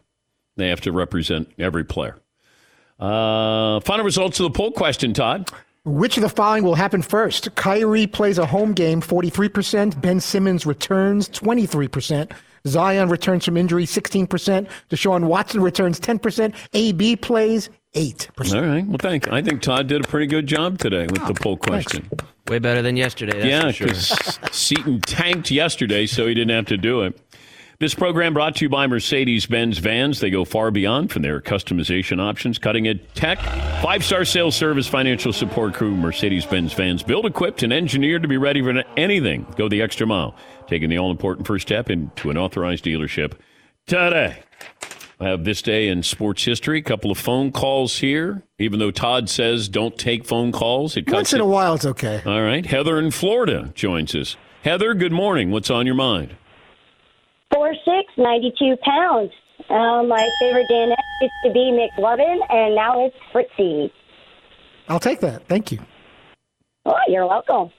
They 0.56 0.68
have 0.68 0.80
to 0.82 0.92
represent 0.92 1.50
every 1.58 1.84
player. 1.84 2.18
Uh, 2.98 3.80
final 3.80 4.04
results 4.04 4.40
of 4.40 4.44
the 4.44 4.50
poll 4.50 4.72
question, 4.72 5.12
Todd. 5.12 5.50
Which 5.84 6.16
of 6.16 6.22
the 6.22 6.28
following 6.28 6.64
will 6.64 6.74
happen 6.74 7.00
first? 7.00 7.54
Kyrie 7.54 8.06
plays 8.06 8.38
a 8.38 8.44
home 8.44 8.74
game, 8.74 9.00
43%. 9.00 10.00
Ben 10.00 10.20
Simmons 10.20 10.66
returns, 10.66 11.28
23%. 11.30 12.30
Zion 12.66 13.08
returns 13.08 13.44
from 13.44 13.56
injury, 13.56 13.86
16%. 13.86 14.68
Deshaun 14.90 15.24
Watson 15.24 15.62
returns, 15.62 15.98
10%. 16.00 16.54
AB 16.74 17.16
plays, 17.16 17.70
8%. 17.94 18.54
All 18.54 18.66
right. 18.66 18.86
Well, 18.86 18.98
thank. 19.00 19.28
I 19.32 19.40
think 19.40 19.62
Todd 19.62 19.86
did 19.86 20.04
a 20.04 20.08
pretty 20.08 20.26
good 20.26 20.46
job 20.46 20.78
today 20.78 21.06
with 21.06 21.26
the 21.26 21.34
poll 21.34 21.56
question. 21.56 22.10
Way 22.48 22.58
better 22.58 22.82
than 22.82 22.96
yesterday. 22.96 23.40
That's 23.40 23.46
yeah, 23.46 23.66
for 23.66 23.72
sure. 23.72 23.86
because 23.88 24.38
Seton 24.52 25.00
tanked 25.02 25.50
yesterday, 25.50 26.06
so 26.06 26.26
he 26.26 26.34
didn't 26.34 26.54
have 26.54 26.66
to 26.66 26.76
do 26.76 27.02
it. 27.02 27.18
This 27.80 27.94
program 27.94 28.34
brought 28.34 28.56
to 28.56 28.64
you 28.64 28.68
by 28.68 28.88
Mercedes 28.88 29.46
Benz 29.46 29.78
Vans. 29.78 30.18
They 30.18 30.30
go 30.30 30.44
far 30.44 30.72
beyond 30.72 31.12
from 31.12 31.22
their 31.22 31.40
customization 31.40 32.20
options, 32.20 32.58
cutting 32.58 32.88
edge 32.88 33.00
tech, 33.14 33.38
five 33.80 34.04
star 34.04 34.24
sales 34.24 34.56
service, 34.56 34.88
financial 34.88 35.32
support 35.32 35.74
crew. 35.74 35.96
Mercedes 35.96 36.44
Benz 36.44 36.72
Vans, 36.72 37.04
built, 37.04 37.24
equipped, 37.24 37.62
and 37.62 37.72
engineered 37.72 38.22
to 38.22 38.28
be 38.28 38.36
ready 38.36 38.60
for 38.62 38.82
anything. 38.96 39.46
Go 39.56 39.68
the 39.68 39.80
extra 39.80 40.08
mile, 40.08 40.34
taking 40.66 40.90
the 40.90 40.98
all 40.98 41.12
important 41.12 41.46
first 41.46 41.68
step 41.68 41.88
into 41.88 42.30
an 42.30 42.36
authorized 42.36 42.84
dealership 42.84 43.34
today. 43.86 44.42
I 45.20 45.28
have 45.28 45.44
this 45.44 45.62
day 45.62 45.86
in 45.86 46.02
sports 46.02 46.44
history. 46.44 46.80
A 46.80 46.82
couple 46.82 47.12
of 47.12 47.18
phone 47.18 47.52
calls 47.52 47.98
here. 47.98 48.42
Even 48.58 48.80
though 48.80 48.90
Todd 48.90 49.28
says 49.30 49.68
don't 49.68 49.96
take 49.96 50.24
phone 50.24 50.50
calls, 50.50 50.96
it 50.96 51.06
cuts 51.06 51.14
Once 51.14 51.32
in 51.32 51.38
it. 51.40 51.44
a 51.44 51.46
while, 51.46 51.74
it's 51.74 51.86
okay. 51.86 52.22
All 52.26 52.42
right. 52.42 52.66
Heather 52.66 52.98
in 52.98 53.12
Florida 53.12 53.70
joins 53.76 54.16
us. 54.16 54.36
Heather, 54.64 54.94
good 54.94 55.12
morning. 55.12 55.52
What's 55.52 55.70
on 55.70 55.86
your 55.86 55.94
mind? 55.94 56.34
Four 57.58 57.74
six, 57.74 58.12
ninety 58.16 58.52
two 58.56 58.76
pounds. 58.84 59.32
Uh, 59.68 60.04
my 60.04 60.28
favorite 60.38 60.68
Dan 60.68 60.90
used 61.20 61.32
to 61.44 61.50
be 61.52 61.76
McLovin, 61.76 62.38
and 62.50 62.76
now 62.76 63.04
it's 63.04 63.16
Fritzy. 63.32 63.92
I'll 64.88 65.00
take 65.00 65.18
that. 65.22 65.48
Thank 65.48 65.72
you. 65.72 65.80
Oh, 66.86 66.94
you're 67.08 67.26
welcome. 67.26 67.72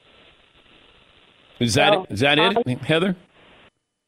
Is 1.60 1.72
that 1.76 1.94
No. 1.94 2.06
is 2.10 2.20
that 2.20 2.38
it, 2.38 2.58
Um, 2.58 2.76
Heather? 2.80 3.16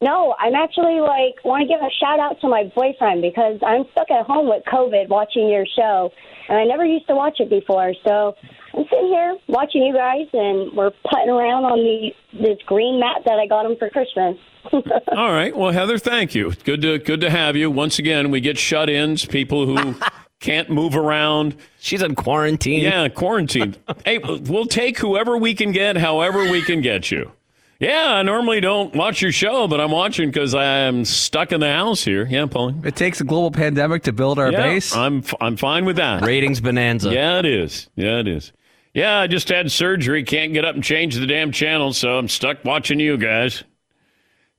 No, 0.02 0.34
I'm 0.38 0.54
actually 0.54 1.00
like 1.00 1.42
want 1.42 1.62
to 1.62 1.66
give 1.66 1.80
a 1.80 1.88
shout 1.98 2.20
out 2.20 2.38
to 2.42 2.48
my 2.48 2.64
boyfriend 2.76 3.22
because 3.22 3.58
I'm 3.64 3.86
stuck 3.92 4.10
at 4.10 4.26
home 4.26 4.50
with 4.50 4.64
COVID 4.66 5.08
watching 5.08 5.48
your 5.48 5.64
show, 5.64 6.12
and 6.50 6.58
I 6.58 6.64
never 6.64 6.84
used 6.84 7.06
to 7.06 7.14
watch 7.14 7.40
it 7.40 7.48
before. 7.48 7.94
So 8.04 8.36
I'm 8.74 8.84
sitting 8.90 9.08
here 9.08 9.38
watching 9.48 9.84
you 9.84 9.94
guys, 9.94 10.26
and 10.34 10.76
we're 10.76 10.92
putting 11.10 11.30
around 11.30 11.64
on 11.64 11.78
the 11.78 12.12
this 12.34 12.58
green 12.66 13.00
mat 13.00 13.22
that 13.24 13.38
I 13.38 13.46
got 13.46 13.64
him 13.64 13.76
for 13.78 13.88
Christmas. 13.88 14.36
All 14.72 15.32
right. 15.32 15.56
Well, 15.56 15.72
Heather, 15.72 15.98
thank 15.98 16.34
you. 16.34 16.52
Good 16.64 16.82
to 16.82 16.98
good 16.98 17.20
to 17.20 17.30
have 17.30 17.56
you. 17.56 17.70
Once 17.70 17.98
again, 17.98 18.30
we 18.30 18.40
get 18.40 18.58
shut-ins, 18.58 19.24
people 19.24 19.66
who 19.66 19.94
can't 20.40 20.70
move 20.70 20.96
around. 20.96 21.56
She's 21.80 22.02
in 22.02 22.14
quarantine. 22.14 22.82
Yeah, 22.82 23.08
quarantine. 23.08 23.76
hey, 24.04 24.18
we'll 24.18 24.66
take 24.66 24.98
whoever 24.98 25.36
we 25.36 25.54
can 25.54 25.72
get, 25.72 25.96
however 25.96 26.50
we 26.50 26.62
can 26.62 26.80
get 26.80 27.10
you. 27.10 27.32
Yeah, 27.80 28.12
I 28.12 28.22
normally 28.22 28.60
don't 28.60 28.94
watch 28.94 29.20
your 29.20 29.32
show, 29.32 29.66
but 29.66 29.80
I'm 29.80 29.90
watching 29.90 30.28
because 30.28 30.54
I'm 30.54 31.04
stuck 31.04 31.50
in 31.50 31.58
the 31.58 31.72
house 31.72 32.04
here. 32.04 32.24
Yeah, 32.26 32.46
Pauline. 32.46 32.80
It 32.84 32.94
takes 32.94 33.20
a 33.20 33.24
global 33.24 33.50
pandemic 33.50 34.04
to 34.04 34.12
build 34.12 34.38
our 34.38 34.52
yeah, 34.52 34.62
base. 34.62 34.94
I'm 34.94 35.18
f- 35.18 35.34
I'm 35.40 35.56
fine 35.56 35.84
with 35.84 35.96
that. 35.96 36.22
Ratings 36.22 36.60
bonanza. 36.60 37.12
Yeah, 37.12 37.40
it 37.40 37.44
is. 37.44 37.88
Yeah, 37.96 38.20
it 38.20 38.28
is. 38.28 38.52
Yeah, 38.94 39.18
I 39.18 39.26
just 39.26 39.48
had 39.48 39.72
surgery. 39.72 40.22
Can't 40.22 40.52
get 40.52 40.64
up 40.64 40.76
and 40.76 40.84
change 40.84 41.16
the 41.16 41.26
damn 41.26 41.50
channel, 41.50 41.92
so 41.92 42.18
I'm 42.18 42.28
stuck 42.28 42.64
watching 42.64 43.00
you 43.00 43.16
guys. 43.16 43.64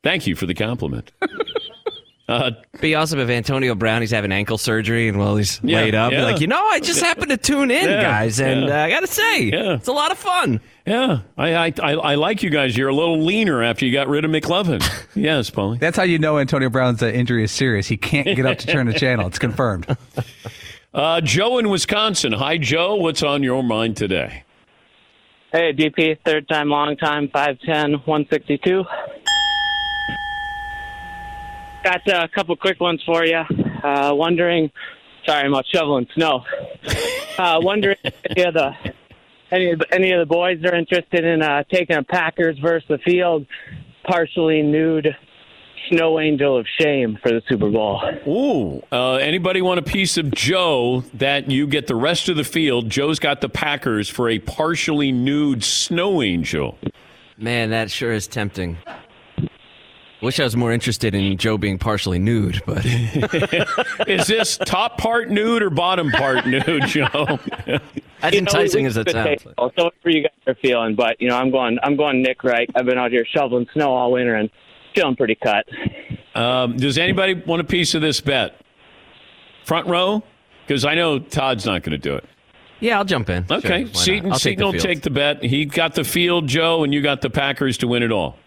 Thank 0.04 0.28
you 0.28 0.36
for 0.36 0.46
the 0.46 0.54
compliment. 0.54 1.12
Uh, 2.26 2.52
Be 2.80 2.96
awesome 2.96 3.20
if 3.20 3.30
Antonio 3.30 3.76
Brown 3.76 4.00
he's 4.00 4.10
having 4.10 4.32
ankle 4.32 4.58
surgery 4.58 5.10
and 5.10 5.20
while 5.20 5.36
he's 5.36 5.60
Yeah, 5.62 5.82
laid 5.82 5.94
up, 5.94 6.12
be 6.12 6.16
yeah. 6.16 6.24
like, 6.24 6.40
you 6.40 6.48
know, 6.48 6.66
I 6.68 6.80
just 6.80 7.02
happened 7.02 7.32
to 7.32 7.38
tune 7.38 7.70
in, 7.70 7.90
Yeah, 7.90 8.02
guys, 8.02 8.40
and 8.40 8.64
yeah. 8.70 8.82
uh, 8.82 8.86
I 8.86 8.90
got 8.90 9.02
to 9.02 9.08
say, 9.08 9.42
Yeah. 9.44 9.74
it's 9.76 9.90
a 9.90 9.92
lot 9.92 10.10
of 10.10 10.18
fun. 10.18 10.62
yeah, 10.88 11.20
I, 11.38 11.54
I 11.54 11.74
I 11.84 11.92
I 11.92 12.16
like 12.16 12.42
you 12.42 12.50
guys. 12.50 12.78
You're 12.78 12.88
a 12.88 12.96
little 12.96 13.22
leaner 13.22 13.62
after 13.62 13.86
you 13.86 13.92
got 13.92 14.08
rid 14.08 14.24
of 14.24 14.32
McLovin. 14.32 14.82
yes, 15.16 15.50
Paulie. 15.50 15.78
That's 15.80 15.98
how 15.98 16.04
you 16.04 16.18
know 16.18 16.40
Antonio 16.40 16.70
Brown's 16.70 17.04
uh, 17.04 17.08
injury 17.08 17.44
is 17.44 17.52
serious. 17.52 17.88
He 17.88 17.98
can't 17.98 18.26
get 18.38 18.46
up 18.46 18.58
to 18.60 18.68
turn 18.68 18.88
the 18.88 18.94
channel. 18.94 19.28
It's 19.28 19.38
confirmed. 19.38 19.86
Uh, 20.94 21.20
Joe 21.22 21.58
in 21.58 21.70
Wisconsin. 21.70 22.32
Hi, 22.34 22.58
Joe. 22.58 22.96
What's 22.96 23.22
on 23.22 23.42
your 23.44 23.64
mind 23.64 23.98
today? 23.98 24.44
Hey, 25.52 25.74
DP, 25.74 26.20
third 26.24 26.48
time, 26.48 26.70
long 26.70 26.96
time, 26.98 27.28
5'10, 27.30 28.06
162. 28.08 28.86
Got 31.84 32.08
uh, 32.08 32.22
a 32.24 32.28
couple 32.30 32.56
quick 32.56 32.80
ones 32.80 33.02
for 33.06 33.26
you. 33.26 33.44
Uh, 33.84 34.12
wondering, 34.14 34.72
sorry, 35.26 35.44
I'm 35.44 35.54
out 35.54 35.66
shoveling 35.72 36.08
snow. 36.16 36.46
Uh, 37.38 37.60
wondering 37.62 37.98
if 38.04 38.14
any 38.30 38.44
of 38.44 38.54
the 38.54 38.72
any 39.52 39.72
of 39.72 39.80
the, 39.80 39.94
any 39.94 40.12
of 40.12 40.20
the 40.20 40.26
boys 40.26 40.64
are 40.64 40.76
interested 40.76 41.26
in 41.26 41.42
uh, 41.42 41.64
taking 41.72 41.96
a 41.96 42.04
Packers 42.04 42.58
versus 42.60 42.88
the 42.88 42.98
field 43.00 43.46
partially 44.04 44.62
nude 44.62 45.16
snow 45.90 46.20
angel 46.20 46.58
of 46.58 46.66
shame 46.80 47.18
for 47.22 47.30
the 47.30 47.42
Super 47.50 47.70
Bowl. 47.70 48.02
Ooh, 48.28 48.84
uh, 48.92 49.16
anybody 49.16 49.62
want 49.62 49.80
a 49.80 49.84
piece 49.84 50.18
of 50.18 50.32
Joe 50.32 51.04
that 51.14 51.52
you 51.52 51.68
get 51.68 51.88
the 51.88 51.96
rest 51.96 52.30
of 52.30 52.38
the 52.38 52.44
field? 52.44 52.90
Joe's 52.90 53.20
got 53.20 53.42
the 53.42 53.50
Packers 53.50 54.10
for 54.10 54.30
a 54.30 54.40
partially 54.40 55.12
nude 55.12 55.64
snow 55.64 56.22
angel. 56.22 56.78
Man, 57.38 57.72
that 57.72 57.92
sure 57.92 58.14
is 58.14 58.28
tempting. 58.28 58.78
Wish 60.24 60.40
I 60.40 60.44
was 60.46 60.56
more 60.56 60.72
interested 60.72 61.14
in 61.14 61.38
Joe 61.38 61.58
being 61.58 61.78
partially 61.78 62.18
nude, 62.18 62.62
but 62.66 62.84
Is 64.08 64.26
this 64.28 64.58
top 64.58 64.98
part 64.98 65.30
nude 65.30 65.62
or 65.62 65.70
bottom 65.70 66.10
part 66.12 66.48
nude, 66.48 66.84
Joe? 66.88 67.40
as 67.68 67.68
You 67.68 67.74
know, 67.74 67.82
enticing 68.32 68.84
we- 68.84 68.88
as 68.88 68.98
it 68.98 69.08
we- 69.08 69.12
sounds. 69.12 69.44
So 69.44 69.54
whatever 69.60 69.92
you 70.06 70.22
guys 70.24 70.32
are 70.48 70.56
feeling, 70.56 70.96
but 70.96 71.18
you 71.20 71.28
know, 71.28 71.36
I'm 71.36 71.52
going, 71.52 71.78
I'm 71.84 71.98
going 71.98 72.22
Nick 72.24 72.44
Wright. 72.44 72.70
I've 72.74 72.86
been 72.86 72.98
out 72.98 73.12
here 73.12 73.26
shoveling 73.26 73.68
snow 73.74 73.94
all 73.94 74.14
winter 74.14 74.36
and 74.36 74.50
feeling 74.96 75.16
pretty 75.18 75.36
cut. 75.36 75.66
Um, 76.36 76.78
does 76.78 76.98
anybody 76.98 77.34
want 77.34 77.60
a 77.60 77.66
piece 77.66 77.94
of 77.94 78.02
this 78.02 78.22
bet? 78.22 78.60
Front 79.66 79.88
row? 79.88 80.24
Because 80.66 80.86
I 80.86 80.96
know 80.96 81.20
Todd's 81.20 81.66
not 81.66 81.84
going 81.84 81.92
to 81.92 81.98
do 81.98 82.16
it. 82.16 82.24
Yeah, 82.80 82.98
I'll 82.98 83.06
jump 83.06 83.30
in. 83.30 83.46
Okay, 83.52 83.86
Sure, 83.94 84.16
why 84.22 84.30
not? 84.30 84.40
Seton, 84.40 84.40
take 84.40 84.60
will 84.60 84.72
field. 84.72 84.84
take 84.84 85.02
the 85.02 85.10
bet. 85.10 85.44
He 85.44 85.66
got 85.66 85.96
the 85.96 86.04
field, 86.04 86.48
Joe, 86.48 86.84
and 86.84 86.94
you 86.94 87.02
got 87.02 87.22
the 87.22 87.30
Packers 87.30 87.78
to 87.80 87.88
win 87.88 88.04
it 88.04 88.12
all. 88.12 88.38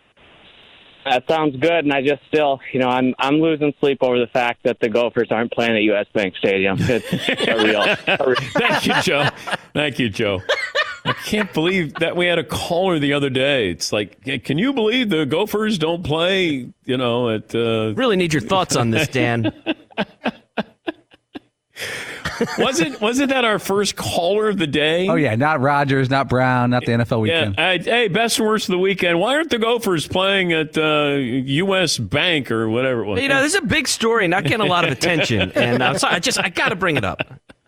That 1.06 1.22
sounds 1.28 1.54
good, 1.54 1.84
and 1.84 1.92
I 1.92 2.02
just 2.02 2.20
still, 2.26 2.58
you 2.72 2.80
know, 2.80 2.88
I'm 2.88 3.14
I'm 3.20 3.36
losing 3.36 3.72
sleep 3.78 3.98
over 4.00 4.18
the 4.18 4.26
fact 4.26 4.64
that 4.64 4.80
the 4.80 4.88
Gophers 4.88 5.28
aren't 5.30 5.52
playing 5.52 5.76
at 5.76 5.82
U.S. 5.82 6.06
Bank 6.12 6.34
Stadium. 6.36 6.76
It's 6.80 7.28
a 7.28 7.64
real, 7.64 7.80
a 7.80 8.26
real 8.26 8.34
Thank 8.52 8.86
you, 8.86 8.94
Joe. 9.02 9.28
Thank 9.72 10.00
you, 10.00 10.08
Joe. 10.08 10.42
I 11.04 11.12
can't 11.12 11.52
believe 11.54 11.94
that 11.94 12.16
we 12.16 12.26
had 12.26 12.40
a 12.40 12.44
caller 12.44 12.98
the 12.98 13.12
other 13.12 13.30
day. 13.30 13.70
It's 13.70 13.92
like, 13.92 14.20
can 14.42 14.58
you 14.58 14.72
believe 14.72 15.08
the 15.08 15.24
Gophers 15.26 15.78
don't 15.78 16.02
play? 16.02 16.72
You 16.84 16.96
know, 16.96 17.30
at 17.30 17.54
uh, 17.54 17.94
Really 17.94 18.16
need 18.16 18.32
your 18.32 18.42
thoughts 18.42 18.74
on 18.74 18.90
this, 18.90 19.06
Dan. 19.06 19.52
wasn't 22.58 23.00
wasn't 23.00 23.30
that 23.30 23.44
our 23.44 23.58
first 23.58 23.96
caller 23.96 24.48
of 24.48 24.58
the 24.58 24.66
day? 24.66 25.08
Oh 25.08 25.14
yeah, 25.14 25.34
not 25.36 25.60
Rodgers, 25.60 26.10
not 26.10 26.28
Brown, 26.28 26.70
not 26.70 26.84
the 26.84 26.92
NFL 26.92 27.26
Yeah. 27.26 27.48
weekend. 27.48 27.60
I- 27.60 27.78
hey, 27.78 28.08
best 28.08 28.38
and 28.38 28.48
worst 28.48 28.68
of 28.68 28.72
the 28.72 28.78
weekend. 28.78 29.18
Why 29.20 29.34
aren't 29.36 29.50
the 29.50 29.58
Gophers 29.58 30.06
playing 30.06 30.52
at 30.52 30.76
uh, 30.76 31.14
U.S. 31.16 31.98
Bank 31.98 32.50
or 32.50 32.68
whatever 32.68 33.02
it 33.02 33.06
was? 33.06 33.22
you 33.22 33.28
know, 33.28 33.42
this 33.42 33.54
is 33.54 33.58
a 33.60 33.66
big 33.66 33.88
story, 33.88 34.28
not 34.28 34.44
getting 34.44 34.60
a 34.66 34.68
lot 34.70 34.84
of 34.84 34.90
attention, 34.92 35.52
and 35.54 35.82
I'm 35.82 35.98
sorry, 35.98 36.14
I 36.16 36.18
just 36.18 36.38
I 36.38 36.48
got 36.48 36.68
to 36.70 36.76
bring 36.76 36.96
it 36.96 37.04
up. 37.04 37.20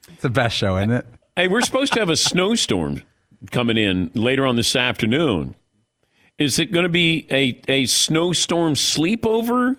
It's 0.08 0.22
the 0.22 0.30
best 0.30 0.56
show, 0.56 0.76
isn't 0.76 0.90
it? 0.90 1.06
Hey, 1.36 1.48
we're 1.48 1.60
supposed 1.62 1.92
to 1.92 2.00
have 2.00 2.10
a 2.10 2.16
snowstorm 2.16 3.02
coming 3.52 3.76
in 3.76 4.10
later 4.14 4.44
on 4.46 4.56
this 4.56 4.74
afternoon. 4.74 5.54
Is 6.38 6.58
it 6.58 6.72
going 6.72 6.82
to 6.84 6.88
be 6.88 7.26
a, 7.30 7.60
a 7.68 7.86
snowstorm 7.86 8.74
sleepover, 8.74 9.76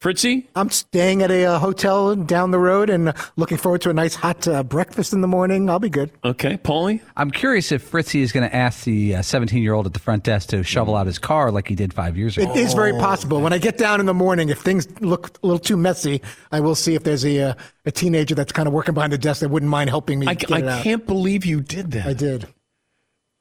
Fritzy? 0.00 0.48
I'm 0.56 0.70
staying 0.70 1.22
at 1.22 1.30
a 1.30 1.44
uh, 1.44 1.58
hotel 1.58 2.16
down 2.16 2.52
the 2.52 2.58
road 2.58 2.88
and 2.88 3.12
looking 3.36 3.58
forward 3.58 3.82
to 3.82 3.90
a 3.90 3.92
nice 3.92 4.14
hot 4.14 4.48
uh, 4.48 4.62
breakfast 4.62 5.12
in 5.12 5.20
the 5.20 5.28
morning. 5.28 5.68
I'll 5.68 5.78
be 5.78 5.90
good. 5.90 6.10
Okay, 6.24 6.56
Paulie? 6.56 7.02
I'm 7.18 7.30
curious 7.30 7.70
if 7.70 7.82
Fritzy 7.82 8.22
is 8.22 8.32
going 8.32 8.48
to 8.48 8.56
ask 8.56 8.84
the 8.84 9.22
17 9.22 9.62
year 9.62 9.74
old 9.74 9.84
at 9.84 9.92
the 9.92 9.98
front 9.98 10.24
desk 10.24 10.48
to 10.50 10.62
shovel 10.62 10.96
out 10.96 11.06
his 11.06 11.18
car 11.18 11.50
like 11.50 11.68
he 11.68 11.74
did 11.74 11.92
five 11.92 12.16
years 12.16 12.38
ago. 12.38 12.50
It 12.50 12.56
is 12.56 12.72
very 12.72 12.92
possible. 12.92 13.42
When 13.42 13.52
I 13.52 13.58
get 13.58 13.76
down 13.76 14.00
in 14.00 14.06
the 14.06 14.14
morning, 14.14 14.48
if 14.48 14.60
things 14.60 14.88
look 15.02 15.36
a 15.42 15.46
little 15.46 15.58
too 15.58 15.76
messy, 15.76 16.22
I 16.50 16.60
will 16.60 16.74
see 16.74 16.94
if 16.94 17.04
there's 17.04 17.26
a 17.26 17.50
uh, 17.50 17.54
a 17.84 17.90
teenager 17.90 18.34
that's 18.34 18.52
kind 18.52 18.66
of 18.68 18.72
working 18.72 18.94
behind 18.94 19.12
the 19.12 19.18
desk 19.18 19.40
that 19.40 19.50
wouldn't 19.50 19.70
mind 19.70 19.90
helping 19.90 20.18
me 20.18 20.28
I, 20.28 20.34
get 20.34 20.50
I 20.50 20.58
it 20.60 20.66
out. 20.66 20.82
can't 20.82 21.06
believe 21.06 21.44
you 21.44 21.60
did 21.60 21.90
that. 21.90 22.06
I 22.06 22.14
did. 22.14 22.48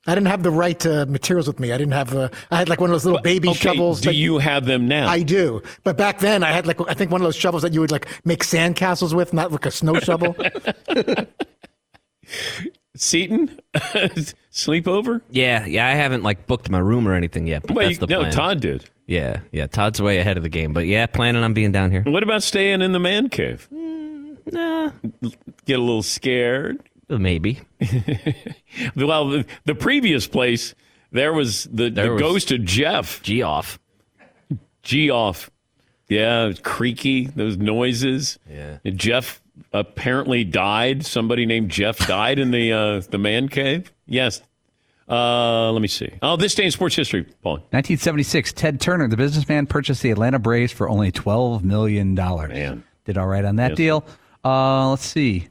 I 0.09 0.15
didn't 0.15 0.27
have 0.27 0.43
the 0.43 0.51
right 0.51 0.85
uh, 0.85 1.05
materials 1.07 1.47
with 1.47 1.59
me. 1.59 1.71
I 1.71 1.77
didn't 1.77 1.93
have. 1.93 2.13
Uh, 2.15 2.29
I 2.51 2.57
had 2.57 2.67
like 2.69 2.81
one 2.81 2.89
of 2.89 2.93
those 2.93 3.05
little 3.05 3.21
baby 3.21 3.49
okay, 3.49 3.57
shovels. 3.59 4.01
Do 4.01 4.09
that- 4.09 4.15
you 4.15 4.37
have 4.39 4.65
them 4.65 4.87
now? 4.87 5.07
I 5.07 5.21
do, 5.23 5.61
but 5.83 5.97
back 5.97 6.19
then 6.19 6.43
I 6.43 6.51
had 6.51 6.65
like 6.67 6.79
I 6.89 6.93
think 6.93 7.11
one 7.11 7.21
of 7.21 7.25
those 7.25 7.35
shovels 7.35 7.61
that 7.63 7.73
you 7.73 7.79
would 7.81 7.91
like 7.91 8.07
make 8.25 8.43
sandcastles 8.43 9.13
with, 9.13 9.33
not 9.33 9.51
like 9.51 9.65
a 9.65 9.71
snow 9.71 9.99
shovel. 9.99 10.35
Seton, 12.95 13.59
sleepover. 14.51 15.21
Yeah, 15.29 15.65
yeah. 15.65 15.87
I 15.87 15.91
haven't 15.91 16.23
like 16.23 16.47
booked 16.47 16.69
my 16.69 16.79
room 16.79 17.07
or 17.07 17.13
anything 17.13 17.47
yet. 17.47 17.61
But 17.65 17.75
Well, 17.75 17.85
that's 17.87 17.99
you- 17.99 18.05
the 18.07 18.13
no, 18.13 18.19
plan. 18.21 18.31
Todd 18.31 18.59
did. 18.61 18.85
Yeah, 19.07 19.39
yeah. 19.51 19.67
Todd's 19.67 20.01
way 20.01 20.19
ahead 20.19 20.37
of 20.37 20.43
the 20.43 20.49
game, 20.49 20.73
but 20.73 20.85
yeah, 20.85 21.05
planning 21.05 21.43
on 21.43 21.53
being 21.53 21.71
down 21.71 21.91
here. 21.91 22.03
What 22.05 22.23
about 22.23 22.43
staying 22.43 22.81
in 22.81 22.91
the 22.91 22.99
man 22.99 23.29
cave? 23.29 23.67
Nah, 23.71 24.91
Get 25.65 25.77
a 25.79 25.81
little 25.81 26.03
scared. 26.03 26.88
Maybe. 27.09 27.59
Well, 28.95 29.29
the, 29.29 29.45
the 29.65 29.75
previous 29.75 30.27
place 30.27 30.73
there 31.11 31.33
was 31.33 31.63
the, 31.65 31.89
There 31.89 32.05
the 32.05 32.11
was- 32.13 32.21
ghost 32.21 32.51
of 32.51 32.63
Jeff. 32.65 33.21
G 33.23 33.41
off. 33.41 33.79
G 34.83 35.09
off. 35.09 35.49
Yeah, 36.07 36.45
it 36.45 36.47
was 36.47 36.59
creaky. 36.59 37.27
Those 37.27 37.57
noises. 37.57 38.39
Yeah. 38.49 38.77
And 38.85 38.97
Jeff 38.97 39.41
apparently 39.73 40.43
died. 40.43 41.05
Somebody 41.05 41.45
named 41.45 41.69
Jeff 41.71 41.97
died 42.07 42.39
in 42.39 42.51
the 42.51 42.71
uh, 42.71 43.01
the 43.09 43.17
man 43.17 43.49
cave. 43.49 43.91
Yes. 44.05 44.41
Uh, 45.07 45.71
let 45.71 45.81
me 45.81 45.87
see. 45.87 46.11
Oh, 46.21 46.35
this 46.35 46.53
day 46.53 46.65
in 46.65 46.71
sports 46.71 46.95
history, 46.95 47.23
Paul. 47.41 47.53
1976, 47.71 48.53
Ted 48.53 48.79
Turner, 48.79 49.07
the 49.07 49.17
businessman, 49.17 49.65
purchased 49.65 50.03
the 50.03 50.11
Atlanta 50.11 50.37
Braves 50.37 50.71
for 50.71 50.87
only 50.87 51.11
$12 51.11 51.63
million. 51.63 52.13
Man. 52.13 52.83
Did 53.05 53.17
all 53.17 53.25
right 53.25 53.43
on 53.43 53.55
that 53.55 53.71
Yes. 53.71 53.77
deal. 53.77 54.05
Uh, 54.45 54.91
let's 54.91 55.05
see. 55.05 55.47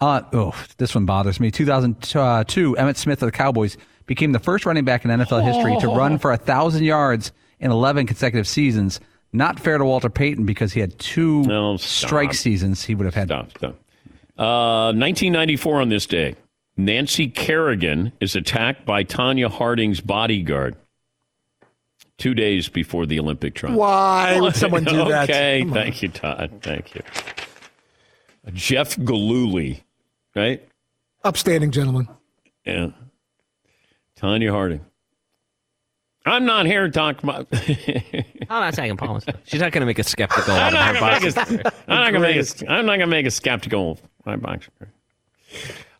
Uh, 0.00 0.22
oh, 0.32 0.64
this 0.78 0.94
one 0.94 1.06
bothers 1.06 1.40
me. 1.40 1.50
2002, 1.50 2.76
Emmitt 2.78 2.96
Smith 2.96 3.22
of 3.22 3.26
the 3.26 3.32
Cowboys 3.32 3.76
became 4.06 4.32
the 4.32 4.38
first 4.38 4.66
running 4.66 4.84
back 4.84 5.04
in 5.04 5.10
NFL 5.10 5.44
history 5.44 5.76
to 5.80 5.88
run 5.88 6.18
for 6.20 6.30
1,000 6.30 6.84
yards 6.84 7.32
in 7.60 7.70
11 7.70 8.06
consecutive 8.06 8.48
seasons. 8.48 9.00
Not 9.32 9.60
fair 9.60 9.76
to 9.78 9.84
Walter 9.84 10.08
Payton 10.08 10.46
because 10.46 10.72
he 10.72 10.80
had 10.80 10.98
two 10.98 11.42
No, 11.42 11.76
strike 11.76 12.32
seasons. 12.32 12.84
He 12.84 12.94
would 12.94 13.04
have 13.04 13.14
had. 13.14 13.28
Stop, 13.28 13.50
stop. 13.50 13.74
Uh, 14.38 14.92
1994 14.94 15.80
on 15.80 15.88
this 15.88 16.06
day, 16.06 16.34
Nancy 16.76 17.28
Kerrigan 17.28 18.12
is 18.20 18.36
attacked 18.36 18.86
by 18.86 19.04
Tonya 19.04 19.50
Harding's 19.50 20.00
bodyguard 20.00 20.76
two 22.18 22.34
days 22.34 22.68
before 22.68 23.04
the 23.04 23.18
Olympic 23.20 23.54
trial. 23.54 23.76
Why 23.76 24.40
would 24.40 24.56
someone 24.56 24.84
do 24.84 25.04
that? 25.08 25.24
Okay, 25.30 25.60
Come 25.60 25.70
on. 25.70 25.74
thank 25.74 26.02
you, 26.02 26.08
Todd. 26.08 26.60
Thank 26.62 26.94
you. 26.94 27.02
Jeff 28.52 28.96
Gillooly, 28.96 29.82
right? 30.34 30.66
Upstanding 31.24 31.70
gentleman. 31.70 32.08
Yeah. 32.64 32.88
Tonya 34.18 34.50
Harding. 34.50 34.84
I'm 36.26 36.44
not 36.44 36.66
here 36.66 36.84
to 36.86 36.90
talk 36.90 37.22
about. 37.22 37.46
I'm 37.52 38.24
not 38.48 38.74
taking 38.74 38.96
Paul's. 38.96 39.24
She's 39.44 39.60
not 39.60 39.72
going 39.72 39.80
to 39.80 39.86
make 39.86 39.98
a 39.98 40.04
skeptical 40.04 40.52
I'm 40.52 40.74
not 40.74 40.94
gonna 40.94 41.20
make 41.22 41.34
box. 41.34 41.50
a, 41.50 41.72
I'm 41.88 42.00
not 42.00 42.12
gonna 42.12 42.20
make 42.20 42.36
a, 42.36 42.70
I'm 42.70 42.86
not 42.86 42.92
gonna 42.96 43.06
make 43.06 43.26
a 43.26 43.30
skeptical 43.30 43.98
my 44.26 44.36
box. 44.36 44.68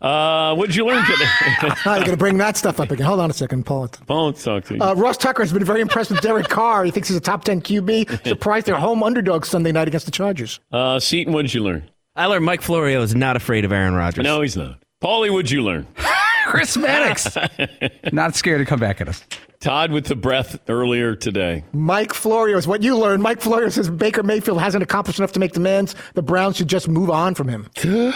Uh, 0.01 0.55
what'd 0.55 0.77
you 0.77 0.87
learn 0.87 1.05
today? 1.05 1.25
You're 1.63 1.71
going 2.01 2.11
to 2.11 2.17
bring 2.17 2.37
that 2.39 2.57
stuff 2.57 2.79
up 2.79 2.91
again. 2.91 3.07
Hold 3.07 3.19
on 3.21 3.31
a 3.31 3.33
second, 3.33 3.65
Paul. 3.65 3.89
Paul, 4.07 4.27
let's 4.27 4.45
talk 4.45 4.65
to 4.67 4.75
you. 4.77 4.81
Uh, 4.83 4.95
Ross 4.95 5.17
Tucker 5.17 5.43
has 5.43 5.53
been 5.53 5.65
very 5.65 5.81
impressed 5.81 6.11
with 6.11 6.21
Derek 6.21 6.49
Carr. 6.49 6.85
He 6.85 6.91
thinks 6.93 7.09
he's 7.09 7.17
a 7.17 7.21
top 7.21 7.43
10 7.45 7.63
QB. 7.63 8.27
Surprised 8.29 8.67
they're 8.67 8.77
home 8.77 9.03
underdogs 9.03 9.49
Sunday 9.49 9.73
night 9.73 9.89
against 9.89 10.07
the 10.07 10.13
Chargers. 10.13 10.61
Uh, 10.71 11.01
Seton, 11.01 11.33
what'd 11.33 11.53
you 11.53 11.65
learn? 11.65 11.91
I 12.19 12.27
learned 12.27 12.45
Mike 12.45 12.63
Florio 12.63 13.01
is 13.03 13.15
not 13.15 13.37
afraid 13.37 13.65
of 13.65 13.71
Aaron 13.71 13.95
Rodgers. 13.95 14.25
No, 14.25 14.41
he's 14.41 14.57
not. 14.57 14.83
Paulie, 15.01 15.31
what'd 15.31 15.53
you 15.53 15.63
learn? 15.63 15.87
Chris 16.49 16.77
Mannix. 16.79 17.37
Not 18.13 18.35
scared 18.35 18.61
to 18.61 18.65
come 18.65 18.81
back 18.81 19.03
at 19.03 19.09
us. 19.09 19.23
Todd 19.61 19.91
with 19.91 20.07
the 20.07 20.17
breath 20.17 20.59
earlier 20.69 21.15
today. 21.15 21.65
Mike 21.73 22.15
Florio 22.15 22.57
is 22.57 22.67
what 22.67 22.83
you 22.83 22.97
learned. 22.97 23.23
Mike 23.23 23.41
Florio 23.41 23.69
says 23.69 23.91
Baker 23.91 24.23
Mayfield 24.23 24.61
hasn't 24.61 24.83
accomplished 24.83 25.19
enough 25.19 25.33
to 25.33 25.41
make 25.41 25.53
demands. 25.53 25.95
The 26.15 26.23
Browns 26.23 26.57
should 26.57 26.69
just 26.69 26.89
move 26.89 27.11
on 27.11 27.35
from 27.35 27.49
him. 27.49 27.69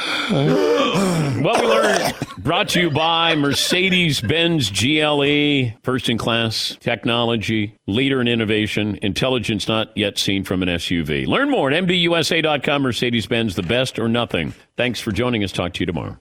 What 1.42 1.60
we 1.60 1.66
learned 1.66 2.14
brought 2.38 2.68
to 2.70 2.80
you 2.80 2.90
by 2.90 3.34
Mercedes 3.34 4.20
Benz 4.20 4.70
GLE, 4.70 5.72
first 5.82 6.08
in 6.08 6.18
class 6.18 6.76
technology, 6.78 7.76
leader 7.86 8.20
in 8.20 8.28
innovation, 8.28 8.98
intelligence 9.02 9.66
not 9.66 9.96
yet 9.96 10.18
seen 10.18 10.44
from 10.44 10.62
an 10.62 10.68
SUV. 10.68 11.26
Learn 11.26 11.50
more 11.50 11.70
at 11.72 11.84
MBUSA.com. 11.84 12.82
Mercedes 12.82 13.26
Benz, 13.26 13.56
the 13.56 13.62
best 13.62 13.98
or 13.98 14.08
nothing. 14.08 14.52
Thanks 14.76 15.00
for 15.00 15.10
joining 15.12 15.42
us. 15.42 15.50
Talk 15.50 15.72
to 15.74 15.80
you 15.80 15.86
tomorrow. 15.86 16.18